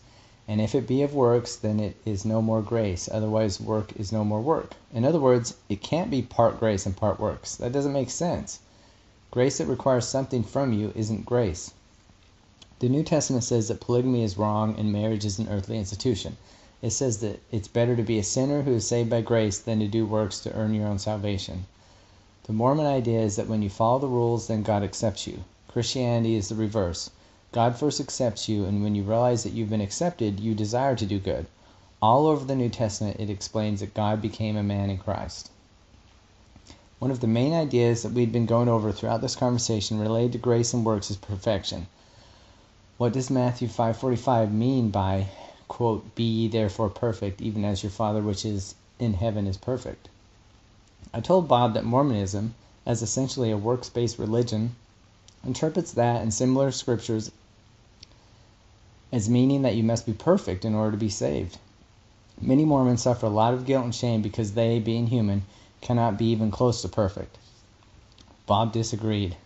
And 0.46 0.60
if 0.60 0.74
it 0.74 0.86
be 0.86 1.00
of 1.00 1.14
works, 1.14 1.56
then 1.56 1.80
it 1.80 1.96
is 2.04 2.26
no 2.26 2.42
more 2.42 2.60
grace, 2.60 3.08
otherwise 3.10 3.58
work 3.58 3.92
is 3.96 4.12
no 4.12 4.22
more 4.22 4.42
work. 4.42 4.74
In 4.92 5.06
other 5.06 5.18
words, 5.18 5.54
it 5.70 5.80
can't 5.80 6.10
be 6.10 6.20
part 6.20 6.60
grace 6.60 6.84
and 6.84 6.94
part 6.94 7.18
works. 7.18 7.54
That 7.56 7.72
doesn't 7.72 7.92
make 7.94 8.10
sense. 8.10 8.58
Grace 9.30 9.56
that 9.56 9.66
requires 9.66 10.06
something 10.06 10.42
from 10.42 10.74
you 10.74 10.92
isn't 10.94 11.24
grace. 11.24 11.72
The 12.80 12.90
New 12.90 13.02
Testament 13.02 13.44
says 13.44 13.68
that 13.68 13.80
polygamy 13.80 14.24
is 14.24 14.36
wrong 14.36 14.74
and 14.78 14.92
marriage 14.92 15.24
is 15.24 15.38
an 15.38 15.48
earthly 15.48 15.78
institution. 15.78 16.36
It 16.80 16.90
says 16.90 17.18
that 17.18 17.40
it's 17.50 17.66
better 17.66 17.96
to 17.96 18.02
be 18.04 18.18
a 18.18 18.22
sinner 18.22 18.62
who 18.62 18.74
is 18.74 18.86
saved 18.86 19.10
by 19.10 19.20
grace 19.20 19.58
than 19.58 19.80
to 19.80 19.88
do 19.88 20.06
works 20.06 20.38
to 20.40 20.54
earn 20.54 20.74
your 20.74 20.86
own 20.86 21.00
salvation. 21.00 21.66
The 22.44 22.52
Mormon 22.52 22.86
idea 22.86 23.20
is 23.20 23.34
that 23.34 23.48
when 23.48 23.62
you 23.62 23.68
follow 23.68 23.98
the 23.98 24.06
rules, 24.06 24.46
then 24.46 24.62
God 24.62 24.84
accepts 24.84 25.26
you. 25.26 25.42
Christianity 25.66 26.36
is 26.36 26.48
the 26.48 26.54
reverse. 26.54 27.10
God 27.50 27.76
first 27.76 27.98
accepts 27.98 28.48
you, 28.48 28.64
and 28.64 28.82
when 28.82 28.94
you 28.94 29.02
realize 29.02 29.42
that 29.42 29.52
you've 29.52 29.70
been 29.70 29.80
accepted, 29.80 30.38
you 30.38 30.54
desire 30.54 30.94
to 30.94 31.04
do 31.04 31.18
good. 31.18 31.46
All 32.00 32.28
over 32.28 32.44
the 32.44 32.54
New 32.54 32.68
Testament, 32.68 33.18
it 33.18 33.28
explains 33.28 33.80
that 33.80 33.92
God 33.92 34.22
became 34.22 34.56
a 34.56 34.62
man 34.62 34.88
in 34.88 34.98
Christ. 34.98 35.50
One 37.00 37.10
of 37.10 37.18
the 37.20 37.26
main 37.26 37.52
ideas 37.52 38.02
that 38.02 38.12
we've 38.12 38.32
been 38.32 38.46
going 38.46 38.68
over 38.68 38.92
throughout 38.92 39.20
this 39.20 39.34
conversation 39.34 39.98
related 39.98 40.32
to 40.32 40.38
grace 40.38 40.72
and 40.72 40.84
works 40.84 41.10
is 41.10 41.16
perfection. 41.16 41.88
What 42.98 43.12
does 43.12 43.30
Matthew 43.30 43.66
5:45 43.66 44.52
mean 44.52 44.90
by 44.90 45.26
quote, 45.68 46.14
"Be 46.14 46.24
ye 46.24 46.48
therefore 46.48 46.88
perfect, 46.88 47.42
even 47.42 47.62
as 47.62 47.82
your 47.82 47.90
Father 47.90 48.22
which 48.22 48.46
is 48.46 48.74
in 48.98 49.12
heaven 49.12 49.46
is 49.46 49.58
perfect"? 49.58 50.08
I 51.12 51.20
told 51.20 51.46
Bob 51.46 51.74
that 51.74 51.84
Mormonism, 51.84 52.54
as 52.86 53.02
essentially 53.02 53.50
a 53.50 53.58
works-based 53.58 54.18
religion, 54.18 54.76
interprets 55.44 55.92
that 55.92 56.22
and 56.22 56.32
similar 56.32 56.70
scriptures 56.70 57.30
as 59.12 59.28
meaning 59.28 59.60
that 59.60 59.74
you 59.76 59.82
must 59.82 60.06
be 60.06 60.14
perfect 60.14 60.64
in 60.64 60.74
order 60.74 60.92
to 60.92 60.96
be 60.96 61.10
saved. 61.10 61.58
Many 62.40 62.64
Mormons 62.64 63.02
suffer 63.02 63.26
a 63.26 63.28
lot 63.28 63.52
of 63.52 63.66
guilt 63.66 63.84
and 63.84 63.94
shame 63.94 64.22
because 64.22 64.52
they, 64.52 64.78
being 64.78 65.08
human, 65.08 65.44
cannot 65.82 66.16
be 66.16 66.26
even 66.26 66.50
close 66.50 66.80
to 66.80 66.88
perfect. 66.88 67.36
Bob 68.46 68.72
disagreed. 68.72 69.36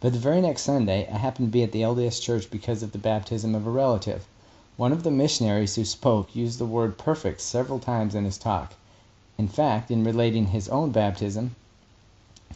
But 0.00 0.14
the 0.14 0.18
very 0.18 0.40
next 0.40 0.62
Sunday, 0.62 1.06
I 1.12 1.18
happened 1.18 1.48
to 1.48 1.52
be 1.52 1.62
at 1.62 1.72
the 1.72 1.82
LDS 1.82 2.22
church 2.22 2.50
because 2.50 2.82
of 2.82 2.92
the 2.92 2.98
baptism 2.98 3.54
of 3.54 3.66
a 3.66 3.70
relative. 3.70 4.26
One 4.80 4.92
of 4.92 5.02
the 5.02 5.10
missionaries 5.10 5.74
who 5.74 5.84
spoke 5.84 6.34
used 6.34 6.58
the 6.58 6.64
word 6.64 6.96
perfect 6.96 7.42
several 7.42 7.78
times 7.78 8.14
in 8.14 8.24
his 8.24 8.38
talk. 8.38 8.72
In 9.36 9.46
fact, 9.46 9.90
in 9.90 10.04
relating 10.04 10.46
his 10.46 10.70
own 10.70 10.90
baptism, 10.90 11.54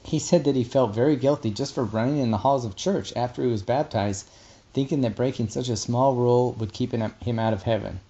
he 0.02 0.18
said 0.18 0.44
that 0.44 0.56
he 0.56 0.64
felt 0.64 0.94
very 0.94 1.16
guilty 1.16 1.50
just 1.50 1.74
for 1.74 1.84
running 1.84 2.16
in 2.16 2.30
the 2.30 2.38
halls 2.38 2.64
of 2.64 2.76
church 2.76 3.12
after 3.14 3.42
he 3.42 3.48
was 3.48 3.62
baptized, 3.62 4.24
thinking 4.72 5.02
that 5.02 5.14
breaking 5.14 5.50
such 5.50 5.68
a 5.68 5.76
small 5.76 6.14
rule 6.14 6.52
would 6.52 6.72
keep 6.72 6.92
him 6.92 7.38
out 7.38 7.52
of 7.52 7.64
heaven. 7.64 8.00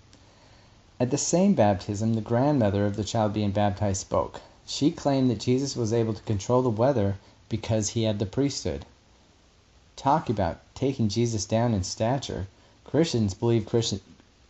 At 1.00 1.11
the 1.11 1.18
same 1.18 1.55
baptism, 1.55 2.14
the 2.14 2.20
grandmother 2.20 2.87
of 2.87 2.94
the 2.94 3.03
child 3.03 3.33
being 3.33 3.50
baptized 3.50 4.00
spoke. 4.00 4.40
She 4.64 4.92
claimed 4.92 5.29
that 5.31 5.40
Jesus 5.40 5.74
was 5.74 5.92
able 5.92 6.14
to 6.14 6.22
control 6.22 6.62
the 6.62 6.70
weather 6.70 7.16
because 7.49 7.88
he 7.88 8.05
had 8.05 8.20
the 8.20 8.26
priesthood. 8.26 8.86
Talk 9.97 10.30
about 10.30 10.61
taking 10.76 11.09
Jesus 11.09 11.45
down 11.45 11.74
in 11.74 11.82
stature. 11.82 12.47
Christians 12.84 13.34
believe 13.34 13.66
Christian, 13.66 13.99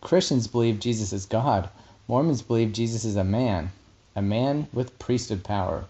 Christians 0.05 0.45
believe 0.45 0.79
Jesus 0.79 1.11
is 1.11 1.25
God. 1.25 1.67
Mormons 2.07 2.43
believe 2.43 2.73
Jesus 2.73 3.05
is 3.05 3.15
a 3.15 3.23
man, 3.23 3.71
a 4.15 4.21
man 4.21 4.67
with 4.71 4.99
priesthood 4.99 5.43
power. 5.43 5.85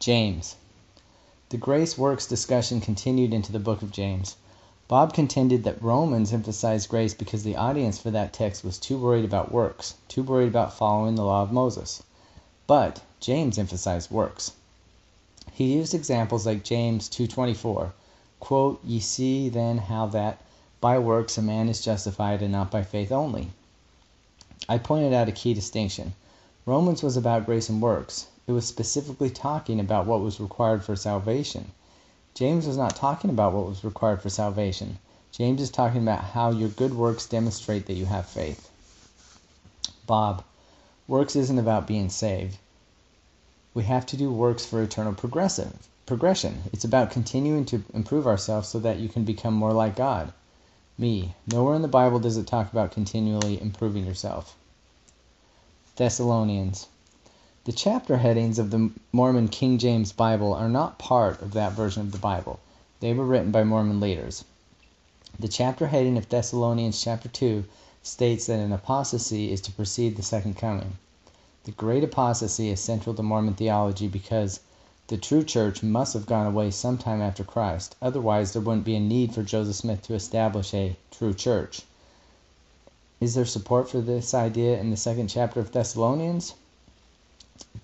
James. 0.00 0.56
The 1.50 1.56
grace 1.56 1.96
works 1.96 2.26
discussion 2.26 2.80
continued 2.80 3.32
into 3.32 3.52
the 3.52 3.60
book 3.60 3.80
of 3.80 3.92
James. 3.92 4.34
Bob 4.88 5.12
contended 5.12 5.62
that 5.62 5.80
Romans 5.80 6.32
emphasized 6.32 6.88
grace 6.88 7.14
because 7.14 7.44
the 7.44 7.54
audience 7.54 8.00
for 8.00 8.10
that 8.10 8.32
text 8.32 8.64
was 8.64 8.76
too 8.76 8.98
worried 8.98 9.24
about 9.24 9.52
works, 9.52 9.94
too 10.08 10.24
worried 10.24 10.48
about 10.48 10.74
following 10.74 11.14
the 11.14 11.24
law 11.24 11.44
of 11.44 11.52
Moses. 11.52 12.02
But 12.66 13.02
James 13.20 13.56
emphasized 13.56 14.10
works. 14.10 14.50
He 15.52 15.74
used 15.74 15.94
examples 15.94 16.44
like 16.44 16.64
James 16.64 17.08
2:24, 17.08 17.92
quote, 18.40 18.84
"Ye 18.84 18.98
see 18.98 19.48
then 19.48 19.78
how 19.78 20.06
that 20.06 20.40
by 20.82 20.98
works 20.98 21.38
a 21.38 21.42
man 21.42 21.68
is 21.68 21.80
justified 21.80 22.42
and 22.42 22.50
not 22.50 22.68
by 22.68 22.82
faith 22.82 23.12
only. 23.12 23.52
I 24.68 24.78
pointed 24.78 25.12
out 25.12 25.28
a 25.28 25.32
key 25.32 25.54
distinction. 25.54 26.14
Romans 26.66 27.04
was 27.04 27.16
about 27.16 27.46
grace 27.46 27.68
and 27.68 27.80
works. 27.80 28.26
It 28.48 28.52
was 28.52 28.66
specifically 28.66 29.30
talking 29.30 29.78
about 29.78 30.06
what 30.06 30.22
was 30.22 30.40
required 30.40 30.82
for 30.82 30.96
salvation. 30.96 31.70
James 32.34 32.66
was 32.66 32.76
not 32.76 32.96
talking 32.96 33.30
about 33.30 33.52
what 33.52 33.68
was 33.68 33.84
required 33.84 34.22
for 34.22 34.28
salvation. 34.28 34.98
James 35.30 35.60
is 35.60 35.70
talking 35.70 36.02
about 36.02 36.24
how 36.24 36.50
your 36.50 36.68
good 36.68 36.94
works 36.94 37.26
demonstrate 37.26 37.86
that 37.86 37.94
you 37.94 38.06
have 38.06 38.26
faith. 38.26 38.68
Bob, 40.08 40.42
works 41.06 41.36
isn't 41.36 41.60
about 41.60 41.86
being 41.86 42.10
saved. 42.10 42.58
We 43.72 43.84
have 43.84 44.04
to 44.06 44.16
do 44.16 44.32
works 44.32 44.66
for 44.66 44.82
eternal 44.82 45.14
progressive 45.14 45.88
progression. 46.06 46.64
It's 46.72 46.84
about 46.84 47.12
continuing 47.12 47.66
to 47.66 47.84
improve 47.94 48.26
ourselves 48.26 48.66
so 48.66 48.80
that 48.80 48.98
you 48.98 49.08
can 49.08 49.22
become 49.22 49.54
more 49.54 49.72
like 49.72 49.94
God. 49.94 50.32
Me. 51.02 51.34
Nowhere 51.48 51.74
in 51.74 51.82
the 51.82 51.88
Bible 51.88 52.20
does 52.20 52.36
it 52.36 52.46
talk 52.46 52.70
about 52.70 52.92
continually 52.92 53.60
improving 53.60 54.06
yourself. 54.06 54.54
Thessalonians. 55.96 56.86
The 57.64 57.72
chapter 57.72 58.18
headings 58.18 58.56
of 58.56 58.70
the 58.70 58.92
Mormon 59.10 59.48
King 59.48 59.78
James 59.78 60.12
Bible 60.12 60.54
are 60.54 60.68
not 60.68 61.00
part 61.00 61.42
of 61.42 61.54
that 61.54 61.72
version 61.72 62.02
of 62.02 62.12
the 62.12 62.18
Bible. 62.18 62.60
They 63.00 63.12
were 63.14 63.24
written 63.24 63.50
by 63.50 63.64
Mormon 63.64 63.98
leaders. 63.98 64.44
The 65.40 65.48
chapter 65.48 65.88
heading 65.88 66.16
of 66.16 66.28
Thessalonians 66.28 67.02
chapter 67.02 67.28
2 67.28 67.64
states 68.04 68.46
that 68.46 68.60
an 68.60 68.70
apostasy 68.70 69.50
is 69.50 69.60
to 69.62 69.72
precede 69.72 70.14
the 70.14 70.22
second 70.22 70.56
coming. 70.56 70.98
The 71.64 71.72
great 71.72 72.04
apostasy 72.04 72.70
is 72.70 72.78
central 72.78 73.16
to 73.16 73.24
Mormon 73.24 73.54
theology 73.54 74.06
because 74.06 74.60
the 75.12 75.18
true 75.18 75.44
church 75.44 75.82
must 75.82 76.14
have 76.14 76.24
gone 76.24 76.46
away 76.46 76.70
sometime 76.70 77.20
after 77.20 77.44
Christ, 77.44 77.94
otherwise 78.00 78.54
there 78.54 78.62
wouldn't 78.62 78.86
be 78.86 78.96
a 78.96 78.98
need 78.98 79.34
for 79.34 79.42
Joseph 79.42 79.76
Smith 79.76 80.00
to 80.04 80.14
establish 80.14 80.72
a 80.72 80.96
true 81.10 81.34
church. 81.34 81.82
Is 83.20 83.34
there 83.34 83.44
support 83.44 83.90
for 83.90 84.00
this 84.00 84.32
idea 84.32 84.80
in 84.80 84.88
the 84.88 84.96
second 84.96 85.28
chapter 85.28 85.60
of 85.60 85.70
Thessalonians? 85.70 86.54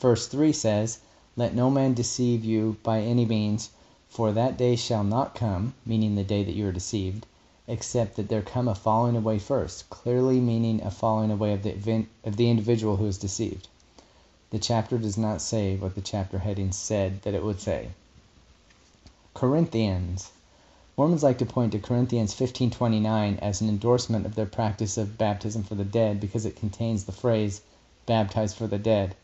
Verse 0.01 0.27
3 0.27 0.55
says, 0.55 1.01
Let 1.37 1.55
no 1.55 1.71
man 1.71 1.93
deceive 1.93 2.47
you 2.47 2.79
by 2.83 3.03
any 3.03 3.27
means, 3.27 3.69
for 4.09 4.33
that 4.33 4.57
day 4.57 4.75
shall 4.75 5.05
not 5.05 5.35
come, 5.35 5.75
meaning 5.85 6.15
the 6.15 6.25
day 6.25 6.43
that 6.43 6.55
you 6.55 6.67
are 6.67 6.73
deceived, 6.73 7.27
except 7.67 8.17
that 8.17 8.31
there 8.31 8.41
come 8.41 8.69
a 8.69 8.75
falling 8.75 9.17
away 9.17 9.39
first, 9.39 9.91
clearly 9.91 10.41
meaning 10.41 10.81
a 10.81 10.91
falling 10.91 11.31
away 11.31 11.53
of 11.53 11.63
the, 11.63 12.07
of 12.25 12.37
the 12.39 12.49
individual 12.49 12.97
who 12.97 13.05
is 13.05 13.19
deceived. 13.19 13.69
The 14.51 14.59
chapter 14.59 14.97
does 14.97 15.19
not 15.19 15.43
say 15.43 15.77
what 15.77 15.95
the 15.95 16.01
chapter 16.01 16.39
heading 16.39 16.73
said 16.73 17.21
that 17.21 17.35
it 17.35 17.45
would 17.45 17.61
say. 17.61 17.91
Corinthians. 19.35 20.31
Mormons 20.97 21.23
like 21.23 21.37
to 21.37 21.45
point 21.45 21.73
to 21.73 21.79
Corinthians 21.79 22.35
15:29 22.35 23.39
as 23.41 23.61
an 23.61 23.69
endorsement 23.69 24.25
of 24.25 24.37
their 24.37 24.47
practice 24.47 24.97
of 24.97 25.19
baptism 25.19 25.65
for 25.65 25.75
the 25.75 25.85
dead 25.85 26.19
because 26.19 26.47
it 26.47 26.57
contains 26.57 27.05
the 27.05 27.13
phrase 27.13 27.61
baptized 28.07 28.57
for 28.57 28.67
the 28.67 28.79
dead. 28.79 29.15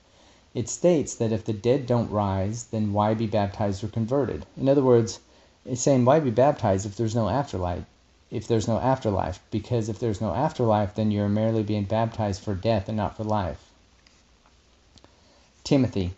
It 0.53 0.69
states 0.69 1.15
that 1.15 1.33
if 1.33 1.47
the 1.47 1.55
dead 1.55 1.87
don't 1.87 2.11
rise, 2.11 2.65
then 2.65 2.93
why 2.93 3.15
be 3.15 3.27
baptized 3.27 3.83
or 3.83 3.89
converted? 3.89 4.45
In 4.59 4.69
other 4.69 4.85
words, 4.85 5.21
it's 5.65 5.81
saying 5.81 6.05
why 6.05 6.21
be 6.21 6.31
baptized 6.31 6.85
if 6.85 6.97
there's 6.99 7.15
no 7.15 7.31
afterlife? 7.31 7.85
If 8.31 8.47
there's 8.47 8.69
no 8.69 8.79
afterlife, 8.79 9.41
because 9.51 9.89
if 9.89 9.99
there's 9.99 10.21
no 10.21 10.35
afterlife, 10.35 10.95
then 10.95 11.11
you're 11.11 11.31
merely 11.31 11.63
being 11.63 11.85
baptized 11.85 12.43
for 12.43 12.55
death 12.55 12.91
and 12.91 12.99
not 12.99 13.17
for 13.17 13.25
life. 13.25 13.71
Timothy. 15.65 16.13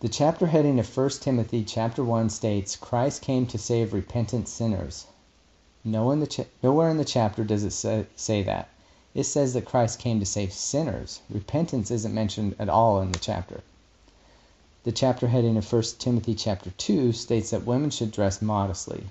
The 0.00 0.08
chapter 0.08 0.46
heading 0.46 0.78
of 0.78 0.96
1 0.96 1.10
Timothy 1.20 1.62
chapter 1.62 2.02
1 2.02 2.30
states 2.30 2.74
Christ 2.74 3.20
came 3.20 3.44
to 3.46 3.58
save 3.58 3.92
repentant 3.92 4.48
sinners. 4.48 5.04
Nowhere 5.84 6.14
in 6.14 6.96
the 6.96 7.04
chapter 7.06 7.44
does 7.44 7.64
it 7.64 8.06
say, 8.16 8.42
that. 8.42 8.70
It 9.14 9.24
says 9.24 9.52
that 9.52 9.66
Christ 9.66 9.98
came 9.98 10.20
to 10.20 10.24
save 10.24 10.54
sinners. 10.54 11.20
Repentance 11.28 11.90
isn't 11.90 12.14
mentioned 12.14 12.56
at 12.58 12.70
all 12.70 13.02
in 13.02 13.12
the 13.12 13.18
chapter. 13.18 13.60
The 14.84 14.92
chapter 14.92 15.28
heading 15.28 15.58
of 15.58 15.70
1 15.70 15.82
Timothy 15.98 16.34
chapter 16.34 16.70
2 16.70 17.12
states 17.12 17.50
that 17.50 17.66
women 17.66 17.90
should 17.90 18.10
dress 18.10 18.40
modestly. 18.40 19.08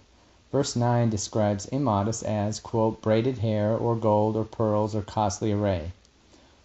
Verse 0.51 0.75
9 0.75 1.11
describes 1.11 1.67
immodest 1.67 2.23
as, 2.23 2.59
braided 3.03 3.37
hair, 3.37 3.77
or 3.77 3.95
gold, 3.95 4.35
or 4.35 4.43
pearls, 4.43 4.95
or 4.95 5.03
costly 5.03 5.51
array. 5.51 5.91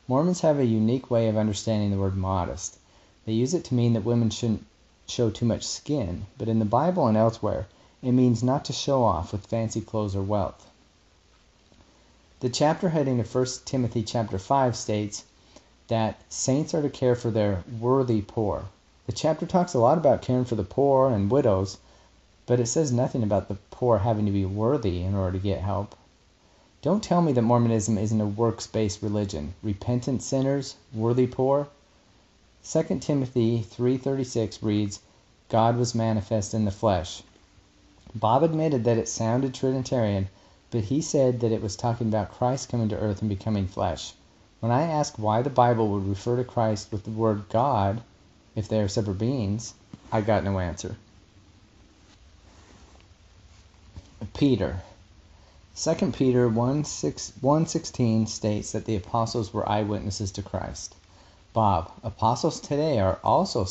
Mormons 0.07 0.43
have 0.43 0.59
a 0.59 0.67
unique 0.67 1.11
way 1.11 1.29
of 1.29 1.37
understanding 1.39 1.91
the 1.91 1.97
word 1.97 2.15
modest. 2.15 2.77
They 3.25 3.33
use 3.33 3.55
it 3.55 3.65
to 3.65 3.75
mean 3.75 3.95
that 3.95 4.05
women 4.05 4.29
shouldn't 4.29 4.67
show 5.07 5.31
too 5.31 5.47
much 5.47 5.67
skin, 5.67 6.27
but 6.37 6.47
in 6.47 6.59
the 6.59 6.67
Bible 6.67 7.07
and 7.07 7.17
elsewhere, 7.17 7.69
it 8.03 8.13
means 8.13 8.43
not 8.43 8.67
to 8.67 8.73
show 8.75 9.03
off 9.03 9.33
with 9.33 9.47
fancy 9.47 9.81
clothes 9.81 10.15
or 10.15 10.23
wealth. 10.23 10.71
The 12.41 12.51
chapter 12.51 12.91
heading 12.91 13.19
of 13.19 13.35
1 13.35 13.47
Timothy 13.65 14.03
chapter 14.03 14.39
5 14.39 14.77
states 14.77 15.25
that 15.89 16.21
saints 16.29 16.75
are 16.75 16.83
to 16.83 16.91
care 16.91 17.15
for 17.15 17.31
their 17.31 17.65
worthy 17.81 18.21
poor. 18.21 18.67
The 19.07 19.13
chapter 19.13 19.47
talks 19.47 19.73
a 19.73 19.79
lot 19.79 19.97
about 19.97 20.21
caring 20.21 20.45
for 20.45 20.55
the 20.55 20.65
poor 20.65 21.09
and 21.09 21.31
widows, 21.31 21.79
but 22.45 22.61
it 22.61 22.67
says 22.67 22.93
nothing 22.93 23.23
about 23.23 23.49
the 23.49 23.57
poor 23.71 24.01
having 24.01 24.27
to 24.27 24.33
be 24.33 24.45
worthy 24.45 25.01
in 25.01 25.15
order 25.15 25.39
to 25.39 25.43
get 25.43 25.63
help. 25.63 25.95
Don't 26.85 27.03
tell 27.03 27.23
me 27.23 27.33
that 27.33 27.41
Mormonism 27.41 27.97
isn't 27.97 28.21
a 28.21 28.27
works 28.27 28.67
based 28.67 29.01
religion. 29.01 29.55
Repentant 29.63 30.23
sinners, 30.23 30.75
worthy 30.93 31.27
poor. 31.27 31.69
2 32.63 33.01
Timothy 33.01 33.63
3:36 33.63 34.59
reads, 34.61 35.01
God 35.49 35.79
was 35.79 35.95
manifest 35.95 36.53
in 36.53 36.67
the 36.67 36.71
flesh. 36.71 37.23
Bob 38.15 38.43
admitted 38.43 38.85
that 38.85 38.99
it 38.99 39.09
sounded 39.09 39.55
Trinitarian, 39.55 40.29
but 40.71 40.85
he 40.85 41.01
said 41.01 41.41
that 41.41 41.53
it 41.53 41.63
was 41.63 41.75
talking 41.75 42.09
about 42.09 42.33
Christ 42.33 42.69
coming 42.69 42.91
to 42.91 42.99
earth 42.99 43.23
and 43.23 43.31
becoming 43.31 43.67
flesh. 43.67 44.13
When 44.61 44.71
I 44.71 44.83
asked 44.83 45.19
why 45.19 45.41
the 45.41 45.49
Bible 45.49 45.89
would 45.89 46.07
refer 46.07 46.37
to 46.37 46.45
Christ 46.45 46.93
with 46.93 47.05
the 47.05 47.11
word 47.11 47.49
God, 47.49 48.03
if 48.55 48.69
they 48.69 48.79
are 48.81 48.89
separate 48.89 49.17
beings, 49.17 49.73
I 50.13 50.21
got 50.21 50.45
no 50.45 50.59
answer. 50.59 50.99
Peter 54.35 54.83
2 55.77 56.13
Peter 56.13 56.49
1, 56.49 56.85
6, 56.85 57.33
1 57.41 57.67
16 57.67 58.29
states 58.29 58.71
that 58.71 58.85
the 58.85 58.95
apostles 58.95 59.53
were 59.53 59.69
eyewitnesses 59.69 60.31
to 60.31 60.41
Christ. 60.41 60.95
Bob, 61.53 61.91
apostles 62.05 62.61
today 62.61 63.01
are 63.01 63.19
also 63.25 63.67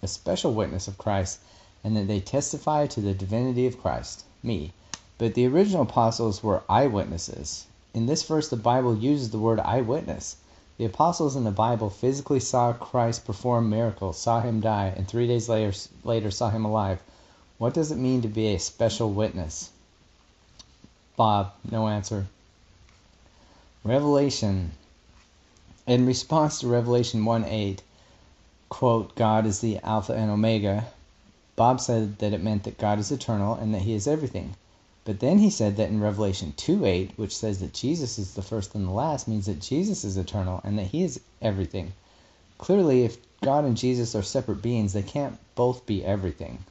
a 0.00 0.08
special 0.08 0.54
witness 0.54 0.88
of 0.88 0.96
Christ 0.96 1.40
and 1.84 1.94
that 1.94 2.08
they 2.08 2.20
testify 2.20 2.86
to 2.86 3.02
the 3.02 3.12
divinity 3.12 3.66
of 3.66 3.78
Christ. 3.78 4.24
Me. 4.42 4.72
But 5.18 5.34
the 5.34 5.46
original 5.46 5.82
apostles 5.82 6.42
were 6.42 6.62
eyewitnesses. 6.70 7.66
In 7.92 8.06
this 8.06 8.22
verse, 8.22 8.48
the 8.48 8.56
Bible 8.56 8.96
uses 8.96 9.28
the 9.28 9.38
word 9.38 9.60
eyewitness. 9.60 10.36
The 10.78 10.86
apostles 10.86 11.36
in 11.36 11.44
the 11.44 11.50
Bible 11.50 11.90
physically 11.90 12.40
saw 12.40 12.72
Christ 12.72 13.26
perform 13.26 13.68
miracles, 13.68 14.16
saw 14.16 14.40
him 14.40 14.62
die, 14.62 14.94
and 14.96 15.06
three 15.06 15.26
days 15.26 15.50
later, 15.50 15.76
later 16.02 16.30
saw 16.30 16.48
him 16.48 16.64
alive. 16.64 17.02
What 17.58 17.74
does 17.74 17.92
it 17.92 17.98
mean 17.98 18.22
to 18.22 18.28
be 18.28 18.54
a 18.54 18.58
special 18.58 19.12
witness? 19.12 19.68
Bob, 21.22 21.52
no 21.70 21.86
answer. 21.86 22.26
Revelation. 23.84 24.72
In 25.86 26.04
response 26.04 26.58
to 26.58 26.66
Revelation 26.66 27.24
1 27.24 27.44
8, 27.44 27.80
quote, 28.68 29.14
God 29.14 29.46
is 29.46 29.60
the 29.60 29.78
Alpha 29.84 30.14
and 30.14 30.32
Omega, 30.32 30.86
Bob 31.54 31.80
said 31.80 32.18
that 32.18 32.32
it 32.32 32.42
meant 32.42 32.64
that 32.64 32.76
God 32.76 32.98
is 32.98 33.12
eternal 33.12 33.54
and 33.54 33.72
that 33.72 33.82
he 33.82 33.94
is 33.94 34.08
everything. 34.08 34.56
But 35.04 35.20
then 35.20 35.38
he 35.38 35.48
said 35.48 35.76
that 35.76 35.90
in 35.90 36.00
Revelation 36.00 36.54
2 36.56 36.84
8, 36.84 37.12
which 37.14 37.36
says 37.36 37.60
that 37.60 37.72
Jesus 37.72 38.18
is 38.18 38.34
the 38.34 38.42
first 38.42 38.74
and 38.74 38.88
the 38.88 38.90
last, 38.90 39.28
means 39.28 39.46
that 39.46 39.60
Jesus 39.60 40.02
is 40.02 40.16
eternal 40.16 40.60
and 40.64 40.76
that 40.76 40.88
he 40.88 41.04
is 41.04 41.20
everything. 41.40 41.92
Clearly, 42.58 43.04
if 43.04 43.16
God 43.42 43.64
and 43.64 43.76
Jesus 43.76 44.16
are 44.16 44.24
separate 44.24 44.60
beings, 44.60 44.92
they 44.92 45.04
can't 45.04 45.38
both 45.54 45.86
be 45.86 46.04
everything. 46.04 46.64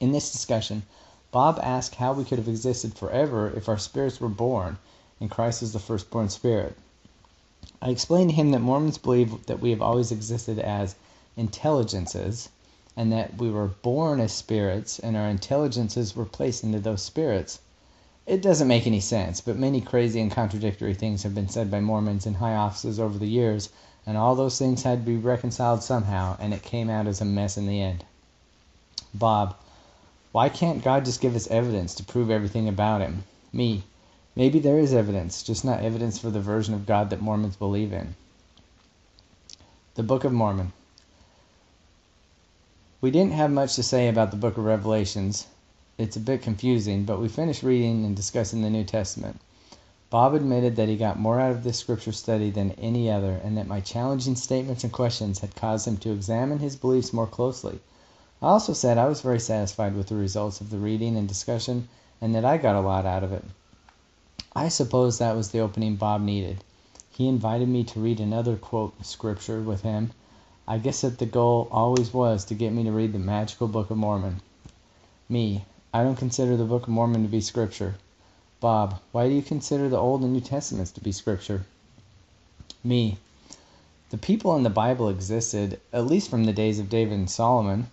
In 0.00 0.10
this 0.10 0.32
discussion, 0.32 0.82
Bob 1.30 1.60
asked 1.62 1.96
how 1.96 2.14
we 2.14 2.24
could 2.24 2.38
have 2.38 2.48
existed 2.48 2.94
forever 2.94 3.52
if 3.54 3.68
our 3.68 3.76
spirits 3.76 4.18
were 4.18 4.30
born, 4.30 4.78
and 5.20 5.30
Christ 5.30 5.62
is 5.62 5.74
the 5.74 5.78
firstborn 5.78 6.30
spirit. 6.30 6.74
I 7.82 7.90
explained 7.90 8.30
to 8.30 8.36
him 8.36 8.50
that 8.52 8.60
Mormons 8.62 8.96
believe 8.96 9.44
that 9.44 9.60
we 9.60 9.68
have 9.68 9.82
always 9.82 10.10
existed 10.10 10.58
as 10.58 10.94
intelligences, 11.36 12.48
and 12.96 13.12
that 13.12 13.36
we 13.36 13.50
were 13.50 13.66
born 13.66 14.20
as 14.20 14.32
spirits, 14.32 14.98
and 14.98 15.18
our 15.18 15.28
intelligences 15.28 16.16
were 16.16 16.24
placed 16.24 16.64
into 16.64 16.80
those 16.80 17.02
spirits. 17.02 17.58
It 18.26 18.40
doesn't 18.40 18.66
make 18.66 18.86
any 18.86 19.00
sense, 19.00 19.42
but 19.42 19.58
many 19.58 19.82
crazy 19.82 20.22
and 20.22 20.30
contradictory 20.30 20.94
things 20.94 21.24
have 21.24 21.34
been 21.34 21.50
said 21.50 21.70
by 21.70 21.80
Mormons 21.80 22.24
in 22.24 22.34
high 22.34 22.54
offices 22.54 22.98
over 22.98 23.18
the 23.18 23.28
years, 23.28 23.68
and 24.06 24.16
all 24.16 24.34
those 24.34 24.58
things 24.58 24.82
had 24.82 25.00
to 25.00 25.10
be 25.10 25.18
reconciled 25.18 25.82
somehow, 25.82 26.38
and 26.40 26.54
it 26.54 26.62
came 26.62 26.88
out 26.88 27.06
as 27.06 27.20
a 27.20 27.26
mess 27.26 27.58
in 27.58 27.66
the 27.66 27.82
end. 27.82 28.02
Bob, 29.12 29.54
why 30.30 30.48
can't 30.50 30.84
God 30.84 31.06
just 31.06 31.20
give 31.20 31.34
us 31.34 31.46
evidence 31.46 31.94
to 31.94 32.04
prove 32.04 32.30
everything 32.30 32.68
about 32.68 33.00
him? 33.00 33.24
Me. 33.52 33.82
Maybe 34.36 34.58
there 34.58 34.78
is 34.78 34.92
evidence, 34.92 35.42
just 35.42 35.64
not 35.64 35.80
evidence 35.80 36.18
for 36.18 36.30
the 36.30 36.40
version 36.40 36.74
of 36.74 36.86
God 36.86 37.10
that 37.10 37.22
Mormons 37.22 37.56
believe 37.56 37.92
in. 37.92 38.14
The 39.94 40.02
Book 40.02 40.24
of 40.24 40.32
Mormon. 40.32 40.72
We 43.00 43.10
didn't 43.10 43.32
have 43.32 43.50
much 43.50 43.74
to 43.76 43.82
say 43.82 44.06
about 44.06 44.30
the 44.30 44.36
book 44.36 44.58
of 44.58 44.64
Revelations. 44.64 45.46
it's 45.96 46.16
a 46.16 46.20
bit 46.20 46.42
confusing, 46.42 47.04
but 47.04 47.20
we 47.20 47.28
finished 47.28 47.62
reading 47.62 48.04
and 48.04 48.14
discussing 48.14 48.60
the 48.60 48.70
New 48.70 48.84
Testament. 48.84 49.40
Bob 50.10 50.34
admitted 50.34 50.76
that 50.76 50.88
he 50.88 50.96
got 50.96 51.18
more 51.18 51.40
out 51.40 51.52
of 51.52 51.64
this 51.64 51.78
scripture 51.78 52.12
study 52.12 52.50
than 52.50 52.72
any 52.72 53.10
other, 53.10 53.40
and 53.42 53.56
that 53.56 53.66
my 53.66 53.80
challenging 53.80 54.36
statements 54.36 54.84
and 54.84 54.92
questions 54.92 55.38
had 55.38 55.56
caused 55.56 55.86
him 55.86 55.96
to 55.96 56.12
examine 56.12 56.58
his 56.58 56.76
beliefs 56.76 57.12
more 57.12 57.26
closely. 57.26 57.80
I 58.40 58.46
also 58.46 58.72
said 58.72 58.98
I 58.98 59.08
was 59.08 59.20
very 59.20 59.40
satisfied 59.40 59.96
with 59.96 60.06
the 60.06 60.14
results 60.14 60.60
of 60.60 60.70
the 60.70 60.78
reading 60.78 61.16
and 61.16 61.26
discussion, 61.26 61.88
and 62.20 62.34
that 62.36 62.44
I 62.44 62.56
got 62.56 62.76
a 62.76 62.80
lot 62.80 63.04
out 63.04 63.24
of 63.24 63.32
it. 63.32 63.44
I 64.54 64.68
suppose 64.68 65.18
that 65.18 65.34
was 65.34 65.50
the 65.50 65.58
opening 65.58 65.96
Bob 65.96 66.20
needed. 66.20 66.62
He 67.10 67.26
invited 67.26 67.68
me 67.68 67.82
to 67.82 67.98
read 67.98 68.20
another 68.20 68.54
quote 68.54 69.04
scripture 69.04 69.60
with 69.60 69.82
him. 69.82 70.12
I 70.68 70.78
guess 70.78 71.00
that 71.00 71.18
the 71.18 71.26
goal 71.26 71.66
always 71.72 72.14
was 72.14 72.44
to 72.44 72.54
get 72.54 72.72
me 72.72 72.84
to 72.84 72.92
read 72.92 73.12
the 73.12 73.18
magical 73.18 73.66
Book 73.66 73.90
of 73.90 73.96
Mormon. 73.96 74.40
Me, 75.28 75.64
I 75.92 76.04
don't 76.04 76.14
consider 76.14 76.56
the 76.56 76.64
Book 76.64 76.84
of 76.84 76.90
Mormon 76.90 77.22
to 77.24 77.28
be 77.28 77.40
scripture. 77.40 77.96
Bob, 78.60 79.00
why 79.10 79.28
do 79.28 79.34
you 79.34 79.42
consider 79.42 79.88
the 79.88 79.98
Old 79.98 80.22
and 80.22 80.32
New 80.32 80.40
Testaments 80.40 80.92
to 80.92 81.00
be 81.00 81.10
scripture? 81.10 81.64
Me, 82.84 83.18
the 84.10 84.18
people 84.18 84.54
in 84.54 84.62
the 84.62 84.70
Bible 84.70 85.08
existed 85.08 85.80
at 85.92 86.06
least 86.06 86.30
from 86.30 86.44
the 86.44 86.52
days 86.52 86.78
of 86.78 86.88
David 86.88 87.14
and 87.14 87.28
Solomon. 87.28 87.88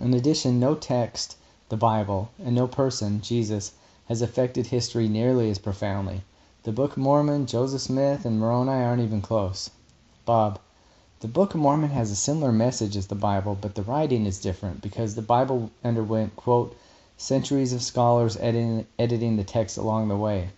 In 0.00 0.14
addition, 0.14 0.60
no 0.60 0.76
text, 0.76 1.36
the 1.68 1.76
Bible, 1.76 2.30
and 2.38 2.54
no 2.54 2.68
person, 2.68 3.20
Jesus, 3.20 3.72
has 4.06 4.22
affected 4.22 4.66
history 4.66 5.08
nearly 5.08 5.50
as 5.50 5.58
profoundly. 5.58 6.22
The 6.62 6.72
Book 6.72 6.92
of 6.92 6.98
Mormon, 6.98 7.46
Joseph 7.46 7.80
Smith, 7.80 8.24
and 8.24 8.38
Moroni 8.38 8.70
aren't 8.70 9.02
even 9.02 9.20
close. 9.20 9.70
Bob, 10.24 10.60
the 11.20 11.28
Book 11.28 11.54
of 11.54 11.60
Mormon 11.60 11.90
has 11.90 12.10
a 12.10 12.16
similar 12.16 12.52
message 12.52 12.96
as 12.96 13.08
the 13.08 13.14
Bible, 13.14 13.58
but 13.60 13.74
the 13.74 13.82
writing 13.82 14.26
is 14.26 14.40
different 14.40 14.80
because 14.80 15.14
the 15.14 15.22
Bible 15.22 15.70
underwent, 15.82 16.36
quote, 16.36 16.76
centuries 17.16 17.72
of 17.72 17.82
scholars 17.82 18.36
editing, 18.36 18.86
editing 18.98 19.36
the 19.36 19.44
text 19.44 19.76
along 19.76 20.08
the 20.08 20.16
way. 20.16 20.50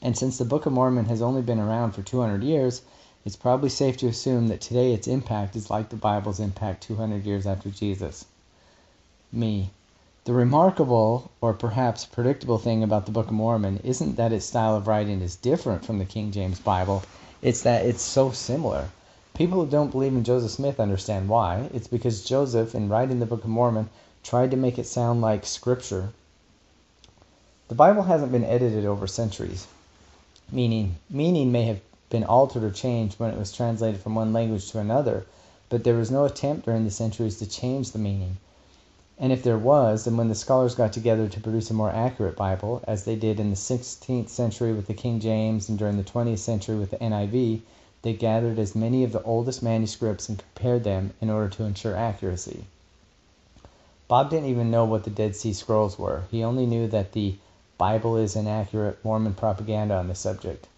And 0.00 0.16
since 0.16 0.38
the 0.38 0.44
Book 0.44 0.66
of 0.66 0.72
Mormon 0.72 1.04
has 1.04 1.20
only 1.20 1.42
been 1.42 1.60
around 1.60 1.92
for 1.92 2.02
200 2.02 2.42
years, 2.42 2.82
it's 3.24 3.36
probably 3.36 3.68
safe 3.68 3.96
to 3.98 4.08
assume 4.08 4.48
that 4.48 4.60
today 4.60 4.92
its 4.92 5.06
impact 5.06 5.54
is 5.54 5.70
like 5.70 5.88
the 5.88 5.96
Bible's 5.96 6.40
impact 6.40 6.82
200 6.82 7.24
years 7.24 7.46
after 7.46 7.70
Jesus. 7.70 8.24
Me. 9.30 9.70
The 10.24 10.32
remarkable, 10.32 11.30
or 11.40 11.52
perhaps 11.52 12.04
predictable 12.04 12.58
thing 12.58 12.82
about 12.82 13.06
the 13.06 13.12
Book 13.12 13.26
of 13.26 13.32
Mormon 13.32 13.80
isn't 13.84 14.16
that 14.16 14.32
its 14.32 14.46
style 14.46 14.76
of 14.76 14.86
writing 14.86 15.20
is 15.20 15.36
different 15.36 15.84
from 15.84 15.98
the 15.98 16.04
King 16.04 16.32
James 16.32 16.58
Bible, 16.58 17.04
it's 17.42 17.62
that 17.62 17.86
it's 17.86 18.02
so 18.02 18.32
similar. 18.32 18.88
People 19.34 19.64
who 19.64 19.70
don't 19.70 19.90
believe 19.90 20.12
in 20.12 20.24
Joseph 20.24 20.50
Smith 20.50 20.78
understand 20.78 21.28
why. 21.28 21.70
It's 21.72 21.88
because 21.88 22.24
Joseph, 22.24 22.74
in 22.74 22.88
writing 22.88 23.18
the 23.18 23.26
Book 23.26 23.44
of 23.44 23.50
Mormon, 23.50 23.88
tried 24.22 24.50
to 24.50 24.56
make 24.56 24.78
it 24.78 24.86
sound 24.86 25.20
like 25.20 25.46
scripture. 25.46 26.10
The 27.68 27.74
Bible 27.74 28.02
hasn't 28.02 28.32
been 28.32 28.44
edited 28.44 28.84
over 28.84 29.06
centuries, 29.06 29.66
meaning 30.50 30.96
meaning 31.08 31.50
may 31.50 31.64
have 31.64 31.80
been 32.12 32.24
altered 32.24 32.62
or 32.62 32.70
changed 32.70 33.18
when 33.18 33.30
it 33.30 33.38
was 33.38 33.50
translated 33.50 33.98
from 33.98 34.14
one 34.14 34.34
language 34.34 34.70
to 34.70 34.78
another, 34.78 35.24
but 35.70 35.82
there 35.82 35.96
was 35.96 36.10
no 36.10 36.26
attempt 36.26 36.66
during 36.66 36.84
the 36.84 36.90
centuries 36.90 37.38
to 37.38 37.48
change 37.48 37.90
the 37.90 37.98
meaning. 37.98 38.36
And 39.18 39.32
if 39.32 39.42
there 39.42 39.56
was, 39.56 40.04
then 40.04 40.18
when 40.18 40.28
the 40.28 40.34
scholars 40.34 40.74
got 40.74 40.92
together 40.92 41.26
to 41.26 41.40
produce 41.40 41.70
a 41.70 41.74
more 41.74 41.90
accurate 41.90 42.36
Bible, 42.36 42.82
as 42.86 43.04
they 43.04 43.16
did 43.16 43.40
in 43.40 43.48
the 43.48 43.56
16th 43.56 44.28
century 44.28 44.74
with 44.74 44.88
the 44.88 44.92
King 44.92 45.20
James 45.20 45.70
and 45.70 45.78
during 45.78 45.96
the 45.96 46.04
20th 46.04 46.40
century 46.40 46.76
with 46.76 46.90
the 46.90 46.98
NIV, 46.98 47.62
they 48.02 48.12
gathered 48.12 48.58
as 48.58 48.74
many 48.74 49.04
of 49.04 49.12
the 49.12 49.22
oldest 49.22 49.62
manuscripts 49.62 50.28
and 50.28 50.38
compared 50.38 50.84
them 50.84 51.14
in 51.22 51.30
order 51.30 51.48
to 51.48 51.64
ensure 51.64 51.96
accuracy. 51.96 52.66
Bob 54.06 54.28
didn't 54.28 54.50
even 54.50 54.70
know 54.70 54.84
what 54.84 55.04
the 55.04 55.10
Dead 55.10 55.34
Sea 55.34 55.54
Scrolls 55.54 55.98
were. 55.98 56.24
He 56.30 56.44
only 56.44 56.66
knew 56.66 56.88
that 56.88 57.12
the 57.12 57.36
Bible 57.78 58.18
is 58.18 58.36
inaccurate 58.36 59.02
Mormon 59.02 59.32
propaganda 59.32 59.94
on 59.94 60.08
the 60.08 60.14
subject. 60.14 60.68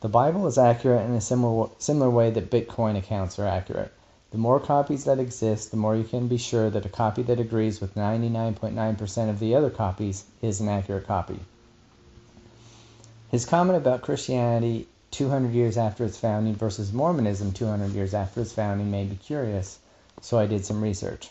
The 0.00 0.08
Bible 0.08 0.46
is 0.46 0.58
accurate 0.58 1.04
in 1.06 1.14
a 1.14 1.20
similar, 1.20 1.68
similar 1.78 2.10
way 2.10 2.30
that 2.30 2.50
Bitcoin 2.50 2.96
accounts 2.96 3.38
are 3.38 3.46
accurate. 3.46 3.92
The 4.30 4.38
more 4.38 4.60
copies 4.60 5.04
that 5.04 5.18
exist, 5.18 5.70
the 5.70 5.76
more 5.76 5.96
you 5.96 6.04
can 6.04 6.28
be 6.28 6.36
sure 6.36 6.70
that 6.70 6.86
a 6.86 6.88
copy 6.88 7.22
that 7.22 7.40
agrees 7.40 7.80
with 7.80 7.94
99.9% 7.94 9.30
of 9.30 9.38
the 9.38 9.54
other 9.54 9.70
copies 9.70 10.24
is 10.40 10.60
an 10.60 10.68
accurate 10.68 11.06
copy. 11.06 11.40
His 13.30 13.44
comment 13.44 13.76
about 13.76 14.02
Christianity 14.02 14.86
200 15.10 15.52
years 15.52 15.76
after 15.76 16.04
its 16.04 16.18
founding 16.18 16.54
versus 16.54 16.92
Mormonism 16.92 17.52
200 17.52 17.92
years 17.92 18.14
after 18.14 18.40
its 18.40 18.52
founding 18.52 18.90
made 18.90 19.10
me 19.10 19.16
curious, 19.16 19.78
so 20.20 20.38
I 20.38 20.46
did 20.46 20.64
some 20.64 20.82
research 20.82 21.30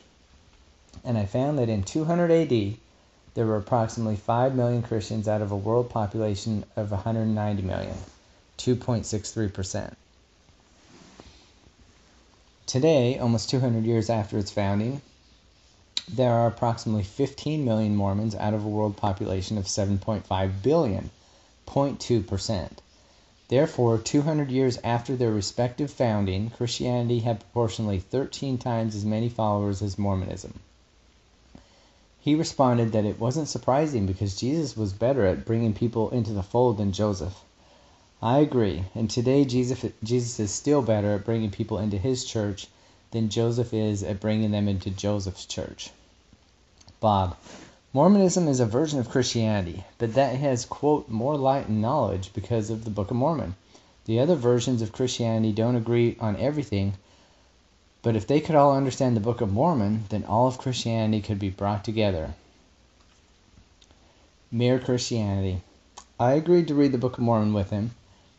and 1.04 1.18
I 1.18 1.26
found 1.26 1.60
that 1.60 1.70
in 1.70 1.84
200 1.84 2.32
AD, 2.32 2.76
there 3.34 3.46
were 3.46 3.58
approximately 3.58 4.16
5 4.16 4.56
million 4.56 4.82
Christians 4.82 5.28
out 5.28 5.42
of 5.42 5.52
a 5.52 5.56
world 5.56 5.90
population 5.90 6.66
of 6.76 6.92
190 6.92 7.62
million, 7.62 7.96
2.63%. 8.58 9.94
Today, 12.66 13.18
almost 13.18 13.50
200 13.50 13.86
years 13.86 14.10
after 14.10 14.38
its 14.38 14.52
founding, 14.52 15.02
there 16.10 16.34
are 16.34 16.48
approximately 16.48 17.04
15 17.04 17.64
million 17.64 17.96
Mormons 17.96 18.36
out 18.36 18.54
of 18.54 18.64
a 18.66 18.70
world 18.70 18.98
population 18.98 19.58
of 19.58 19.66
7.5 19.66 20.62
billion, 20.62 21.10
0.2%. 21.66 22.70
Therefore, 23.50 23.98
200 23.98 24.52
years 24.52 24.78
after 24.84 25.16
their 25.16 25.32
respective 25.32 25.90
founding, 25.90 26.50
Christianity 26.50 27.20
had 27.20 27.40
proportionally 27.40 28.00
13 28.00 28.58
times 28.58 28.96
as 28.96 29.06
many 29.06 29.30
followers 29.30 29.82
as 29.82 29.98
Mormonism. 29.98 30.60
He 32.20 32.36
responded 32.36 32.92
that 32.92 33.06
it 33.06 33.20
wasn't 33.20 33.48
surprising 33.48 34.06
because 34.06 34.36
Jesus 34.36 34.76
was 34.76 34.92
better 34.92 35.26
at 35.26 35.46
bringing 35.46 35.74
people 35.74 36.10
into 36.10 36.34
the 36.34 36.44
fold 36.44 36.78
than 36.78 36.92
Joseph. 36.92 37.42
I 38.20 38.40
agree, 38.40 38.84
and 38.96 39.10
today 39.10 39.46
Jesus, 39.46 39.86
Jesus 40.04 40.40
is 40.40 40.52
still 40.52 40.82
better 40.82 41.14
at 41.14 41.24
bringing 41.24 41.52
people 41.52 41.78
into 41.78 42.00
his 42.00 42.26
church 42.26 42.68
than 43.12 43.30
Joseph 43.30 43.76
is 43.76 44.02
at 44.02 44.20
bringing 44.20 44.50
them 44.50 44.68
into 44.68 44.90
Joseph's 44.90 45.46
church. 45.46 45.92
Bob, 47.00 47.38
Mormonism 47.94 48.48
is 48.48 48.60
a 48.60 48.66
version 48.66 49.00
of 49.00 49.10
Christianity, 49.10 49.84
but 50.00 50.16
that 50.16 50.36
has, 50.36 50.66
quote, 50.66 51.08
more 51.10 51.38
light 51.38 51.68
and 51.68 51.80
knowledge 51.80 52.34
because 52.34 52.72
of 52.72 52.86
the 52.86 52.90
Book 52.90 53.12
of 53.12 53.18
Mormon. 53.18 53.56
The 54.06 54.20
other 54.20 54.36
versions 54.36 54.82
of 54.82 54.92
Christianity 54.92 55.52
don't 55.52 55.76
agree 55.76 56.18
on 56.20 56.38
everything, 56.38 56.94
but 58.02 58.16
if 58.16 58.26
they 58.26 58.42
could 58.42 58.56
all 58.56 58.76
understand 58.76 59.16
the 59.16 59.22
Book 59.22 59.42
of 59.42 59.54
Mormon, 59.54 60.06
then 60.10 60.24
all 60.24 60.48
of 60.48 60.58
Christianity 60.58 61.22
could 61.22 61.38
be 61.38 61.52
brought 61.52 61.84
together. 61.84 62.34
Mere 64.52 64.80
Christianity. 64.80 65.62
I 66.20 66.34
agreed 66.34 66.68
to 66.70 66.74
read 66.74 66.94
the 66.94 66.98
Book 66.98 67.20
of 67.20 67.24
Mormon 67.24 67.54
with 67.54 67.70
him, 67.70 67.92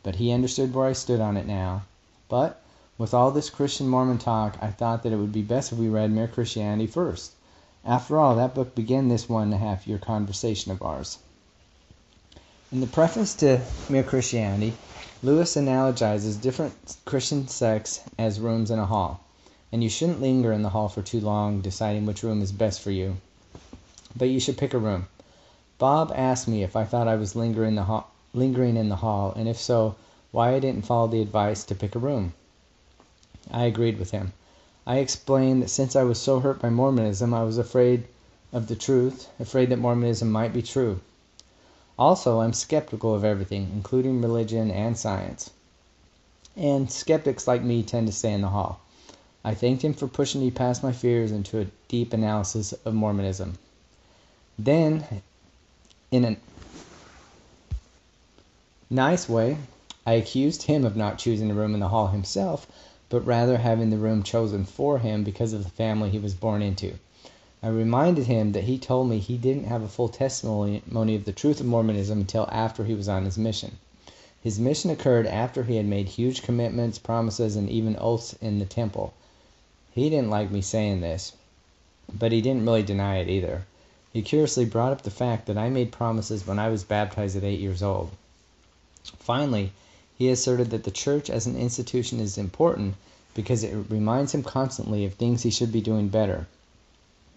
but 0.02 0.16
he 0.16 0.32
understood 0.32 0.72
where 0.74 0.86
I 0.86 0.92
stood 0.92 1.20
on 1.20 1.36
it 1.36 1.46
now. 1.46 1.82
But, 2.28 2.60
with 2.98 3.12
all 3.12 3.30
this 3.30 3.50
Christian 3.50 3.88
Mormon 3.88 4.18
talk, 4.18 4.56
I 4.60 4.68
thought 4.68 5.02
that 5.02 5.12
it 5.12 5.16
would 5.16 5.32
be 5.32 5.42
best 5.42 5.72
if 5.72 5.78
we 5.78 5.88
read 5.88 6.10
Mere 6.10 6.28
Christianity 6.28 6.86
first. 6.86 7.32
After 7.84 8.18
all, 8.18 8.36
that 8.36 8.54
book 8.54 8.74
began 8.74 9.08
this 9.08 9.28
one 9.28 9.44
and 9.44 9.54
a 9.54 9.58
half 9.58 9.86
year 9.86 9.98
conversation 9.98 10.72
of 10.72 10.82
ours. 10.82 11.18
In 12.70 12.80
the 12.80 12.86
preface 12.86 13.34
to 13.36 13.60
Mere 13.88 14.04
Christianity, 14.04 14.74
Lewis 15.22 15.56
analogizes 15.56 16.40
different 16.40 16.74
Christian 17.04 17.48
sects 17.48 18.00
as 18.18 18.40
rooms 18.40 18.70
in 18.70 18.78
a 18.78 18.86
hall 18.86 19.20
and 19.70 19.82
you 19.82 19.90
shouldn't 19.90 20.20
linger 20.20 20.50
in 20.50 20.62
the 20.62 20.70
hall 20.70 20.88
for 20.88 21.02
too 21.02 21.20
long 21.20 21.60
deciding 21.60 22.06
which 22.06 22.22
room 22.22 22.40
is 22.40 22.52
best 22.52 22.80
for 22.80 22.90
you. 22.90 23.18
But 24.16 24.30
you 24.30 24.40
should 24.40 24.56
pick 24.56 24.72
a 24.72 24.78
room. 24.78 25.08
Bob 25.78 26.10
asked 26.14 26.48
me 26.48 26.62
if 26.62 26.74
I 26.74 26.84
thought 26.84 27.06
I 27.06 27.16
was 27.16 27.36
lingering, 27.36 27.70
in 27.70 27.74
the 27.74 27.82
ha- 27.84 28.06
lingering 28.34 28.76
in 28.76 28.88
the 28.88 28.96
hall, 28.96 29.32
and 29.36 29.48
if 29.48 29.56
so, 29.56 29.94
why 30.30 30.54
I 30.54 30.60
didn't 30.60 30.86
follow 30.86 31.08
the 31.08 31.22
advice 31.22 31.64
to 31.64 31.74
pick 31.74 31.94
a 31.94 31.98
room. 31.98 32.34
I 33.50 33.64
agreed 33.64 33.98
with 33.98 34.10
him. 34.10 34.32
I 34.86 34.98
explained 34.98 35.62
that 35.62 35.70
since 35.70 35.96
I 35.96 36.02
was 36.02 36.18
so 36.18 36.40
hurt 36.40 36.60
by 36.60 36.70
Mormonism, 36.70 37.32
I 37.32 37.42
was 37.42 37.58
afraid 37.58 38.06
of 38.52 38.66
the 38.68 38.76
truth, 38.76 39.28
afraid 39.38 39.70
that 39.70 39.78
Mormonism 39.78 40.30
might 40.30 40.52
be 40.52 40.62
true. 40.62 41.00
Also, 41.98 42.40
I'm 42.40 42.52
skeptical 42.52 43.14
of 43.14 43.24
everything, 43.24 43.70
including 43.72 44.22
religion 44.22 44.70
and 44.70 44.96
science. 44.96 45.50
And 46.56 46.90
skeptics 46.90 47.48
like 47.48 47.62
me 47.62 47.82
tend 47.82 48.06
to 48.06 48.12
stay 48.12 48.32
in 48.32 48.42
the 48.42 48.48
hall. 48.48 48.80
I 49.44 49.54
thanked 49.54 49.82
him 49.82 49.94
for 49.94 50.08
pushing 50.08 50.40
me 50.40 50.50
past 50.50 50.82
my 50.82 50.92
fears 50.92 51.32
into 51.32 51.60
a 51.60 51.66
deep 51.88 52.12
analysis 52.12 52.72
of 52.84 52.94
Mormonism. 52.94 53.58
Then, 54.58 55.22
in 56.10 56.24
a 56.24 56.36
nice 58.90 59.28
way, 59.28 59.58
I 60.06 60.14
accused 60.14 60.62
him 60.62 60.84
of 60.84 60.96
not 60.96 61.18
choosing 61.18 61.50
a 61.50 61.54
room 61.54 61.74
in 61.74 61.80
the 61.80 61.88
hall 61.88 62.06
himself, 62.06 62.66
but 63.10 63.26
rather 63.26 63.58
having 63.58 63.90
the 63.90 63.98
room 63.98 64.22
chosen 64.22 64.64
for 64.64 64.98
him 64.98 65.24
because 65.24 65.52
of 65.52 65.64
the 65.64 65.70
family 65.70 66.10
he 66.10 66.18
was 66.18 66.34
born 66.34 66.62
into. 66.62 66.94
I 67.62 67.68
reminded 67.68 68.26
him 68.26 68.52
that 68.52 68.64
he 68.64 68.78
told 68.78 69.08
me 69.08 69.18
he 69.18 69.36
didn't 69.36 69.64
have 69.64 69.82
a 69.82 69.88
full 69.88 70.08
testimony 70.08 70.80
of 71.14 71.24
the 71.24 71.32
truth 71.32 71.60
of 71.60 71.66
Mormonism 71.66 72.20
until 72.20 72.48
after 72.52 72.84
he 72.84 72.94
was 72.94 73.08
on 73.08 73.24
his 73.24 73.36
mission. 73.36 73.78
His 74.42 74.60
mission 74.60 74.90
occurred 74.90 75.26
after 75.26 75.64
he 75.64 75.76
had 75.76 75.86
made 75.86 76.08
huge 76.08 76.42
commitments, 76.42 76.98
promises, 76.98 77.56
and 77.56 77.68
even 77.68 77.96
oaths 78.00 78.36
in 78.40 78.58
the 78.58 78.64
temple. 78.64 79.12
He 79.92 80.08
didn't 80.08 80.30
like 80.30 80.50
me 80.50 80.60
saying 80.62 81.00
this, 81.00 81.32
but 82.10 82.30
he 82.30 82.40
didn't 82.40 82.64
really 82.64 82.84
deny 82.84 83.16
it 83.16 83.28
either. 83.28 83.66
He 84.12 84.22
curiously 84.22 84.64
brought 84.64 84.92
up 84.92 85.02
the 85.02 85.10
fact 85.10 85.46
that 85.46 85.58
I 85.58 85.68
made 85.68 85.92
promises 85.92 86.46
when 86.46 86.58
I 86.58 86.68
was 86.68 86.84
baptized 86.84 87.36
at 87.36 87.44
eight 87.44 87.60
years 87.60 87.82
old. 87.82 88.12
Finally, 89.18 89.72
he 90.16 90.28
asserted 90.28 90.70
that 90.70 90.82
the 90.82 90.90
church 90.90 91.30
as 91.30 91.46
an 91.46 91.56
institution 91.56 92.18
is 92.18 92.36
important 92.36 92.96
because 93.34 93.62
it 93.62 93.72
reminds 93.88 94.34
him 94.34 94.42
constantly 94.42 95.04
of 95.04 95.14
things 95.14 95.44
he 95.44 95.50
should 95.50 95.70
be 95.70 95.80
doing 95.80 96.08
better. 96.08 96.48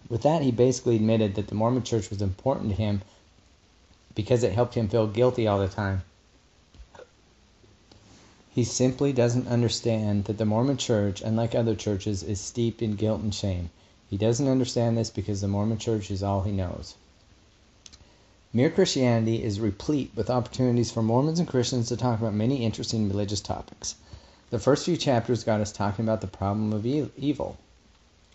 With 0.08 0.22
that, 0.22 0.42
he 0.42 0.50
basically 0.50 0.96
admitted 0.96 1.36
that 1.36 1.46
the 1.46 1.54
Mormon 1.54 1.84
church 1.84 2.10
was 2.10 2.20
important 2.20 2.70
to 2.70 2.76
him 2.76 3.02
because 4.16 4.42
it 4.42 4.52
helped 4.52 4.74
him 4.74 4.88
feel 4.88 5.06
guilty 5.06 5.46
all 5.46 5.60
the 5.60 5.68
time. 5.68 6.02
He 8.54 8.64
simply 8.64 9.12
doesn't 9.12 9.46
understand 9.46 10.24
that 10.24 10.38
the 10.38 10.44
Mormon 10.44 10.76
church, 10.76 11.22
unlike 11.22 11.54
other 11.54 11.76
churches, 11.76 12.22
is 12.22 12.40
steeped 12.40 12.82
in 12.82 12.96
guilt 12.96 13.22
and 13.22 13.32
shame. 13.32 13.70
He 14.10 14.16
doesn't 14.16 14.48
understand 14.48 14.98
this 14.98 15.08
because 15.08 15.40
the 15.40 15.48
Mormon 15.48 15.78
church 15.78 16.10
is 16.10 16.22
all 16.22 16.42
he 16.42 16.52
knows. 16.52 16.96
Mere 18.54 18.68
Christianity 18.68 19.42
is 19.42 19.60
replete 19.60 20.10
with 20.14 20.28
opportunities 20.28 20.90
for 20.90 21.02
Mormons 21.02 21.38
and 21.38 21.48
Christians 21.48 21.88
to 21.88 21.96
talk 21.96 22.20
about 22.20 22.34
many 22.34 22.66
interesting 22.66 23.08
religious 23.08 23.40
topics. 23.40 23.94
The 24.50 24.58
first 24.58 24.84
few 24.84 24.98
chapters 24.98 25.42
got 25.42 25.62
us 25.62 25.72
talking 25.72 26.04
about 26.04 26.20
the 26.20 26.26
problem 26.26 26.74
of 26.74 26.84
evil, 26.84 27.56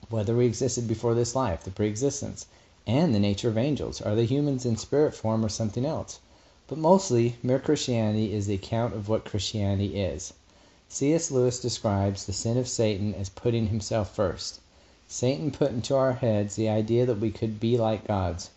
whether 0.09 0.36
we 0.36 0.47
existed 0.47 0.88
before 0.88 1.13
this 1.13 1.36
life, 1.36 1.63
the 1.63 1.70
pre-existence, 1.70 2.47
and 2.88 3.13
the 3.13 3.20
nature 3.20 3.47
of 3.47 3.59
angels. 3.59 4.01
Are 4.01 4.15
they 4.15 4.26
humans 4.26 4.65
in 4.65 4.76
spirit 4.76 5.13
form 5.13 5.45
or 5.45 5.49
something 5.49 5.86
else? 5.86 6.18
But 6.65 6.80
mostly, 6.80 7.36
Mere 7.43 7.59
Christianity 7.59 8.34
is 8.34 8.47
the 8.47 8.55
account 8.55 8.95
of 8.95 9.07
what 9.07 9.24
Christianity 9.24 10.01
is. 10.01 10.34
C.S. 10.89 11.30
Lewis 11.30 11.59
describes 11.59 12.26
the 12.26 12.34
sin 12.34 12.57
of 12.57 12.68
Satan 12.68 13.13
as 13.13 13.30
putting 13.30 13.68
himself 13.68 14.15
first. 14.15 14.61
Satan 15.07 15.51
put 15.51 15.70
into 15.70 15.95
our 15.95 16.13
heads 16.13 16.55
the 16.55 16.70
idea 16.70 17.05
that 17.05 17.20
we 17.20 17.30
could 17.30 17.59
be 17.59 17.78
like 17.78 18.07
gods. 18.07 18.49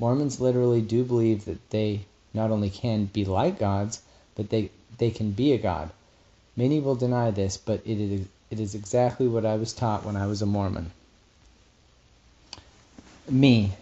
Mormons 0.00 0.40
literally 0.40 0.80
do 0.80 1.02
believe 1.02 1.44
that 1.44 1.70
they 1.70 2.02
not 2.32 2.50
only 2.52 2.70
can 2.70 3.06
be 3.06 3.24
like 3.24 3.58
gods, 3.58 4.00
but 4.36 4.50
they, 4.50 4.70
they 4.98 5.10
can 5.10 5.32
be 5.32 5.52
a 5.52 5.58
god. 5.58 5.90
Many 6.54 6.78
will 6.78 6.94
deny 6.94 7.30
this, 7.32 7.56
but 7.56 7.80
it 7.84 8.00
is, 8.00 8.26
it 8.50 8.60
is 8.60 8.74
exactly 8.74 9.26
what 9.26 9.44
I 9.44 9.56
was 9.56 9.72
taught 9.72 10.04
when 10.04 10.16
I 10.16 10.26
was 10.26 10.40
a 10.40 10.46
Mormon. 10.46 10.92
Me. 13.28 13.72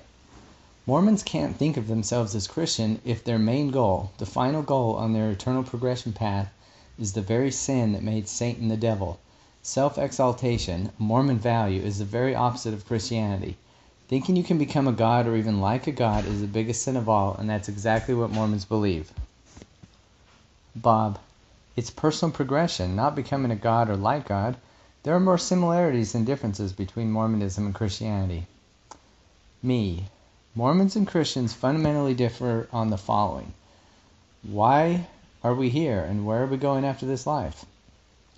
Mormons 0.86 1.22
can't 1.22 1.56
think 1.56 1.76
of 1.76 1.86
themselves 1.86 2.34
as 2.34 2.46
Christian 2.46 3.00
if 3.04 3.22
their 3.22 3.38
main 3.38 3.70
goal, 3.70 4.10
the 4.18 4.24
final 4.24 4.62
goal 4.62 4.94
on 4.94 5.12
their 5.12 5.30
eternal 5.30 5.64
progression 5.64 6.12
path, 6.12 6.50
is 6.98 7.12
the 7.12 7.20
very 7.20 7.50
sin 7.50 7.92
that 7.92 8.02
made 8.02 8.26
Satan 8.26 8.68
the 8.68 8.76
devil. 8.76 9.18
Self 9.62 9.98
exaltation, 9.98 10.92
Mormon 10.96 11.38
value, 11.38 11.82
is 11.82 11.98
the 11.98 12.04
very 12.04 12.34
opposite 12.34 12.72
of 12.72 12.86
Christianity. 12.86 13.56
Thinking 14.08 14.36
you 14.36 14.44
can 14.44 14.58
become 14.58 14.86
a 14.86 14.92
god 14.92 15.26
or 15.26 15.36
even 15.36 15.60
like 15.60 15.86
a 15.86 15.92
god 15.92 16.26
is 16.26 16.40
the 16.40 16.46
biggest 16.46 16.82
sin 16.82 16.96
of 16.96 17.08
all, 17.08 17.34
and 17.34 17.50
that's 17.50 17.68
exactly 17.68 18.14
what 18.14 18.30
Mormons 18.30 18.64
believe. 18.64 19.12
Bob. 20.76 21.18
It's 21.76 21.90
personal 21.90 22.32
progression, 22.32 22.96
not 22.96 23.14
becoming 23.14 23.50
a 23.50 23.56
god 23.56 23.90
or 23.90 23.96
like 23.96 24.28
God. 24.28 24.56
There 25.02 25.14
are 25.14 25.20
more 25.20 25.36
similarities 25.36 26.12
than 26.12 26.24
differences 26.24 26.72
between 26.72 27.10
Mormonism 27.10 27.66
and 27.66 27.74
Christianity. 27.74 28.46
Me. 29.62 30.08
Mormons 30.54 30.96
and 30.96 31.06
Christians 31.06 31.52
fundamentally 31.52 32.14
differ 32.14 32.68
on 32.72 32.88
the 32.88 32.96
following 32.96 33.52
Why 34.42 35.06
are 35.44 35.54
we 35.54 35.68
here, 35.68 36.02
and 36.02 36.24
where 36.24 36.44
are 36.44 36.46
we 36.46 36.56
going 36.56 36.84
after 36.84 37.04
this 37.04 37.26
life? 37.26 37.66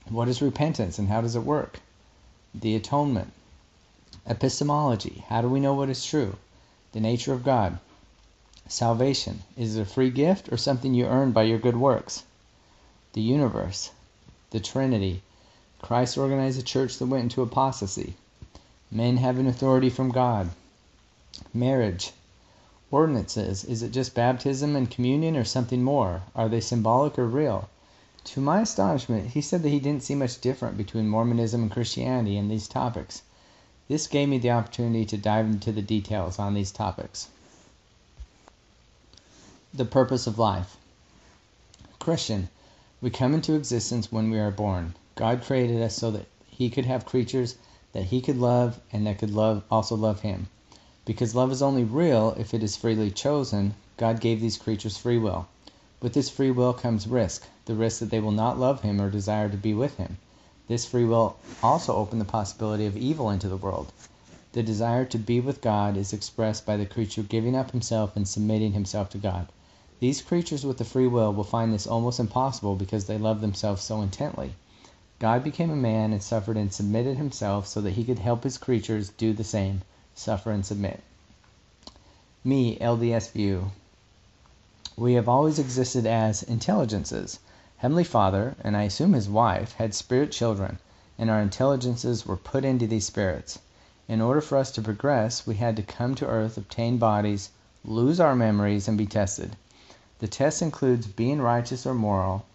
What 0.09 0.29
is 0.29 0.43
repentance 0.43 0.99
and 0.99 1.09
how 1.09 1.21
does 1.21 1.37
it 1.37 1.45
work? 1.45 1.81
The 2.55 2.75
atonement. 2.75 3.33
Epistemology. 4.31 5.25
How 5.29 5.41
do 5.41 5.49
we 5.49 5.59
know 5.59 5.73
what 5.73 5.89
is 5.89 6.05
true? 6.05 6.37
The 6.93 7.01
nature 7.01 7.33
of 7.33 7.45
God. 7.45 7.79
Salvation. 8.69 9.43
Is 9.57 9.75
it 9.75 9.81
a 9.81 9.87
free 9.87 10.11
gift 10.11 10.53
or 10.53 10.59
something 10.59 10.93
you 10.93 11.07
earn 11.07 11.33
by 11.33 11.45
your 11.45 11.59
good 11.59 11.79
works? 11.79 12.25
The 13.15 13.23
universe. 13.23 13.91
The 14.51 14.61
Trinity. 14.61 15.23
Christ 15.81 16.19
organized 16.19 16.61
a 16.61 16.63
church 16.63 16.99
that 16.99 17.07
went 17.07 17.23
into 17.23 17.41
apostasy. 17.41 18.17
Men 18.91 19.17
have 19.17 19.39
an 19.39 19.47
authority 19.47 19.89
from 19.89 20.11
God. 20.11 20.51
Marriage. 21.55 22.13
Ordinances. 22.91 23.65
Is 23.65 23.83
it 23.83 23.93
just 23.93 24.15
baptism 24.15 24.77
and 24.77 24.91
communion 24.91 25.39
or 25.39 25.45
something 25.45 25.83
more? 25.83 26.25
Are 26.35 26.51
they 26.51 26.61
symbolic 26.61 27.19
or 27.19 27.27
real? 27.27 27.71
To 28.25 28.43
my 28.43 28.61
astonishment, 28.61 29.31
he 29.31 29.41
said 29.41 29.63
that 29.63 29.71
he 29.71 29.81
didn't 29.81 30.03
see 30.03 30.15
much 30.15 30.39
different 30.43 30.77
between 30.77 31.09
Mormonism 31.09 31.63
and 31.63 31.71
Christianity 31.71 32.37
in 32.37 32.49
these 32.49 32.69
topics. 32.69 33.23
This 33.89 34.07
gave 34.07 34.29
me 34.29 34.37
the 34.37 34.51
opportunity 34.51 35.07
to 35.07 35.17
dive 35.17 35.47
into 35.47 35.73
the 35.73 35.81
details 35.81 36.39
on 36.39 36.53
these 36.53 36.71
topics. 36.71 37.29
The 39.73 39.87
purpose 39.87 40.27
of 40.27 40.39
life. 40.39 40.77
Christian, 41.99 42.51
we 43.01 43.09
come 43.09 43.33
into 43.33 43.55
existence 43.55 44.13
when 44.13 44.31
we 44.31 44.39
are 44.39 44.51
born. 44.51 44.95
God 45.15 45.43
created 45.43 45.81
us 45.81 45.97
so 45.97 46.11
that 46.11 46.27
he 46.51 46.69
could 46.69 46.85
have 46.85 47.07
creatures 47.07 47.57
that 47.93 48.05
he 48.05 48.21
could 48.21 48.37
love 48.37 48.79
and 48.93 49.07
that 49.07 49.19
could 49.19 49.33
love 49.33 49.63
also 49.71 49.97
love 49.97 50.21
him. 50.21 50.49
Because 51.07 51.35
love 51.35 51.51
is 51.51 51.63
only 51.63 51.85
real 51.85 52.35
if 52.39 52.53
it 52.53 52.63
is 52.63 52.77
freely 52.77 53.11
chosen, 53.11 53.75
God 53.97 54.21
gave 54.21 54.43
these 54.43 54.59
creatures 54.59 54.99
free 54.99 55.17
will. 55.17 55.49
With 56.03 56.13
this 56.13 56.29
free 56.29 56.51
will 56.51 56.75
comes 56.75 57.09
risk, 57.09 57.47
the 57.65 57.75
risk 57.75 58.01
that 58.01 58.11
they 58.11 58.21
will 58.21 58.33
not 58.33 58.59
love 58.59 58.83
him 58.83 59.01
or 59.01 59.09
desire 59.09 59.49
to 59.49 59.57
be 59.57 59.73
with 59.73 59.97
him. 59.97 60.19
This 60.69 60.85
free 60.85 61.07
will 61.07 61.37
also 61.63 61.97
opened 61.97 62.21
the 62.21 62.27
possibility 62.27 62.85
of 62.85 62.95
evil 62.95 63.31
into 63.31 63.49
the 63.49 63.57
world. 63.57 63.91
The 64.53 64.63
desire 64.63 65.07
to 65.07 65.19
be 65.19 65.41
with 65.41 65.63
God 65.63 65.97
is 65.97 66.13
expressed 66.13 66.67
by 66.67 66.77
the 66.77 66.85
creature 66.85 67.23
giving 67.23 67.57
up 67.57 67.71
himself 67.71 68.15
and 68.15 68.29
submitting 68.29 68.75
himself 68.75 69.09
to 69.11 69.19
God. 69.19 69.49
These 69.99 70.21
creatures 70.21 70.67
with 70.67 70.77
the 70.77 70.85
free 70.85 71.07
will 71.07 71.33
will 71.33 71.43
find 71.43 71.73
this 71.73 71.87
almost 71.87 72.21
impossible 72.21 72.77
because 72.77 73.07
they 73.07 73.17
love 73.17 73.41
themselves 73.41 73.83
so 73.83 74.03
intently. 74.03 74.55
God 75.19 75.43
became 75.43 75.71
a 75.71 75.75
man 75.77 76.13
and 76.13 76.23
suffered 76.23 76.57
and 76.57 76.73
submitted 76.73 77.17
himself 77.17 77.67
so 77.67 77.81
that 77.81 77.95
he 77.95 78.05
could 78.05 78.19
help 78.19 78.45
his 78.45 78.59
creatures 78.59 79.09
do 79.09 79.33
the 79.33 79.45
same, 79.45 79.81
suffer 80.15 80.51
and 80.51 80.67
submit. 80.67 81.03
Me, 82.45 82.79
LDS 82.79 83.33
view, 83.33 83.73
we 84.97 85.15
have 85.15 85.29
always 85.29 85.59
existed 85.59 86.07
as 86.07 86.43
intelligences. 86.43 87.39
Heavenly 87.81 88.03
Father, 88.03 88.57
and 88.65 88.77
I 88.77 88.83
assume 88.83 89.13
his 89.13 89.29
wife, 89.29 89.75
had 89.75 89.95
spirit 89.95 90.33
children, 90.33 90.81
and 91.17 91.31
our 91.31 91.41
intelligences 91.41 92.27
were 92.27 92.37
put 92.37 92.65
into 92.65 92.89
these 92.89 93.07
spirits. 93.07 93.61
In 94.09 94.21
order 94.21 94.41
for 94.41 94.59
us 94.59 94.73
to 94.73 94.83
progress, 94.83 95.47
we 95.47 95.55
had 95.55 95.77
to 95.77 95.85
come 95.85 96.17
to 96.17 96.27
earth, 96.27 96.57
obtain 96.57 96.99
bodies, 96.99 97.51
lose 97.85 98.19
our 98.19 98.35
memories, 98.35 98.89
and 98.89 98.99
be 98.99 99.07
tested. 99.07 99.55
The 100.19 100.27
test 100.27 100.61
includes 100.61 101.07
being 101.07 101.41
righteous 101.41 101.87
or 101.87 101.95
moral, 101.95 102.47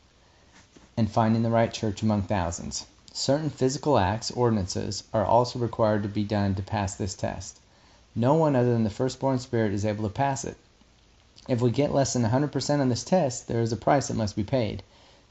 and 0.98 1.10
finding 1.10 1.42
the 1.42 1.50
right 1.50 1.72
church 1.72 2.04
among 2.04 2.24
thousands. 2.24 2.86
Certain 3.14 3.50
physical 3.50 3.98
acts, 3.98 4.30
ordinances, 4.30 5.04
are 5.14 5.24
also 5.24 5.58
required 5.58 6.04
to 6.04 6.10
be 6.10 6.26
done 6.26 6.54
to 6.56 6.62
pass 6.62 6.96
this 6.96 7.16
test. 7.16 7.62
No 8.14 8.34
one 8.34 8.58
other 8.58 8.74
than 8.74 8.84
the 8.84 8.90
firstborn 8.90 9.40
spirit 9.40 9.72
is 9.72 9.86
able 9.86 10.04
to 10.04 10.14
pass 10.14 10.44
it. 10.44 10.58
If 11.48 11.62
we 11.62 11.72
get 11.72 11.94
less 11.94 12.12
than 12.12 12.24
100% 12.24 12.82
on 12.82 12.90
this 12.90 13.06
test, 13.06 13.48
there 13.48 13.62
is 13.62 13.72
a 13.72 13.78
price 13.78 14.10
that 14.10 14.18
must 14.18 14.36
be 14.36 14.44
paid. 14.44 14.84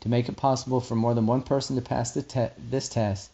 To 0.03 0.09
make 0.09 0.28
it 0.28 0.36
possible 0.36 0.80
for 0.80 0.96
more 0.96 1.14
than 1.14 1.26
one 1.26 1.42
person 1.42 1.76
to 1.76 1.80
pass 1.80 2.12
te 2.12 2.48
this 2.59 2.88
test, 2.88 3.30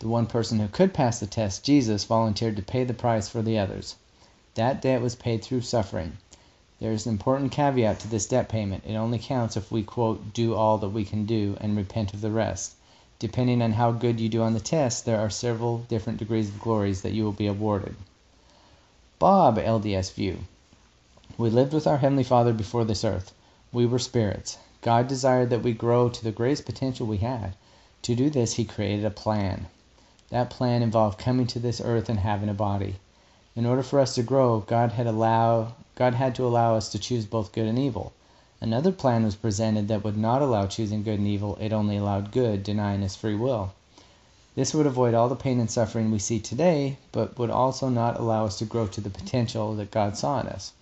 the 0.00 0.08
one 0.08 0.26
person 0.26 0.58
who 0.58 0.68
could 0.68 0.92
pass 0.92 1.20
the 1.20 1.26
test, 1.26 1.62
Jesus, 1.64 2.02
volunteered 2.02 2.56
to 2.56 2.62
pay 2.62 2.82
the 2.84 2.92
price 2.92 3.28
for 3.28 3.40
the 3.40 3.56
others. 3.56 3.94
That 4.54 4.82
debt 4.82 5.00
was 5.00 5.14
paid 5.14 5.42
through 5.42 5.60
suffering. 5.60 6.18
There 6.80 6.90
is 6.90 7.06
an 7.06 7.12
important 7.12 7.52
caveat 7.52 8.00
to 8.00 8.08
this 8.08 8.26
debt 8.26 8.48
payment. 8.48 8.82
It 8.84 8.96
only 8.96 9.18
counts 9.18 9.56
if 9.56 9.70
we, 9.70 9.84
quote, 9.84 10.34
do 10.34 10.56
all 10.56 10.76
that 10.78 10.88
we 10.88 11.04
can 11.04 11.24
do 11.24 11.56
and 11.60 11.76
repent 11.76 12.12
of 12.12 12.20
the 12.20 12.32
rest. 12.32 12.74
Depending 13.20 13.62
on 13.62 13.72
how 13.72 13.92
good 13.92 14.18
you 14.18 14.28
do 14.28 14.42
on 14.42 14.54
the 14.54 14.60
test, 14.60 15.04
there 15.04 15.20
are 15.20 15.30
several 15.30 15.78
different 15.88 16.18
degrees 16.18 16.48
of 16.48 16.60
glories 16.60 17.02
that 17.02 17.12
you 17.12 17.22
will 17.22 17.32
be 17.32 17.46
awarded. 17.46 17.94
Bob 19.18 19.56
LDS 19.56 20.12
View 20.14 20.38
we 21.38 21.48
lived 21.48 21.72
with 21.72 21.86
our 21.86 21.96
Heavenly 21.96 22.24
Father 22.24 22.52
before 22.52 22.84
this 22.84 23.04
earth. 23.04 23.32
We 23.72 23.86
were 23.86 23.98
spirits. 23.98 24.58
God 24.82 25.06
desired 25.06 25.48
that 25.50 25.62
we 25.62 25.72
grow 25.72 26.08
to 26.08 26.24
the 26.24 26.32
greatest 26.32 26.66
potential 26.66 27.06
we 27.06 27.18
had. 27.18 27.54
To 28.02 28.16
do 28.16 28.28
this, 28.28 28.54
He 28.54 28.64
created 28.64 29.04
a 29.04 29.10
plan. 29.10 29.66
That 30.30 30.50
plan 30.50 30.82
involved 30.82 31.20
coming 31.20 31.46
to 31.46 31.60
this 31.60 31.80
earth 31.80 32.08
and 32.08 32.18
having 32.18 32.48
a 32.48 32.54
body. 32.54 32.96
In 33.54 33.64
order 33.64 33.84
for 33.84 34.00
us 34.00 34.16
to 34.16 34.24
grow, 34.24 34.60
God 34.60 34.92
had 34.92 35.06
allow 35.06 35.74
God 35.94 36.14
had 36.14 36.34
to 36.34 36.44
allow 36.44 36.74
us 36.74 36.88
to 36.88 36.98
choose 36.98 37.26
both 37.26 37.52
good 37.52 37.66
and 37.66 37.78
evil. 37.78 38.12
Another 38.60 38.90
plan 38.90 39.24
was 39.24 39.36
presented 39.36 39.86
that 39.86 40.02
would 40.02 40.16
not 40.16 40.42
allow 40.42 40.66
choosing 40.66 41.04
good 41.04 41.20
and 41.20 41.28
evil, 41.28 41.56
it 41.60 41.72
only 41.72 41.96
allowed 41.96 42.32
good, 42.32 42.64
denying 42.64 43.04
us 43.04 43.14
free 43.14 43.36
will. 43.36 43.74
This 44.56 44.74
would 44.74 44.86
avoid 44.86 45.14
all 45.14 45.28
the 45.28 45.36
pain 45.36 45.60
and 45.60 45.70
suffering 45.70 46.10
we 46.10 46.18
see 46.18 46.40
today, 46.40 46.96
but 47.12 47.38
would 47.38 47.50
also 47.50 47.88
not 47.88 48.18
allow 48.18 48.46
us 48.46 48.58
to 48.58 48.64
grow 48.64 48.88
to 48.88 49.00
the 49.00 49.10
potential 49.10 49.76
that 49.76 49.92
God 49.92 50.16
saw 50.16 50.40
in 50.40 50.48
us. 50.48 50.72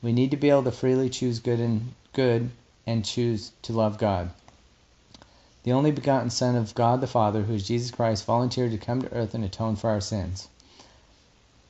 We 0.00 0.14
need 0.14 0.30
to 0.30 0.38
be 0.38 0.48
able 0.48 0.62
to 0.62 0.72
freely 0.72 1.10
choose 1.10 1.38
good 1.38 1.60
and 1.60 1.92
good 2.14 2.50
and 2.86 3.04
choose 3.04 3.52
to 3.62 3.72
love 3.72 3.98
God. 3.98 4.30
The 5.62 5.72
only 5.72 5.90
begotten 5.90 6.30
Son 6.30 6.56
of 6.56 6.74
God 6.74 7.00
the 7.00 7.06
Father, 7.06 7.42
who 7.42 7.54
is 7.54 7.66
Jesus 7.66 7.90
Christ, 7.90 8.24
volunteered 8.24 8.72
to 8.72 8.78
come 8.78 9.02
to 9.02 9.12
earth 9.12 9.34
and 9.34 9.44
atone 9.44 9.76
for 9.76 9.90
our 9.90 10.00
sins. 10.00 10.48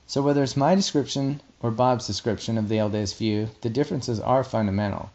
So, 0.06 0.22
whether 0.22 0.42
it's 0.42 0.56
my 0.56 0.74
description 0.74 1.40
or 1.60 1.70
Bob's 1.70 2.06
description 2.06 2.56
of 2.56 2.68
the 2.68 2.76
LDS 2.76 3.16
view, 3.16 3.50
the 3.60 3.70
differences 3.70 4.20
are 4.20 4.44
fundamental. 4.44 5.10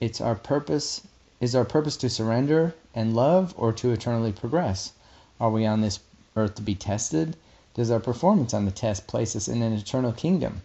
It's 0.00 0.20
our 0.20 0.34
purpose 0.34 1.02
is 1.40 1.54
our 1.54 1.64
purpose 1.64 1.96
to 1.96 2.10
surrender 2.10 2.74
and 2.94 3.16
love 3.16 3.54
or 3.56 3.72
to 3.72 3.92
eternally 3.92 4.32
progress? 4.32 4.92
Are 5.40 5.50
we 5.50 5.64
on 5.64 5.80
this 5.80 6.00
earth 6.36 6.56
to 6.56 6.62
be 6.62 6.74
tested? 6.74 7.34
Does 7.72 7.90
our 7.90 8.00
performance 8.00 8.52
on 8.52 8.66
the 8.66 8.70
test 8.70 9.06
place 9.06 9.34
us 9.34 9.48
in 9.48 9.62
an 9.62 9.72
eternal 9.72 10.12
kingdom? 10.12 10.60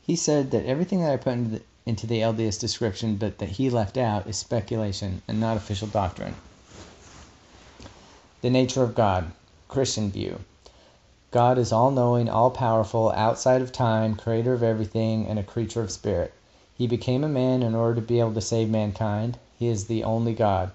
He 0.00 0.16
said 0.16 0.50
that 0.52 0.64
everything 0.64 1.02
that 1.02 1.12
I 1.12 1.16
put 1.18 1.34
into 1.34 1.50
the, 1.50 1.62
into 1.88 2.06
the 2.06 2.20
LDS 2.20 2.60
description 2.60 3.16
but 3.16 3.38
that 3.38 3.48
he 3.48 3.70
left 3.70 3.96
out 3.96 4.26
is 4.26 4.36
speculation 4.36 5.22
and 5.26 5.40
not 5.40 5.56
official 5.56 5.88
doctrine. 5.88 6.34
The 8.42 8.50
nature 8.50 8.82
of 8.82 8.94
God, 8.94 9.32
Christian 9.68 10.10
view. 10.10 10.38
God 11.30 11.56
is 11.58 11.72
all 11.72 11.90
knowing, 11.90 12.28
all 12.28 12.50
powerful, 12.50 13.10
outside 13.12 13.62
of 13.62 13.72
time, 13.72 14.16
creator 14.16 14.52
of 14.52 14.62
everything, 14.62 15.26
and 15.26 15.38
a 15.38 15.42
creature 15.42 15.80
of 15.80 15.90
spirit. 15.90 16.32
He 16.76 16.86
became 16.86 17.24
a 17.24 17.28
man 17.28 17.62
in 17.62 17.74
order 17.74 17.96
to 17.96 18.06
be 18.06 18.20
able 18.20 18.34
to 18.34 18.40
save 18.40 18.68
mankind. 18.68 19.38
He 19.58 19.68
is 19.68 19.86
the 19.86 20.04
only 20.04 20.34
God. 20.34 20.70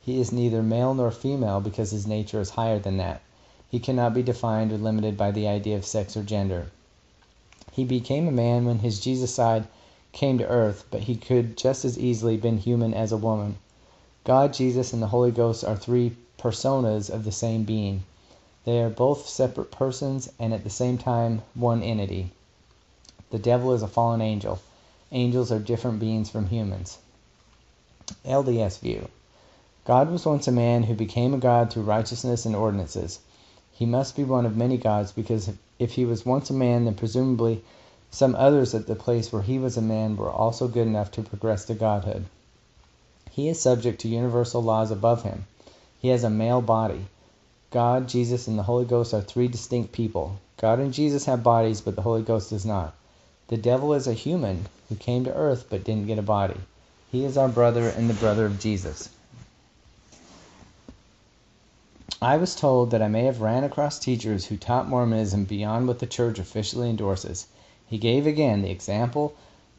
He 0.00 0.20
is 0.20 0.32
neither 0.32 0.62
male 0.62 0.94
nor 0.94 1.10
female 1.10 1.60
because 1.60 1.90
his 1.90 2.06
nature 2.06 2.40
is 2.40 2.50
higher 2.50 2.78
than 2.78 2.96
that. 2.98 3.20
He 3.68 3.78
cannot 3.80 4.14
be 4.14 4.22
defined 4.22 4.72
or 4.72 4.78
limited 4.78 5.16
by 5.16 5.32
the 5.32 5.48
idea 5.48 5.76
of 5.76 5.84
sex 5.84 6.16
or 6.16 6.22
gender. 6.22 6.70
He 7.72 7.84
became 7.84 8.28
a 8.28 8.32
man 8.32 8.64
when 8.64 8.78
his 8.78 9.00
Jesus 9.00 9.34
side 9.34 9.66
came 10.12 10.38
to 10.38 10.46
earth, 10.46 10.84
but 10.90 11.02
he 11.02 11.16
could 11.16 11.56
just 11.56 11.84
as 11.84 11.98
easily 11.98 12.36
been 12.36 12.58
human 12.58 12.94
as 12.94 13.10
a 13.12 13.16
woman. 13.16 13.56
God, 14.24 14.52
Jesus, 14.52 14.92
and 14.92 15.02
the 15.02 15.08
Holy 15.08 15.30
Ghost 15.30 15.64
are 15.64 15.76
three 15.76 16.16
personas 16.38 17.10
of 17.10 17.24
the 17.24 17.32
same 17.32 17.64
being. 17.64 18.04
They 18.64 18.80
are 18.80 18.90
both 18.90 19.28
separate 19.28 19.70
persons 19.70 20.30
and 20.38 20.52
at 20.54 20.64
the 20.64 20.70
same 20.70 20.98
time 20.98 21.42
one 21.54 21.82
entity. 21.82 22.30
The 23.30 23.38
devil 23.38 23.72
is 23.72 23.82
a 23.82 23.88
fallen 23.88 24.20
angel. 24.20 24.60
Angels 25.10 25.50
are 25.50 25.58
different 25.58 25.98
beings 25.98 26.30
from 26.30 26.48
humans. 26.48 26.98
LDS 28.24 28.78
view. 28.78 29.08
God 29.84 30.10
was 30.10 30.24
once 30.24 30.46
a 30.46 30.52
man 30.52 30.84
who 30.84 30.94
became 30.94 31.34
a 31.34 31.38
God 31.38 31.72
through 31.72 31.82
righteousness 31.82 32.46
and 32.46 32.54
ordinances. 32.54 33.18
He 33.72 33.86
must 33.86 34.14
be 34.14 34.22
one 34.22 34.46
of 34.46 34.56
many 34.56 34.76
gods 34.76 35.10
because 35.10 35.50
if 35.78 35.94
he 35.94 36.04
was 36.04 36.24
once 36.24 36.50
a 36.50 36.54
man, 36.54 36.84
then 36.84 36.94
presumably 36.94 37.64
some 38.12 38.36
others 38.36 38.74
at 38.74 38.86
the 38.86 38.94
place 38.94 39.32
where 39.32 39.40
he 39.40 39.58
was 39.58 39.78
a 39.78 39.82
man 39.82 40.16
were 40.16 40.30
also 40.30 40.68
good 40.68 40.86
enough 40.86 41.10
to 41.10 41.22
progress 41.22 41.64
to 41.64 41.74
godhood. 41.74 42.26
He 43.30 43.48
is 43.48 43.58
subject 43.58 44.02
to 44.02 44.08
universal 44.08 44.62
laws 44.62 44.90
above 44.90 45.22
him. 45.22 45.46
He 45.98 46.08
has 46.08 46.22
a 46.22 46.28
male 46.28 46.60
body. 46.60 47.06
God, 47.70 48.06
Jesus, 48.06 48.46
and 48.46 48.58
the 48.58 48.64
Holy 48.64 48.84
Ghost 48.84 49.14
are 49.14 49.22
three 49.22 49.48
distinct 49.48 49.92
people. 49.92 50.36
God 50.58 50.78
and 50.78 50.92
Jesus 50.92 51.24
have 51.24 51.42
bodies, 51.42 51.80
but 51.80 51.96
the 51.96 52.02
Holy 52.02 52.20
Ghost 52.20 52.50
does 52.50 52.66
not. 52.66 52.92
The 53.48 53.56
devil 53.56 53.94
is 53.94 54.06
a 54.06 54.12
human 54.12 54.66
who 54.90 54.96
came 54.96 55.24
to 55.24 55.34
earth 55.34 55.64
but 55.70 55.82
didn't 55.82 56.06
get 56.06 56.18
a 56.18 56.22
body. 56.22 56.60
He 57.10 57.24
is 57.24 57.38
our 57.38 57.48
brother 57.48 57.88
and 57.88 58.10
the 58.10 58.14
brother 58.14 58.44
of 58.44 58.60
Jesus. 58.60 59.08
I 62.20 62.36
was 62.36 62.54
told 62.54 62.90
that 62.90 63.00
I 63.00 63.08
may 63.08 63.24
have 63.24 63.40
ran 63.40 63.64
across 63.64 63.98
teachers 63.98 64.44
who 64.44 64.58
taught 64.58 64.86
Mormonism 64.86 65.44
beyond 65.44 65.88
what 65.88 65.98
the 65.98 66.06
church 66.06 66.38
officially 66.38 66.90
endorses. 66.90 67.46
He 67.92 67.98
gave 67.98 68.26
again 68.26 68.62
the 68.62 68.70
example 68.70 69.34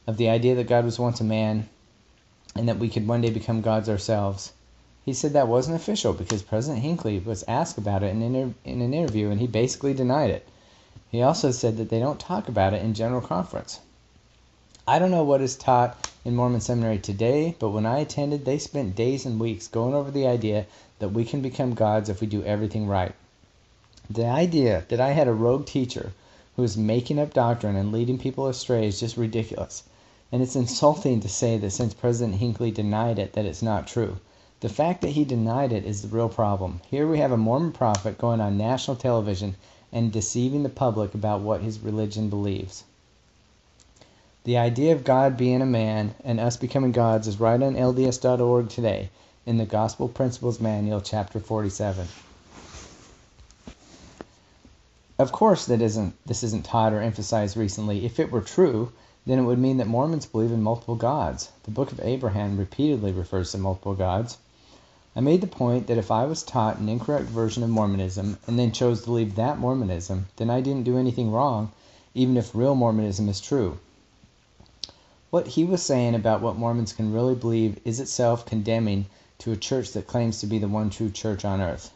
of 0.06 0.18
the 0.18 0.30
idea 0.30 0.54
that 0.54 0.68
God 0.68 0.86
was 0.86 1.00
once 1.00 1.20
a 1.20 1.24
man 1.24 1.68
and 2.56 2.70
that 2.70 2.78
we 2.78 2.88
could 2.88 3.08
one 3.08 3.22
day 3.22 3.32
become 3.32 3.62
gods 3.62 3.90
ourselves. 3.90 4.54
He 5.04 5.14
said 5.14 5.34
that 5.34 5.48
wasn't 5.48 5.78
official 5.78 6.14
because 6.14 6.44
President 6.44 6.84
Hinckley 6.84 7.18
was 7.18 7.44
asked 7.48 7.76
about 7.76 8.04
it 8.04 8.12
in, 8.12 8.22
inter- 8.22 8.54
in 8.66 8.82
an 8.82 8.94
interview 8.94 9.32
and 9.32 9.42
he 9.42 9.48
basically 9.48 9.96
denied 9.96 10.30
it. 10.30 10.48
He 11.10 11.24
also 11.24 11.50
said 11.50 11.78
that 11.78 11.90
they 11.90 11.98
don't 11.98 12.20
talk 12.20 12.48
about 12.48 12.76
it 12.76 12.84
in 12.84 12.94
general 12.94 13.20
conference. 13.20 13.80
I 14.88 15.00
don't 15.00 15.10
know 15.10 15.24
what 15.24 15.42
is 15.42 15.56
taught 15.56 15.98
in 16.24 16.36
Mormon 16.36 16.62
seminary 16.62 17.00
today, 17.00 17.56
but 17.58 17.72
when 17.72 17.88
I 17.88 17.98
attended, 17.98 18.46
they 18.46 18.60
spent 18.60 18.96
days 18.96 19.26
and 19.26 19.40
weeks 19.40 19.68
going 19.68 19.96
over 19.96 20.12
the 20.12 20.28
idea 20.28 20.68
that 21.00 21.14
we 21.14 21.26
can 21.26 21.42
become 21.42 21.74
gods 21.74 22.10
if 22.10 22.22
we 22.22 22.28
do 22.28 22.44
everything 22.44 22.86
right. 22.86 23.16
The 24.08 24.28
idea 24.28 24.86
that 24.90 25.02
I 25.02 25.14
had 25.14 25.28
a 25.28 25.34
rogue 25.34 25.66
teacher 25.66 26.12
who 26.56 26.62
was 26.62 26.78
making 26.78 27.20
up 27.20 27.34
doctrine 27.34 27.76
and 27.76 27.92
leading 27.92 28.18
people 28.18 28.48
astray 28.48 28.88
is 28.88 29.00
just 29.00 29.18
ridiculous. 29.18 29.84
And 30.32 30.42
it's 30.42 30.56
insulting 30.56 31.20
to 31.20 31.30
say 31.30 31.58
that 31.58 31.72
since 31.72 31.94
President 31.94 32.40
Hinckley 32.40 32.72
denied 32.72 33.20
it, 33.20 33.34
that 33.34 33.46
it's 33.46 33.62
not 33.62 33.88
true. 33.88 34.18
The 34.60 34.70
fact 34.70 35.02
that 35.02 35.10
he 35.10 35.26
denied 35.26 35.74
it 35.74 35.86
is 35.86 36.02
the 36.02 36.08
real 36.08 36.30
problem. 36.30 36.82
Here 36.90 37.08
we 37.08 37.20
have 37.20 37.32
a 37.32 37.38
Mormon 37.38 37.72
prophet 37.72 38.18
going 38.18 38.40
on 38.40 38.58
national 38.58 38.98
television 38.98 39.56
and 39.92 40.12
deceiving 40.12 40.64
the 40.64 40.70
public 40.70 41.14
about 41.14 41.42
what 41.42 41.62
his 41.62 41.80
religion 41.80 42.30
believes. 42.30 42.84
The 44.44 44.58
idea 44.58 44.94
of 44.94 45.04
God 45.04 45.38
being 45.38 45.62
a 45.62 45.66
man 45.66 46.16
and 46.24 46.40
us 46.40 46.58
becoming 46.58 46.92
gods 46.92 47.28
is 47.28 47.40
right 47.40 47.62
on 47.62 47.76
LDS.org 47.76 48.70
today 48.70 49.10
in 49.46 49.58
the 49.58 49.66
Gospel 49.66 50.08
Principles 50.08 50.60
Manual, 50.60 51.02
chapter 51.02 51.40
47. 51.40 52.08
Of 55.20 55.32
course, 55.32 55.66
that 55.66 55.80
isn't 55.80 56.16
this 56.26 56.42
isn't 56.44 56.66
taught 56.66 56.92
or 56.92 57.00
emphasized 57.00 57.56
recently. 57.56 58.04
If 58.04 58.20
it 58.20 58.32
were 58.32 58.42
true, 58.42 58.92
then 59.28 59.38
it 59.38 59.44
would 59.44 59.60
mean 59.60 59.78
that 59.78 59.88
Mormons 59.88 60.26
believe 60.26 60.52
in 60.52 60.64
multiple 60.64 60.96
gods. 60.96 61.50
The 61.66 61.72
Book 61.72 61.92
of 61.92 62.00
Abraham 62.00 62.58
repeatedly 62.58 63.12
refers 63.12 63.52
to 63.52 63.60
multiple 63.60 63.94
gods. 63.94 64.40
I 65.16 65.20
made 65.20 65.42
the 65.42 65.46
point 65.46 65.86
that 65.86 66.00
if 66.00 66.10
I 66.10 66.26
was 66.26 66.42
taught 66.42 66.80
an 66.80 66.90
incorrect 66.90 67.28
version 67.30 67.62
of 67.62 67.70
Mormonism 67.70 68.40
and 68.48 68.58
then 68.58 68.72
chose 68.72 69.04
to 69.04 69.12
leave 69.12 69.36
that 69.36 69.60
Mormonism, 69.60 70.30
then 70.38 70.50
I 70.50 70.62
didn't 70.62 70.86
do 70.86 70.98
anything 70.98 71.32
wrong, 71.32 71.72
even 72.16 72.36
if 72.36 72.56
real 72.56 72.74
Mormonism 72.74 73.30
is 73.30 73.40
true. 73.40 73.78
What 75.30 75.50
he 75.50 75.64
was 75.64 75.84
saying 75.84 76.16
about 76.16 76.42
what 76.42 76.58
Mormons 76.58 76.92
can 76.92 77.14
really 77.14 77.36
believe 77.36 77.80
is 77.86 78.00
itself 78.00 78.48
condemning 78.48 79.06
to 79.38 79.52
a 79.52 79.58
church 79.58 79.92
that 79.92 80.08
claims 80.08 80.40
to 80.40 80.48
be 80.48 80.58
the 80.58 80.68
one 80.68 80.90
true 80.90 81.12
church 81.12 81.46
on 81.46 81.62
earth. 81.62 81.93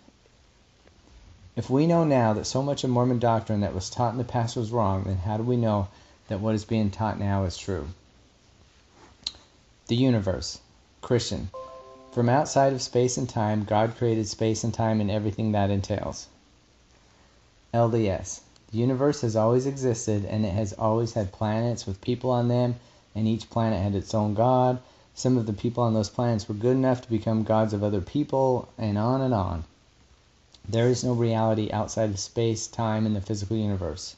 If 1.57 1.71
we 1.71 1.87
know 1.87 2.03
now 2.03 2.33
that 2.33 2.45
so 2.45 2.61
much 2.61 2.83
of 2.83 2.91
Mormon 2.91 3.17
doctrine 3.17 3.61
that 3.61 3.73
was 3.73 3.89
taught 3.89 4.11
in 4.11 4.19
the 4.19 4.23
past 4.23 4.55
was 4.55 4.71
wrong, 4.71 5.05
then 5.05 5.17
how 5.17 5.37
do 5.37 5.43
we 5.43 5.57
know 5.57 5.87
that 6.27 6.39
what 6.39 6.53
is 6.53 6.63
being 6.65 6.91
taught 6.91 7.17
now 7.17 7.45
is 7.45 7.57
true? 7.57 7.87
The 9.87 9.95
universe. 9.95 10.59
Christian. 11.01 11.49
From 12.11 12.29
outside 12.29 12.73
of 12.73 12.83
space 12.83 13.17
and 13.17 13.27
time, 13.27 13.63
God 13.63 13.97
created 13.97 14.27
space 14.27 14.63
and 14.63 14.71
time 14.71 15.01
and 15.01 15.09
everything 15.09 15.51
that 15.53 15.71
entails. 15.71 16.27
LDS. 17.73 18.41
The 18.71 18.77
universe 18.77 19.21
has 19.21 19.35
always 19.35 19.65
existed 19.65 20.25
and 20.25 20.45
it 20.45 20.53
has 20.53 20.73
always 20.73 21.13
had 21.13 21.31
planets 21.31 21.87
with 21.87 22.01
people 22.01 22.29
on 22.29 22.49
them, 22.49 22.75
and 23.15 23.27
each 23.27 23.49
planet 23.49 23.81
had 23.81 23.95
its 23.95 24.13
own 24.13 24.35
god. 24.35 24.77
Some 25.15 25.39
of 25.39 25.47
the 25.47 25.53
people 25.53 25.81
on 25.81 25.95
those 25.95 26.11
planets 26.11 26.47
were 26.47 26.53
good 26.53 26.77
enough 26.77 27.01
to 27.01 27.09
become 27.09 27.41
gods 27.41 27.73
of 27.73 27.83
other 27.83 28.01
people, 28.01 28.67
and 28.77 28.95
on 28.95 29.21
and 29.21 29.33
on. 29.33 29.63
There 30.69 30.89
is 30.89 31.03
no 31.03 31.13
reality 31.13 31.71
outside 31.71 32.09
of 32.09 32.19
space, 32.19 32.67
time, 32.67 33.05
and 33.05 33.15
the 33.15 33.21
physical 33.21 33.55
universe. 33.55 34.17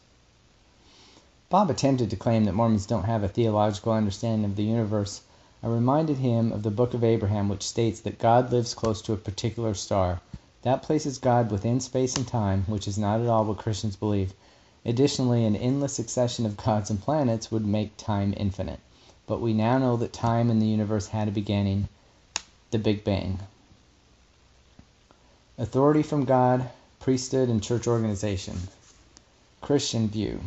Bob 1.50 1.70
attempted 1.70 2.10
to 2.10 2.16
claim 2.16 2.46
that 2.46 2.56
Mormons 2.56 2.88
don't 2.88 3.04
have 3.04 3.24
a 3.24 3.28
theological 3.28 3.92
understanding 3.94 4.46
of 4.46 4.56
the 4.56 4.64
universe 4.64 5.22
I 5.62 5.68
reminded 5.68 6.20
him 6.20 6.54
of 6.54 6.64
the 6.64 6.72
Book 6.72 6.94
of 6.94 7.04
Abraham, 7.04 7.50
which 7.50 7.68
states 7.68 8.00
that 8.00 8.18
God 8.18 8.50
lives 8.50 8.74
close 8.74 9.02
to 9.02 9.12
a 9.12 9.18
particular 9.18 9.74
star. 9.74 10.22
That 10.62 10.82
places 10.82 11.18
God 11.18 11.52
within 11.52 11.82
space 11.82 12.16
and 12.16 12.26
time, 12.26 12.64
which 12.66 12.88
is 12.88 12.98
not 12.98 13.20
at 13.20 13.28
all 13.28 13.44
what 13.44 13.58
Christians 13.58 13.98
believe. 13.98 14.34
Additionally, 14.86 15.44
an 15.44 15.58
endless 15.58 15.92
succession 15.92 16.46
of 16.46 16.56
gods 16.56 16.90
and 16.90 17.02
planets 17.02 17.52
would 17.52 17.66
make 17.66 17.98
time 17.98 18.34
infinite. 18.38 18.80
But 19.28 19.42
we 19.42 19.54
now 19.54 19.78
know 19.78 19.98
that 19.98 20.14
time 20.14 20.50
in 20.50 20.60
the 20.60 20.68
universe 20.68 21.08
had 21.08 21.28
a 21.28 21.32
beginning, 21.32 21.90
the 22.72 22.80
Big 22.80 23.04
Bang. 23.04 23.40
Authority 25.62 26.04
from 26.04 26.24
God, 26.24 26.70
priesthood, 27.02 27.50
and 27.50 27.62
church 27.62 27.86
organization. 27.86 28.70
Christian 29.60 30.08
view. 30.08 30.40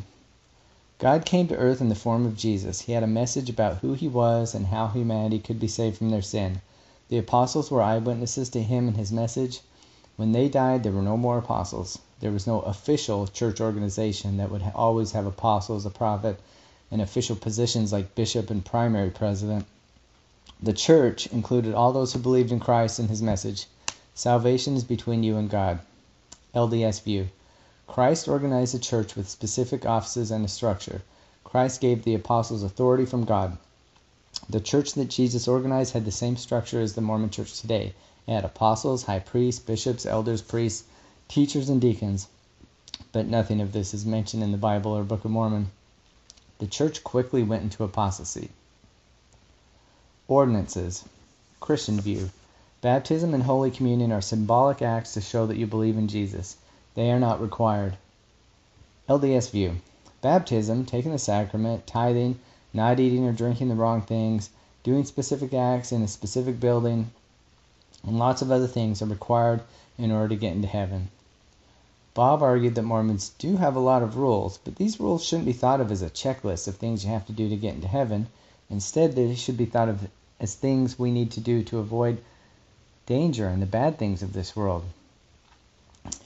God 0.99 1.27
came 1.27 1.47
to 1.49 1.57
earth 1.57 1.83
in 1.83 1.91
the 1.91 1.95
form 1.95 2.25
of 2.25 2.35
Jesus. 2.35 2.81
He 2.81 2.93
had 2.93 3.03
a 3.03 3.07
message 3.07 3.51
about 3.51 3.77
who 3.81 3.93
he 3.93 4.09
was 4.09 4.55
and 4.55 4.69
how 4.69 4.87
humanity 4.87 5.39
could 5.39 5.61
be 5.61 5.69
saved 5.69 5.99
from 5.99 6.09
their 6.09 6.23
sin. 6.23 6.63
The 7.11 7.19
apostles 7.19 7.71
were 7.71 7.83
eyewitnesses 7.83 8.49
to 8.49 8.63
him 8.63 8.89
and 8.89 8.97
his 8.97 9.13
message. 9.13 9.61
When 10.17 10.33
they 10.33 10.49
died, 10.49 10.83
there 10.83 10.93
were 10.93 11.03
no 11.03 11.19
more 11.19 11.37
apostles. 11.37 11.99
There 12.21 12.33
was 12.33 12.47
no 12.47 12.61
official 12.61 13.27
church 13.27 13.61
organization 13.61 14.39
that 14.39 14.51
would 14.51 14.65
always 14.75 15.13
have 15.13 15.27
apostles, 15.27 15.85
a 15.85 15.91
prophet, 15.91 16.41
and 16.91 17.03
official 17.03 17.37
positions 17.37 17.93
like 17.93 18.15
bishop 18.15 18.49
and 18.49 18.65
primary 18.65 19.11
president. 19.11 19.67
The 20.63 20.73
church 20.73 21.27
included 21.27 21.75
all 21.75 21.93
those 21.93 22.15
who 22.15 22.19
believed 22.19 22.51
in 22.51 22.61
Christ 22.61 22.99
and 22.99 23.11
his 23.11 23.21
message. 23.21 23.67
Salvation 24.15 24.77
is 24.77 24.85
between 24.85 25.23
you 25.23 25.39
and 25.39 25.49
God. 25.49 25.81
LDS 26.55 27.03
view. 27.03 27.31
Christ 27.87 28.29
organized 28.29 28.75
the 28.75 28.79
church 28.79 29.17
with 29.17 29.29
specific 29.29 29.87
offices 29.87 30.31
and 30.31 30.45
a 30.45 30.49
structure. 30.49 31.01
Christ 31.45 31.81
gave 31.81 32.05
the 32.05 32.15
apostles 32.15 32.63
authority 32.63 33.07
from 33.07 33.25
God. 33.25 33.57
The 34.51 34.61
church 34.61 34.93
that 34.95 35.09
Jesus 35.09 35.49
organized 35.49 35.95
had 35.95 36.05
the 36.05 36.13
same 36.13 36.37
structure 36.37 36.81
as 36.81 36.93
the 36.93 37.01
Mormon 37.01 37.31
church 37.31 37.59
today. 37.59 37.95
It 38.27 38.33
had 38.33 38.45
apostles, 38.45 39.05
high 39.05 39.19
priests, 39.19 39.63
bishops, 39.63 40.05
elders, 40.05 40.43
priests, 40.43 40.85
teachers, 41.29 41.71
and 41.71 41.81
deacons. 41.81 42.29
but 43.13 43.27
nothing 43.27 43.63
of 43.63 43.73
this 43.73 43.95
is 43.95 44.05
mentioned 44.05 44.43
in 44.43 44.53
the 44.53 44.59
Bible 44.59 44.93
or 44.93 45.05
Book 45.05 45.25
of 45.25 45.31
Mormon. 45.31 45.71
The 46.59 46.67
church 46.67 47.03
quickly 47.03 47.43
went 47.43 47.63
into 47.63 47.83
apostasy. 47.83 48.51
Ordinances. 50.29 51.05
Christian 51.61 51.99
view. 51.99 52.31
Baptism 52.83 53.33
and 53.33 53.45
Holy 53.45 53.71
Communion 53.71 54.11
are 54.11 54.21
symbolic 54.21 54.83
acts 54.83 55.15
to 55.15 55.21
show 55.21 55.47
that 55.47 55.57
you 55.57 55.69
believe 55.69 55.97
in 55.97 56.09
Jesus. 56.09 56.57
They 56.97 57.13
are 57.13 57.21
not 57.21 57.41
required. 57.41 57.97
LDS 59.09 59.53
view. 59.53 59.77
Baptism, 60.21 60.85
taking 60.85 61.13
the 61.13 61.19
sacrament, 61.21 61.87
tithing, 61.87 62.41
not 62.75 62.99
eating 62.99 63.25
or 63.25 63.31
drinking 63.31 63.69
the 63.69 63.77
wrong 63.77 64.01
things, 64.03 64.51
doing 64.83 65.05
specific 65.05 65.55
acts 65.55 65.93
in 65.93 66.03
a 66.03 66.09
specific 66.09 66.59
building, 66.59 67.13
and 68.03 68.19
lots 68.19 68.43
of 68.43 68.51
other 68.51 68.67
things 68.67 69.01
are 69.01 69.07
required 69.07 69.63
in 69.97 70.11
order 70.11 70.31
to 70.31 70.37
get 70.37 70.57
into 70.57 70.67
heaven. 70.67 71.09
Bob 72.15 72.43
argued 72.43 72.75
that 72.75 72.83
Mormons 72.83 73.31
do 73.39 73.59
have 73.59 73.77
a 73.77 73.79
lot 73.79 74.03
of 74.03 74.17
rules, 74.17 74.59
but 74.65 74.75
these 74.75 74.99
rules 74.99 75.23
shouldn't 75.23 75.47
be 75.47 75.53
thought 75.53 75.81
of 75.81 75.93
as 75.93 76.03
a 76.03 76.11
checklist 76.11 76.67
of 76.67 76.75
things 76.75 77.05
you 77.05 77.11
have 77.13 77.27
to 77.27 77.33
do 77.33 77.49
to 77.49 77.57
get 77.57 77.77
into 77.77 77.87
heaven. 77.87 78.27
Instead, 78.69 79.15
they 79.15 79.37
should 79.37 79.57
be 79.57 79.67
thought 79.67 79.89
of 79.89 80.09
as 80.41 80.57
things 80.57 80.99
we 80.99 81.13
need 81.13 81.31
to 81.31 81.39
do 81.39 81.63
to 81.63 81.79
avoid 81.79 82.21
danger 83.07 83.49
and 83.49 83.61
the 83.61 83.67
bad 83.67 83.99
things 83.99 84.23
of 84.23 84.33
this 84.33 84.55
world. 84.55 84.85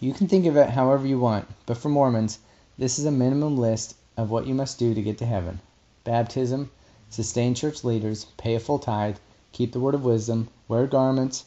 You 0.01 0.13
can 0.13 0.29
think 0.29 0.47
of 0.47 0.57
it 0.57 0.71
however 0.71 1.07
you 1.07 1.19
want, 1.19 1.47
but 1.67 1.77
for 1.77 1.89
Mormons, 1.89 2.39
this 2.79 2.99
is 2.99 3.05
a 3.05 3.11
minimum 3.11 3.57
list 3.57 3.95
of 4.17 4.31
what 4.31 4.47
you 4.47 4.55
must 4.55 4.79
do 4.79 4.95
to 4.95 5.03
get 5.03 5.19
to 5.19 5.27
heaven 5.27 5.61
baptism, 6.05 6.71
sustain 7.11 7.55
church 7.55 7.83
leaders, 7.83 8.27
pay 8.37 8.55
a 8.55 8.61
full 8.61 8.79
tithe, 8.79 9.17
keep 9.53 9.73
the 9.73 9.81
word 9.81 9.95
of 9.95 10.05
wisdom, 10.05 10.49
wear 10.69 10.87
garments, 10.87 11.45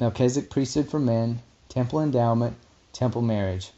Melchizedek 0.00 0.50
priesthood 0.50 0.88
for 0.88 0.98
men, 0.98 1.40
temple 1.68 2.00
endowment, 2.00 2.56
temple 2.92 3.22
marriage. 3.22 3.72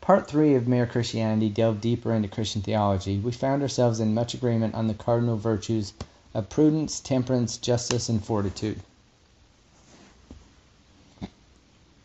Part 0.00 0.26
3 0.26 0.54
of 0.54 0.66
Mere 0.66 0.86
Christianity 0.86 1.48
delved 1.48 1.80
deeper 1.80 2.12
into 2.12 2.28
Christian 2.28 2.62
theology. 2.62 3.18
We 3.18 3.32
found 3.32 3.62
ourselves 3.62 4.00
in 4.00 4.14
much 4.14 4.34
agreement 4.34 4.74
on 4.74 4.86
the 4.86 4.94
cardinal 4.94 5.36
virtues 5.36 5.92
of 6.34 6.48
prudence, 6.48 7.00
temperance, 7.00 7.56
justice, 7.56 8.08
and 8.08 8.24
fortitude. 8.24 8.80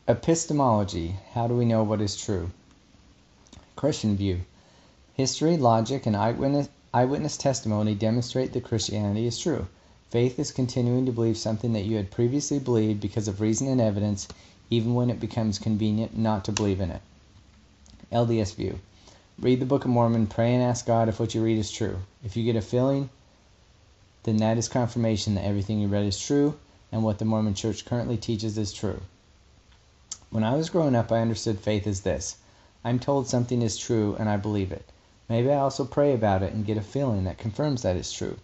Epistemology 0.07 1.15
How 1.33 1.47
do 1.47 1.55
we 1.55 1.65
know 1.65 1.83
what 1.83 2.01
is 2.01 2.15
true? 2.15 2.51
Christian 3.75 4.15
view 4.15 4.41
History, 5.13 5.57
logic, 5.57 6.05
and 6.05 6.15
eyewitness, 6.15 6.69
eyewitness 6.93 7.37
testimony 7.37 7.95
demonstrate 7.95 8.53
that 8.53 8.63
Christianity 8.63 9.27
is 9.27 9.37
true. 9.37 9.67
Faith 10.09 10.39
is 10.39 10.51
continuing 10.51 11.05
to 11.05 11.11
believe 11.11 11.37
something 11.37 11.73
that 11.73 11.85
you 11.85 11.97
had 11.97 12.11
previously 12.11 12.59
believed 12.59 12.99
because 12.99 13.27
of 13.27 13.41
reason 13.41 13.67
and 13.67 13.81
evidence, 13.81 14.27
even 14.69 14.93
when 14.93 15.09
it 15.09 15.19
becomes 15.19 15.59
convenient 15.59 16.17
not 16.17 16.45
to 16.45 16.51
believe 16.51 16.79
in 16.81 16.91
it. 16.91 17.01
LDS 18.11 18.55
view 18.55 18.79
Read 19.39 19.59
the 19.59 19.65
Book 19.65 19.85
of 19.85 19.91
Mormon, 19.91 20.27
pray 20.27 20.53
and 20.53 20.63
ask 20.63 20.85
God 20.85 21.09
if 21.09 21.19
what 21.19 21.33
you 21.33 21.43
read 21.43 21.57
is 21.57 21.71
true. 21.71 21.97
If 22.23 22.37
you 22.37 22.43
get 22.43 22.55
a 22.55 22.61
feeling, 22.61 23.09
then 24.23 24.37
that 24.37 24.57
is 24.57 24.67
confirmation 24.67 25.35
that 25.35 25.45
everything 25.45 25.79
you 25.79 25.87
read 25.87 26.05
is 26.05 26.19
true 26.19 26.57
and 26.91 27.03
what 27.03 27.19
the 27.19 27.25
Mormon 27.25 27.53
Church 27.53 27.85
currently 27.85 28.17
teaches 28.17 28.57
is 28.57 28.73
true. 28.73 29.01
When 30.29 30.43
I 30.43 30.55
was 30.55 30.69
growing 30.69 30.95
up, 30.95 31.11
I 31.11 31.21
understood 31.21 31.59
faith 31.59 31.85
as 31.85 32.01
this 32.01 32.37
I'm 32.85 32.99
told 32.99 33.27
something 33.27 33.61
is 33.61 33.77
true 33.77 34.15
and 34.19 34.27
I 34.27 34.37
believe 34.37 34.71
it. 34.71 34.85
Maybe 35.29 35.49
I 35.51 35.57
also 35.57 35.85
pray 35.85 36.13
about 36.13 36.43
it 36.43 36.53
and 36.53 36.65
get 36.65 36.77
a 36.77 36.81
feeling 36.81 37.23
that 37.23 37.37
confirms 37.37 37.81
that 37.81 37.95
it's 37.95 38.11
true. 38.11 38.37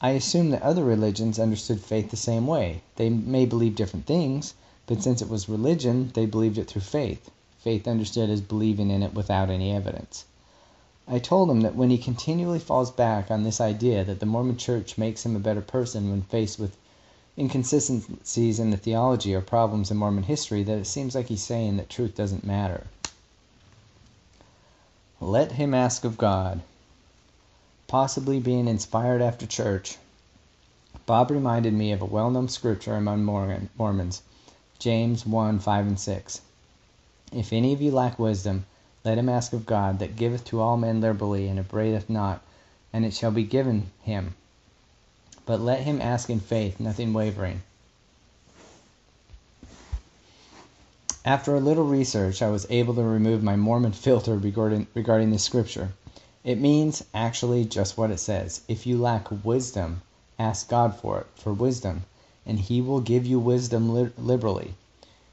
I 0.00 0.10
assume 0.10 0.50
that 0.50 0.62
other 0.62 0.84
religions 0.84 1.38
understood 1.38 1.80
faith 1.80 2.10
the 2.10 2.16
same 2.16 2.46
way. 2.46 2.82
They 2.96 3.08
may 3.08 3.44
believe 3.44 3.76
different 3.76 4.06
things, 4.06 4.54
but 4.86 5.02
since 5.02 5.20
it 5.20 5.28
was 5.28 5.48
religion, 5.48 6.10
they 6.14 6.26
believed 6.26 6.58
it 6.58 6.68
through 6.68 6.82
faith. 6.82 7.30
Faith 7.58 7.88
understood 7.88 8.30
as 8.30 8.40
believing 8.40 8.90
in 8.90 9.02
it 9.02 9.14
without 9.14 9.50
any 9.50 9.72
evidence. 9.72 10.24
I 11.08 11.20
told 11.20 11.48
him 11.50 11.60
that 11.60 11.76
when 11.76 11.90
he 11.90 11.98
continually 11.98 12.58
falls 12.58 12.90
back 12.90 13.30
on 13.30 13.44
this 13.44 13.60
idea 13.60 14.02
that 14.02 14.18
the 14.18 14.26
Mormon 14.26 14.56
Church 14.56 14.98
makes 14.98 15.24
him 15.24 15.36
a 15.36 15.40
better 15.40 15.60
person 15.60 16.10
when 16.10 16.22
faced 16.22 16.58
with 16.58 16.76
inconsistencies 17.38 18.58
in 18.58 18.70
the 18.70 18.76
theology 18.76 19.32
or 19.32 19.40
problems 19.40 19.92
in 19.92 19.98
Mormon 19.98 20.24
history 20.24 20.64
that 20.64 20.78
it 20.78 20.86
seems 20.86 21.14
like 21.14 21.28
he's 21.28 21.44
saying 21.44 21.76
that 21.76 21.88
truth 21.88 22.16
doesn't 22.16 22.42
matter. 22.42 22.88
Let 25.20 25.52
him 25.52 25.74
ask 25.74 26.04
of 26.04 26.18
God. 26.18 26.62
Possibly 27.86 28.40
being 28.40 28.66
inspired 28.66 29.22
after 29.22 29.46
church, 29.46 29.98
Bob 31.06 31.30
reminded 31.30 31.72
me 31.72 31.92
of 31.92 32.02
a 32.02 32.04
well 32.04 32.32
known 32.32 32.48
scripture 32.48 32.96
among 32.96 33.22
Mormons 33.22 34.22
James 34.80 35.24
1 35.24 35.60
5 35.60 35.86
and 35.86 36.00
6. 36.00 36.40
If 37.32 37.52
any 37.52 37.72
of 37.72 37.80
you 37.80 37.92
lack 37.92 38.18
wisdom, 38.18 38.66
let 39.06 39.18
him 39.18 39.28
ask 39.28 39.52
of 39.52 39.66
God 39.66 40.00
that 40.00 40.16
giveth 40.16 40.44
to 40.46 40.60
all 40.60 40.76
men 40.76 41.00
liberally 41.00 41.46
and 41.46 41.60
upbraideth 41.60 42.10
not, 42.10 42.42
and 42.92 43.04
it 43.04 43.14
shall 43.14 43.30
be 43.30 43.44
given 43.44 43.92
him. 44.02 44.34
But 45.44 45.60
let 45.60 45.82
him 45.82 46.02
ask 46.02 46.28
in 46.28 46.40
faith, 46.40 46.80
nothing 46.80 47.12
wavering. 47.12 47.62
After 51.24 51.54
a 51.54 51.60
little 51.60 51.84
research, 51.84 52.42
I 52.42 52.50
was 52.50 52.66
able 52.68 52.94
to 52.94 53.04
remove 53.04 53.44
my 53.44 53.54
Mormon 53.54 53.92
filter 54.06 54.36
regarding, 54.36 54.88
regarding 54.92 55.30
this 55.30 55.44
scripture. 55.44 55.92
It 56.42 56.60
means 56.60 57.04
actually 57.14 57.64
just 57.64 57.96
what 57.96 58.10
it 58.10 58.18
says. 58.18 58.62
If 58.66 58.88
you 58.88 58.98
lack 58.98 59.28
wisdom, 59.44 60.02
ask 60.36 60.68
God 60.68 60.96
for 60.96 61.20
it, 61.20 61.26
for 61.36 61.52
wisdom, 61.52 62.06
and 62.44 62.58
He 62.58 62.80
will 62.80 63.00
give 63.00 63.24
you 63.24 63.38
wisdom 63.38 63.94
li- 63.94 64.10
liberally. 64.18 64.74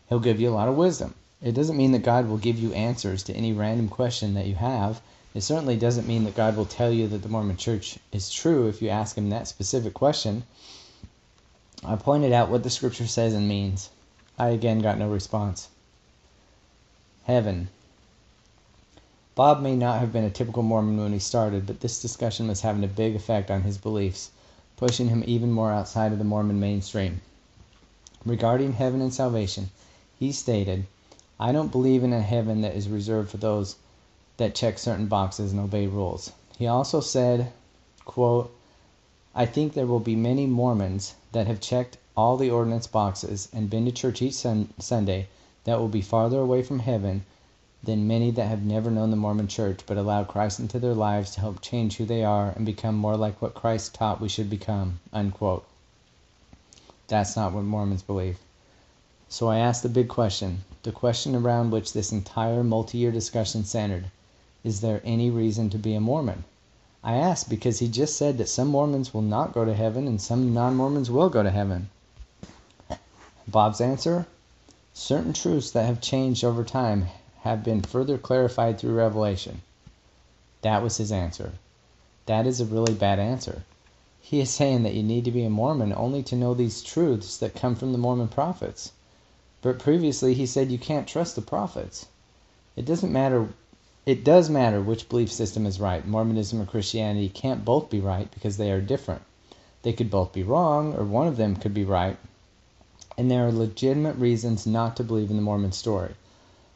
He'll 0.09 0.19
give 0.19 0.39
you 0.39 0.49
a 0.49 0.53
lot 0.53 0.69
of 0.69 0.77
wisdom. 0.77 1.15
It 1.43 1.51
doesn't 1.53 1.75
mean 1.75 1.91
that 1.91 2.03
God 2.03 2.29
will 2.29 2.37
give 2.37 2.57
you 2.57 2.71
answers 2.73 3.21
to 3.23 3.33
any 3.33 3.51
random 3.51 3.89
question 3.89 4.33
that 4.35 4.47
you 4.47 4.55
have, 4.55 5.01
it 5.35 5.41
certainly 5.41 5.75
doesn't 5.75 6.07
mean 6.07 6.25
that 6.25 6.35
God 6.35 6.55
will 6.55 6.65
tell 6.65 6.91
you 6.91 7.07
that 7.07 7.23
the 7.23 7.27
Mormon 7.27 7.57
Church 7.57 7.97
is 8.11 8.29
true 8.29 8.67
if 8.67 8.81
you 8.83 8.89
ask 8.89 9.17
Him 9.17 9.31
that 9.31 9.47
specific 9.47 9.93
question. 9.93 10.43
I 11.83 11.95
pointed 11.95 12.31
out 12.31 12.49
what 12.49 12.61
the 12.61 12.69
Scripture 12.69 13.07
says 13.07 13.33
and 13.33 13.47
means. 13.47 13.89
I 14.37 14.49
again 14.49 14.79
got 14.79 14.99
no 14.99 15.09
response. 15.09 15.69
Heaven. 17.23 17.69
Bob 19.33 19.59
may 19.59 19.75
not 19.75 19.99
have 19.99 20.13
been 20.13 20.23
a 20.23 20.29
typical 20.29 20.61
Mormon 20.61 20.97
when 20.97 21.13
he 21.13 21.19
started, 21.19 21.65
but 21.65 21.79
this 21.79 21.99
discussion 21.99 22.47
was 22.47 22.61
having 22.61 22.83
a 22.83 22.87
big 22.87 23.15
effect 23.15 23.49
on 23.49 23.63
his 23.63 23.79
beliefs, 23.79 24.29
pushing 24.77 25.09
him 25.09 25.23
even 25.25 25.51
more 25.51 25.71
outside 25.71 26.11
of 26.11 26.19
the 26.19 26.23
Mormon 26.23 26.59
mainstream. 26.59 27.21
Regarding 28.23 28.73
heaven 28.73 29.01
and 29.01 29.13
salvation, 29.13 29.71
he 30.19 30.31
stated, 30.31 30.85
I 31.39 31.51
don't 31.51 31.71
believe 31.71 32.03
in 32.03 32.13
a 32.13 32.21
heaven 32.21 32.61
that 32.61 32.75
is 32.75 32.87
reserved 32.87 33.31
for 33.31 33.37
those 33.37 33.75
that 34.37 34.55
check 34.55 34.77
certain 34.77 35.07
boxes 35.07 35.51
and 35.51 35.59
obey 35.59 35.87
rules. 35.87 36.31
He 36.57 36.67
also 36.67 36.99
said, 37.01 37.51
I 39.35 39.45
think 39.45 39.73
there 39.73 39.87
will 39.87 39.99
be 39.99 40.15
many 40.15 40.45
Mormons 40.45 41.15
that 41.31 41.47
have 41.47 41.59
checked 41.59 41.97
all 42.15 42.37
the 42.37 42.51
ordinance 42.51 42.85
boxes 42.85 43.49
and 43.51 43.69
been 43.69 43.85
to 43.85 43.91
church 43.91 44.21
each 44.21 44.35
sun- 44.35 44.73
Sunday 44.79 45.27
that 45.63 45.79
will 45.79 45.87
be 45.87 46.01
farther 46.01 46.39
away 46.39 46.61
from 46.61 46.79
heaven 46.79 47.25
than 47.83 48.07
many 48.07 48.29
that 48.31 48.47
have 48.47 48.63
never 48.63 48.91
known 48.91 49.09
the 49.09 49.15
Mormon 49.17 49.47
church 49.47 49.81
but 49.87 49.97
allowed 49.97 50.27
Christ 50.27 50.59
into 50.59 50.77
their 50.79 50.93
lives 50.93 51.31
to 51.31 51.39
help 51.41 51.61
change 51.61 51.97
who 51.97 52.05
they 52.05 52.23
are 52.23 52.49
and 52.55 52.65
become 52.65 52.95
more 52.95 53.17
like 53.17 53.41
what 53.41 53.55
Christ 53.55 53.95
taught 53.95 54.21
we 54.21 54.29
should 54.29 54.49
become. 54.49 54.99
That's 57.07 57.35
not 57.35 57.53
what 57.53 57.63
Mormons 57.63 58.03
believe. 58.03 58.37
So 59.35 59.47
I 59.47 59.57
asked 59.57 59.81
the 59.81 59.89
big 59.89 60.09
question, 60.09 60.63
the 60.83 60.91
question 60.91 61.35
around 61.35 61.71
which 61.71 61.93
this 61.93 62.11
entire 62.11 62.63
multi 62.63 62.99
year 62.99 63.11
discussion 63.11 63.65
centered. 63.65 64.11
Is 64.63 64.81
there 64.81 65.01
any 65.03 65.31
reason 65.31 65.71
to 65.71 65.79
be 65.79 65.95
a 65.95 65.99
Mormon? 65.99 66.43
I 67.03 67.15
asked 67.15 67.49
because 67.49 67.79
he 67.79 67.87
just 67.87 68.15
said 68.15 68.37
that 68.37 68.47
some 68.47 68.67
Mormons 68.67 69.11
will 69.11 69.23
not 69.23 69.51
go 69.51 69.65
to 69.65 69.73
heaven 69.73 70.07
and 70.07 70.21
some 70.21 70.53
non 70.53 70.75
Mormons 70.75 71.09
will 71.09 71.29
go 71.29 71.41
to 71.41 71.49
heaven. 71.49 71.89
Bob's 73.47 73.81
answer 73.81 74.27
certain 74.93 75.33
truths 75.33 75.71
that 75.71 75.87
have 75.87 75.99
changed 75.99 76.43
over 76.43 76.63
time 76.63 77.07
have 77.39 77.63
been 77.63 77.81
further 77.81 78.19
clarified 78.19 78.77
through 78.77 78.93
revelation. 78.93 79.63
That 80.61 80.83
was 80.83 80.97
his 80.97 81.11
answer. 81.11 81.53
That 82.27 82.45
is 82.45 82.61
a 82.61 82.65
really 82.65 82.93
bad 82.93 83.17
answer. 83.17 83.63
He 84.21 84.39
is 84.41 84.51
saying 84.51 84.83
that 84.83 84.93
you 84.93 85.01
need 85.01 85.25
to 85.25 85.31
be 85.31 85.43
a 85.43 85.49
Mormon 85.49 85.91
only 85.91 86.21
to 86.21 86.35
know 86.35 86.53
these 86.53 86.83
truths 86.83 87.35
that 87.37 87.55
come 87.55 87.73
from 87.73 87.93
the 87.93 87.97
Mormon 87.97 88.27
prophets. 88.27 88.91
But 89.63 89.79
previously 89.79 90.33
he 90.33 90.45
said 90.45 90.71
you 90.71 90.77
can't 90.77 91.07
trust 91.07 91.37
the 91.37 91.41
prophets. 91.41 92.07
It 92.75 92.85
doesn't 92.85 93.13
matter 93.13 93.47
it 94.05 94.25
does 94.25 94.49
matter 94.49 94.81
which 94.81 95.07
belief 95.07 95.31
system 95.31 95.65
is 95.65 95.79
right. 95.79 96.05
Mormonism 96.05 96.59
or 96.59 96.65
Christianity 96.65 97.29
can't 97.29 97.63
both 97.63 97.89
be 97.89 98.01
right 98.01 98.29
because 98.31 98.57
they 98.57 98.69
are 98.73 98.81
different. 98.81 99.21
They 99.83 99.93
could 99.93 100.09
both 100.11 100.33
be 100.33 100.43
wrong, 100.43 100.93
or 100.93 101.05
one 101.05 101.27
of 101.27 101.37
them 101.37 101.55
could 101.55 101.73
be 101.73 101.85
right. 101.85 102.17
And 103.17 103.31
there 103.31 103.47
are 103.47 103.53
legitimate 103.53 104.17
reasons 104.17 104.67
not 104.67 104.97
to 104.97 105.03
believe 105.05 105.29
in 105.29 105.37
the 105.37 105.41
Mormon 105.41 105.71
story. 105.71 106.15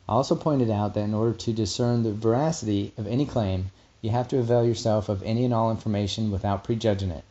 I 0.07 0.13
also 0.13 0.37
pointed 0.37 0.69
out 0.69 0.93
that 0.93 1.03
in 1.03 1.13
order 1.13 1.33
to 1.33 1.51
discern 1.51 2.03
the 2.03 2.13
veracity 2.13 2.93
of 2.97 3.05
any 3.05 3.25
claim, 3.25 3.71
you 4.01 4.11
have 4.11 4.29
to 4.29 4.39
avail 4.39 4.63
yourself 4.63 5.09
of 5.09 5.21
any 5.23 5.43
and 5.43 5.53
all 5.53 5.69
information 5.71 6.31
without 6.31 6.63
prejudging 6.63 7.11
it. 7.11 7.25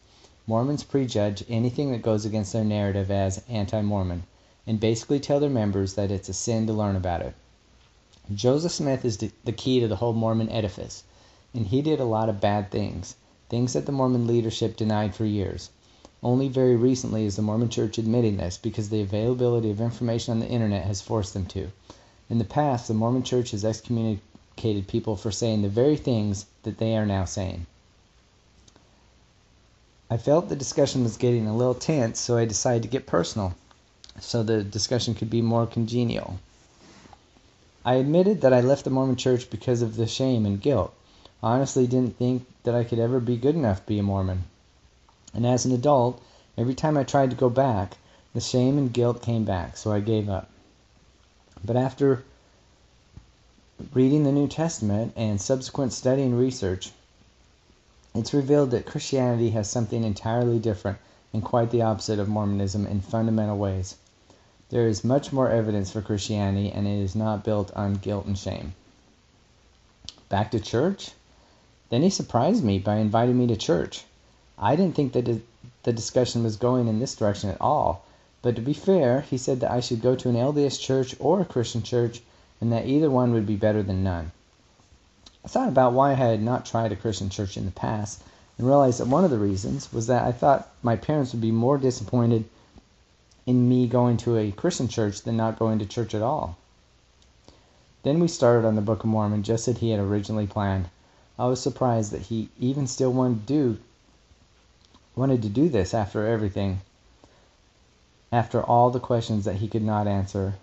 Mormons 0.46 0.84
prejudge 0.84 1.42
anything 1.48 1.92
that 1.92 2.02
goes 2.02 2.26
against 2.26 2.52
their 2.52 2.62
narrative 2.62 3.10
as 3.10 3.42
anti 3.48 3.80
Mormon, 3.80 4.24
and 4.66 4.80
basically 4.80 5.20
tell 5.20 5.38
their 5.38 5.48
members 5.48 5.94
that 5.94 6.10
it's 6.10 6.28
a 6.28 6.32
sin 6.32 6.66
to 6.66 6.72
learn 6.72 6.96
about 6.96 7.22
it. 7.22 7.34
Joseph 8.34 8.72
Smith 8.72 9.04
is 9.04 9.18
the 9.18 9.52
key 9.52 9.78
to 9.78 9.86
the 9.86 9.96
whole 9.96 10.12
Mormon 10.12 10.48
edifice, 10.48 11.04
and 11.54 11.68
he 11.68 11.80
did 11.80 12.00
a 12.00 12.04
lot 12.04 12.28
of 12.28 12.40
bad 12.40 12.72
things, 12.72 13.14
things 13.48 13.74
that 13.74 13.86
the 13.86 13.92
Mormon 13.92 14.26
leadership 14.26 14.76
denied 14.76 15.14
for 15.14 15.24
years. 15.24 15.70
Only 16.20 16.48
very 16.48 16.74
recently 16.74 17.24
is 17.24 17.36
the 17.36 17.42
Mormon 17.42 17.68
Church 17.68 17.98
admitting 17.98 18.38
this 18.38 18.58
because 18.58 18.88
the 18.88 19.00
availability 19.00 19.70
of 19.70 19.80
information 19.80 20.32
on 20.32 20.40
the 20.40 20.48
internet 20.48 20.84
has 20.84 21.00
forced 21.00 21.34
them 21.34 21.46
to. 21.46 21.70
In 22.28 22.38
the 22.38 22.44
past, 22.44 22.88
the 22.88 22.94
Mormon 22.94 23.22
Church 23.22 23.52
has 23.52 23.64
excommunicated 23.64 24.88
people 24.88 25.14
for 25.14 25.30
saying 25.30 25.62
the 25.62 25.68
very 25.68 25.96
things 25.96 26.46
that 26.64 26.78
they 26.78 26.96
are 26.96 27.06
now 27.06 27.24
saying. 27.24 27.66
I 30.10 30.16
felt 30.16 30.48
the 30.48 30.56
discussion 30.56 31.04
was 31.04 31.16
getting 31.16 31.46
a 31.46 31.56
little 31.56 31.74
tense, 31.74 32.18
so 32.18 32.36
I 32.36 32.44
decided 32.44 32.82
to 32.82 32.88
get 32.88 33.06
personal 33.06 33.54
so 34.20 34.42
the 34.42 34.62
discussion 34.62 35.14
could 35.14 35.30
be 35.30 35.42
more 35.42 35.66
congenial. 35.66 36.38
I 37.84 37.94
admitted 37.94 38.40
that 38.40 38.52
I 38.52 38.60
left 38.60 38.84
the 38.84 38.90
Mormon 38.90 39.16
church 39.16 39.48
because 39.48 39.82
of 39.82 39.96
the 39.96 40.06
shame 40.06 40.44
and 40.44 40.60
guilt. 40.60 40.92
I 41.42 41.54
honestly 41.54 41.86
didn't 41.86 42.18
think 42.18 42.46
that 42.64 42.74
I 42.74 42.82
could 42.82 42.98
ever 42.98 43.20
be 43.20 43.36
good 43.36 43.54
enough 43.54 43.80
to 43.80 43.86
be 43.86 43.98
a 43.98 44.02
Mormon. 44.02 44.44
And 45.32 45.46
as 45.46 45.64
an 45.64 45.72
adult, 45.72 46.20
every 46.58 46.74
time 46.74 46.96
I 46.96 47.04
tried 47.04 47.30
to 47.30 47.36
go 47.36 47.48
back, 47.50 47.98
the 48.34 48.40
shame 48.40 48.78
and 48.78 48.92
guilt 48.92 49.22
came 49.22 49.44
back, 49.44 49.76
so 49.76 49.92
I 49.92 50.00
gave 50.00 50.28
up. 50.28 50.48
But 51.64 51.76
after 51.76 52.24
reading 53.92 54.24
the 54.24 54.32
New 54.32 54.48
Testament 54.48 55.12
and 55.14 55.40
subsequent 55.40 55.92
study 55.92 56.22
and 56.22 56.38
research, 56.38 56.90
it's 58.14 58.32
revealed 58.32 58.70
that 58.70 58.86
Christianity 58.86 59.50
has 59.50 59.68
something 59.68 60.02
entirely 60.02 60.58
different 60.58 60.98
and 61.32 61.44
quite 61.44 61.70
the 61.70 61.82
opposite 61.82 62.18
of 62.18 62.28
Mormonism 62.28 62.86
in 62.86 63.00
fundamental 63.00 63.58
ways. 63.58 63.96
There 64.68 64.88
is 64.88 65.04
much 65.04 65.32
more 65.32 65.48
evidence 65.48 65.92
for 65.92 66.02
Christianity, 66.02 66.72
and 66.72 66.88
it 66.88 66.98
is 66.98 67.14
not 67.14 67.44
built 67.44 67.72
on 67.76 67.94
guilt 67.94 68.26
and 68.26 68.36
shame. 68.36 68.74
Back 70.28 70.50
to 70.50 70.58
church? 70.58 71.12
Then 71.88 72.02
he 72.02 72.10
surprised 72.10 72.64
me 72.64 72.80
by 72.80 72.96
inviting 72.96 73.38
me 73.38 73.46
to 73.46 73.56
church. 73.56 74.04
I 74.58 74.74
didn't 74.74 74.96
think 74.96 75.12
that 75.12 75.40
the 75.84 75.92
discussion 75.92 76.42
was 76.42 76.56
going 76.56 76.88
in 76.88 76.98
this 76.98 77.14
direction 77.14 77.48
at 77.48 77.60
all, 77.60 78.02
but 78.42 78.56
to 78.56 78.60
be 78.60 78.72
fair, 78.72 79.20
he 79.20 79.38
said 79.38 79.60
that 79.60 79.70
I 79.70 79.78
should 79.78 80.02
go 80.02 80.16
to 80.16 80.28
an 80.28 80.34
LDS 80.34 80.80
church 80.80 81.14
or 81.20 81.40
a 81.40 81.44
Christian 81.44 81.84
church, 81.84 82.20
and 82.60 82.72
that 82.72 82.86
either 82.86 83.08
one 83.08 83.32
would 83.34 83.46
be 83.46 83.54
better 83.54 83.84
than 83.84 84.02
none. 84.02 84.32
I 85.44 85.48
thought 85.48 85.68
about 85.68 85.92
why 85.92 86.10
I 86.10 86.14
had 86.14 86.42
not 86.42 86.66
tried 86.66 86.90
a 86.90 86.96
Christian 86.96 87.30
church 87.30 87.56
in 87.56 87.66
the 87.66 87.70
past 87.70 88.20
and 88.58 88.66
realized 88.66 88.98
that 88.98 89.06
one 89.06 89.22
of 89.22 89.30
the 89.30 89.38
reasons 89.38 89.92
was 89.92 90.08
that 90.08 90.24
I 90.24 90.32
thought 90.32 90.68
my 90.82 90.96
parents 90.96 91.30
would 91.30 91.40
be 91.40 91.52
more 91.52 91.78
disappointed 91.78 92.46
in 93.46 93.68
me 93.68 93.86
going 93.86 94.16
to 94.18 94.36
a 94.36 94.50
Christian 94.50 94.88
church 94.88 95.22
than 95.22 95.36
not 95.36 95.58
going 95.58 95.78
to 95.78 95.86
church 95.86 96.14
at 96.14 96.22
all. 96.22 96.56
Then 98.02 98.20
we 98.20 98.28
started 98.28 98.66
on 98.66 98.74
the 98.74 98.82
Book 98.82 99.04
of 99.04 99.10
Mormon 99.10 99.42
just 99.42 99.68
as 99.68 99.78
he 99.78 99.90
had 99.90 100.00
originally 100.00 100.46
planned. 100.46 100.88
I 101.38 101.46
was 101.46 101.60
surprised 101.60 102.12
that 102.12 102.22
he 102.22 102.48
even 102.58 102.86
still 102.86 103.12
wanted 103.12 103.46
to 103.46 103.52
do 103.52 103.78
wanted 105.16 105.42
to 105.42 105.48
do 105.48 105.68
this 105.68 105.94
after 105.94 106.26
everything. 106.26 106.80
After 108.30 108.62
all 108.62 108.90
the 108.90 109.00
questions 109.00 109.44
that 109.46 109.56
he 109.56 109.68
could 109.68 109.82
not 109.82 110.06
answer, 110.06 110.56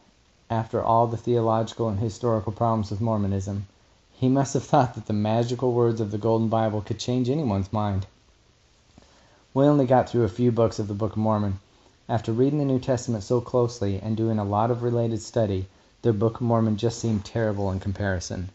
after 0.50 0.84
all 0.84 1.08
the 1.08 1.18
theological 1.18 1.90
and 1.90 2.00
historical 2.00 2.52
problems 2.52 2.92
with 2.92 3.02
Mormonism, 3.02 3.66
he 4.12 4.30
must 4.30 4.54
have 4.54 4.64
thought 4.64 4.94
that 4.94 5.08
the 5.08 5.14
magical 5.14 5.74
words 5.74 6.00
of 6.00 6.12
the 6.12 6.18
Golden 6.18 6.50
Bible 6.50 6.82
could 6.82 7.00
change 7.00 7.30
anyone's 7.30 7.74
mind. 7.74 8.06
We 9.54 9.66
only 9.66 9.86
got 9.86 10.08
through 10.08 10.24
a 10.24 10.30
few 10.30 10.52
books 10.52 10.78
of 10.78 10.88
the 10.88 10.94
Book 10.94 11.14
of 11.14 11.18
Mormon. 11.18 11.60
After 12.10 12.34
reading 12.34 12.60
the 12.60 12.66
New 12.66 12.80
Testament 12.80 13.24
so 13.24 13.40
closely 13.40 14.00
and 14.02 14.18
doing 14.18 14.38
a 14.38 14.44
lot 14.44 14.72
of 14.72 14.84
related 14.84 15.22
study, 15.22 15.68
the 16.02 16.12
Book 16.12 16.36
of 16.36 16.42
Mormon 16.42 16.76
just 16.76 17.00
seemed 17.00 17.24
terrible 17.24 17.72
in 17.72 17.80
comparison. 17.80 18.50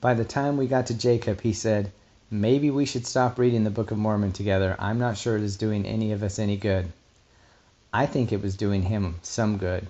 By 0.00 0.14
the 0.14 0.24
time 0.24 0.56
we 0.56 0.66
got 0.66 0.86
to 0.86 0.94
Jacob, 0.94 1.40
he 1.40 1.52
said, 1.52 1.90
Maybe 2.30 2.70
we 2.70 2.84
should 2.84 3.06
stop 3.06 3.38
reading 3.38 3.64
the 3.64 3.70
Book 3.70 3.90
of 3.90 3.98
Mormon 3.98 4.32
together. 4.32 4.76
I'm 4.78 4.98
not 4.98 5.16
sure 5.16 5.36
it 5.36 5.42
is 5.42 5.56
doing 5.56 5.86
any 5.86 6.12
of 6.12 6.22
us 6.22 6.38
any 6.38 6.56
good. 6.56 6.92
I 7.92 8.06
think 8.06 8.30
it 8.30 8.42
was 8.42 8.56
doing 8.56 8.82
him 8.82 9.16
some 9.22 9.56
good, 9.56 9.86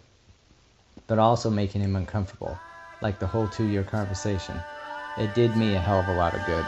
but 1.06 1.18
also 1.18 1.50
making 1.50 1.82
him 1.82 1.96
uncomfortable 1.96 2.58
like 3.02 3.18
the 3.18 3.26
whole 3.26 3.48
two 3.48 3.66
year 3.66 3.82
conversation. 3.82 4.60
It 5.18 5.34
did 5.34 5.56
me 5.56 5.74
a 5.74 5.80
hell 5.80 6.00
of 6.00 6.08
a 6.08 6.14
lot 6.14 6.34
of 6.34 6.46
good. 6.46 6.64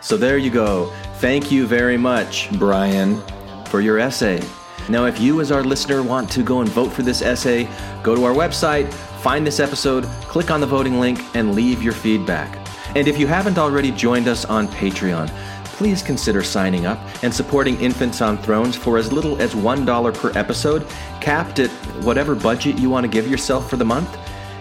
So 0.00 0.16
there 0.16 0.38
you 0.38 0.50
go. 0.50 0.92
Thank 1.18 1.50
you 1.50 1.66
very 1.66 1.96
much, 1.96 2.50
Bryan, 2.58 3.20
for 3.68 3.80
your 3.80 3.98
essay. 3.98 4.42
Now, 4.88 5.06
if 5.06 5.18
you, 5.20 5.40
as 5.40 5.50
our 5.50 5.64
listener, 5.64 6.02
want 6.02 6.30
to 6.32 6.42
go 6.42 6.60
and 6.60 6.68
vote 6.68 6.92
for 6.92 7.02
this 7.02 7.22
essay, 7.22 7.68
go 8.02 8.14
to 8.14 8.24
our 8.24 8.34
website, 8.34 8.92
find 8.92 9.46
this 9.46 9.60
episode, 9.60 10.04
click 10.28 10.50
on 10.50 10.60
the 10.60 10.66
voting 10.66 11.00
link, 11.00 11.20
and 11.34 11.54
leave 11.54 11.82
your 11.82 11.94
feedback. 11.94 12.58
And 12.94 13.08
if 13.08 13.18
you 13.18 13.26
haven't 13.26 13.58
already 13.58 13.90
joined 13.90 14.28
us 14.28 14.44
on 14.44 14.68
Patreon, 14.68 15.28
please 15.64 16.02
consider 16.02 16.42
signing 16.42 16.86
up 16.86 16.98
and 17.24 17.34
supporting 17.34 17.80
Infants 17.80 18.20
on 18.20 18.38
Thrones 18.38 18.76
for 18.76 18.98
as 18.98 19.12
little 19.12 19.40
as 19.40 19.54
$1 19.54 20.14
per 20.14 20.38
episode, 20.38 20.86
capped 21.20 21.58
at 21.58 21.70
whatever 22.04 22.34
budget 22.34 22.78
you 22.78 22.90
want 22.90 23.04
to 23.04 23.10
give 23.10 23.26
yourself 23.26 23.68
for 23.68 23.76
the 23.76 23.84
month. 23.84 24.16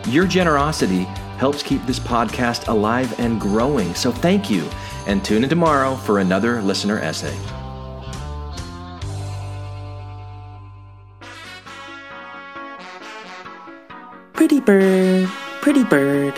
Your 0.08 0.26
generosity 0.26 1.04
helps 1.38 1.62
keep 1.62 1.86
this 1.86 2.00
podcast 2.00 2.68
alive 2.68 3.20
and 3.20 3.40
growing, 3.40 3.94
so 3.94 4.12
thank 4.12 4.50
you. 4.50 4.68
And 5.06 5.24
tune 5.24 5.44
in 5.44 5.50
tomorrow 5.50 5.96
for 5.96 6.20
another 6.20 6.62
listener 6.62 7.00
essay. 7.00 7.38
Pretty 14.44 14.60
bird, 14.60 15.30
pretty 15.62 15.84
bird. 15.86 16.34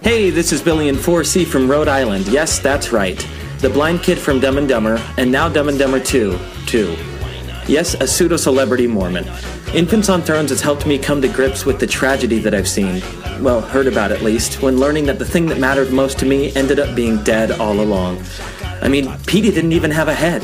Hey, 0.00 0.30
this 0.30 0.52
is 0.52 0.60
Billy 0.60 0.88
and 0.88 0.98
4C 0.98 1.46
from 1.46 1.70
Rhode 1.70 1.86
Island. 1.86 2.26
Yes, 2.26 2.58
that's 2.58 2.90
right. 2.90 3.24
The 3.60 3.70
blind 3.70 4.02
kid 4.02 4.18
from 4.18 4.40
Dumb 4.40 4.58
and 4.58 4.68
Dumber, 4.68 5.00
and 5.16 5.30
now 5.30 5.48
Dumb 5.48 5.68
and 5.68 5.78
Dumber 5.78 6.00
2, 6.00 6.36
too. 6.66 6.96
Yes, 7.68 7.94
a 7.94 8.06
pseudo 8.08 8.36
celebrity 8.36 8.88
Mormon. 8.88 9.24
Infants 9.72 10.08
on 10.08 10.22
Thrones 10.22 10.50
has 10.50 10.60
helped 10.60 10.86
me 10.86 10.98
come 10.98 11.22
to 11.22 11.28
grips 11.28 11.64
with 11.64 11.78
the 11.78 11.86
tragedy 11.86 12.40
that 12.40 12.52
I've 12.52 12.68
seen, 12.68 13.00
well, 13.44 13.60
heard 13.60 13.86
about 13.86 14.10
at 14.10 14.22
least, 14.22 14.60
when 14.60 14.80
learning 14.80 15.06
that 15.06 15.20
the 15.20 15.24
thing 15.24 15.46
that 15.46 15.60
mattered 15.60 15.92
most 15.92 16.18
to 16.18 16.26
me 16.26 16.52
ended 16.56 16.80
up 16.80 16.96
being 16.96 17.22
dead 17.22 17.52
all 17.60 17.78
along. 17.78 18.20
I 18.82 18.88
mean, 18.88 19.16
Petey 19.24 19.52
didn't 19.52 19.72
even 19.72 19.92
have 19.92 20.08
a 20.08 20.14
head. 20.14 20.42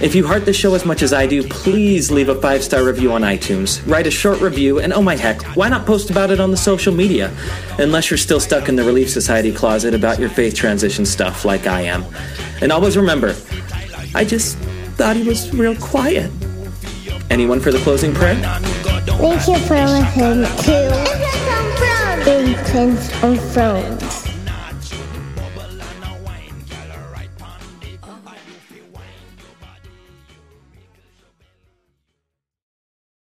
If 0.00 0.14
you 0.14 0.26
heart 0.26 0.44
the 0.44 0.52
show 0.52 0.74
as 0.74 0.84
much 0.84 1.02
as 1.02 1.12
I 1.12 1.26
do, 1.26 1.46
please 1.48 2.10
leave 2.10 2.28
a 2.28 2.34
five 2.34 2.64
star 2.64 2.84
review 2.84 3.12
on 3.12 3.22
iTunes, 3.22 3.80
write 3.90 4.08
a 4.08 4.10
short 4.10 4.40
review, 4.40 4.80
and 4.80 4.92
oh 4.92 5.00
my 5.00 5.14
heck, 5.14 5.42
why 5.56 5.68
not 5.68 5.86
post 5.86 6.10
about 6.10 6.30
it 6.30 6.40
on 6.40 6.50
the 6.50 6.56
social 6.56 6.92
media? 6.92 7.34
Unless 7.78 8.10
you're 8.10 8.18
still 8.18 8.40
stuck 8.40 8.68
in 8.68 8.74
the 8.74 8.82
Relief 8.82 9.08
Society 9.08 9.52
closet 9.52 9.94
about 9.94 10.18
your 10.18 10.28
faith 10.28 10.54
transition 10.54 11.06
stuff 11.06 11.44
like 11.44 11.68
I 11.68 11.82
am. 11.82 12.04
And 12.60 12.72
always 12.72 12.96
remember, 12.96 13.36
I 14.14 14.24
just 14.24 14.58
thought 14.96 15.14
he 15.16 15.22
was 15.22 15.54
real 15.54 15.76
quiet. 15.76 16.30
Anyone 17.30 17.60
for 17.60 17.70
the 17.70 17.78
closing 17.78 18.12
prayer? 18.12 18.34
Thank 18.34 19.48
you 19.48 19.58
for 19.66 19.76
listening 19.76 20.44
to 20.64 21.04
Infants 22.26 23.22
on 23.22 23.36
Thrones. 23.36 24.23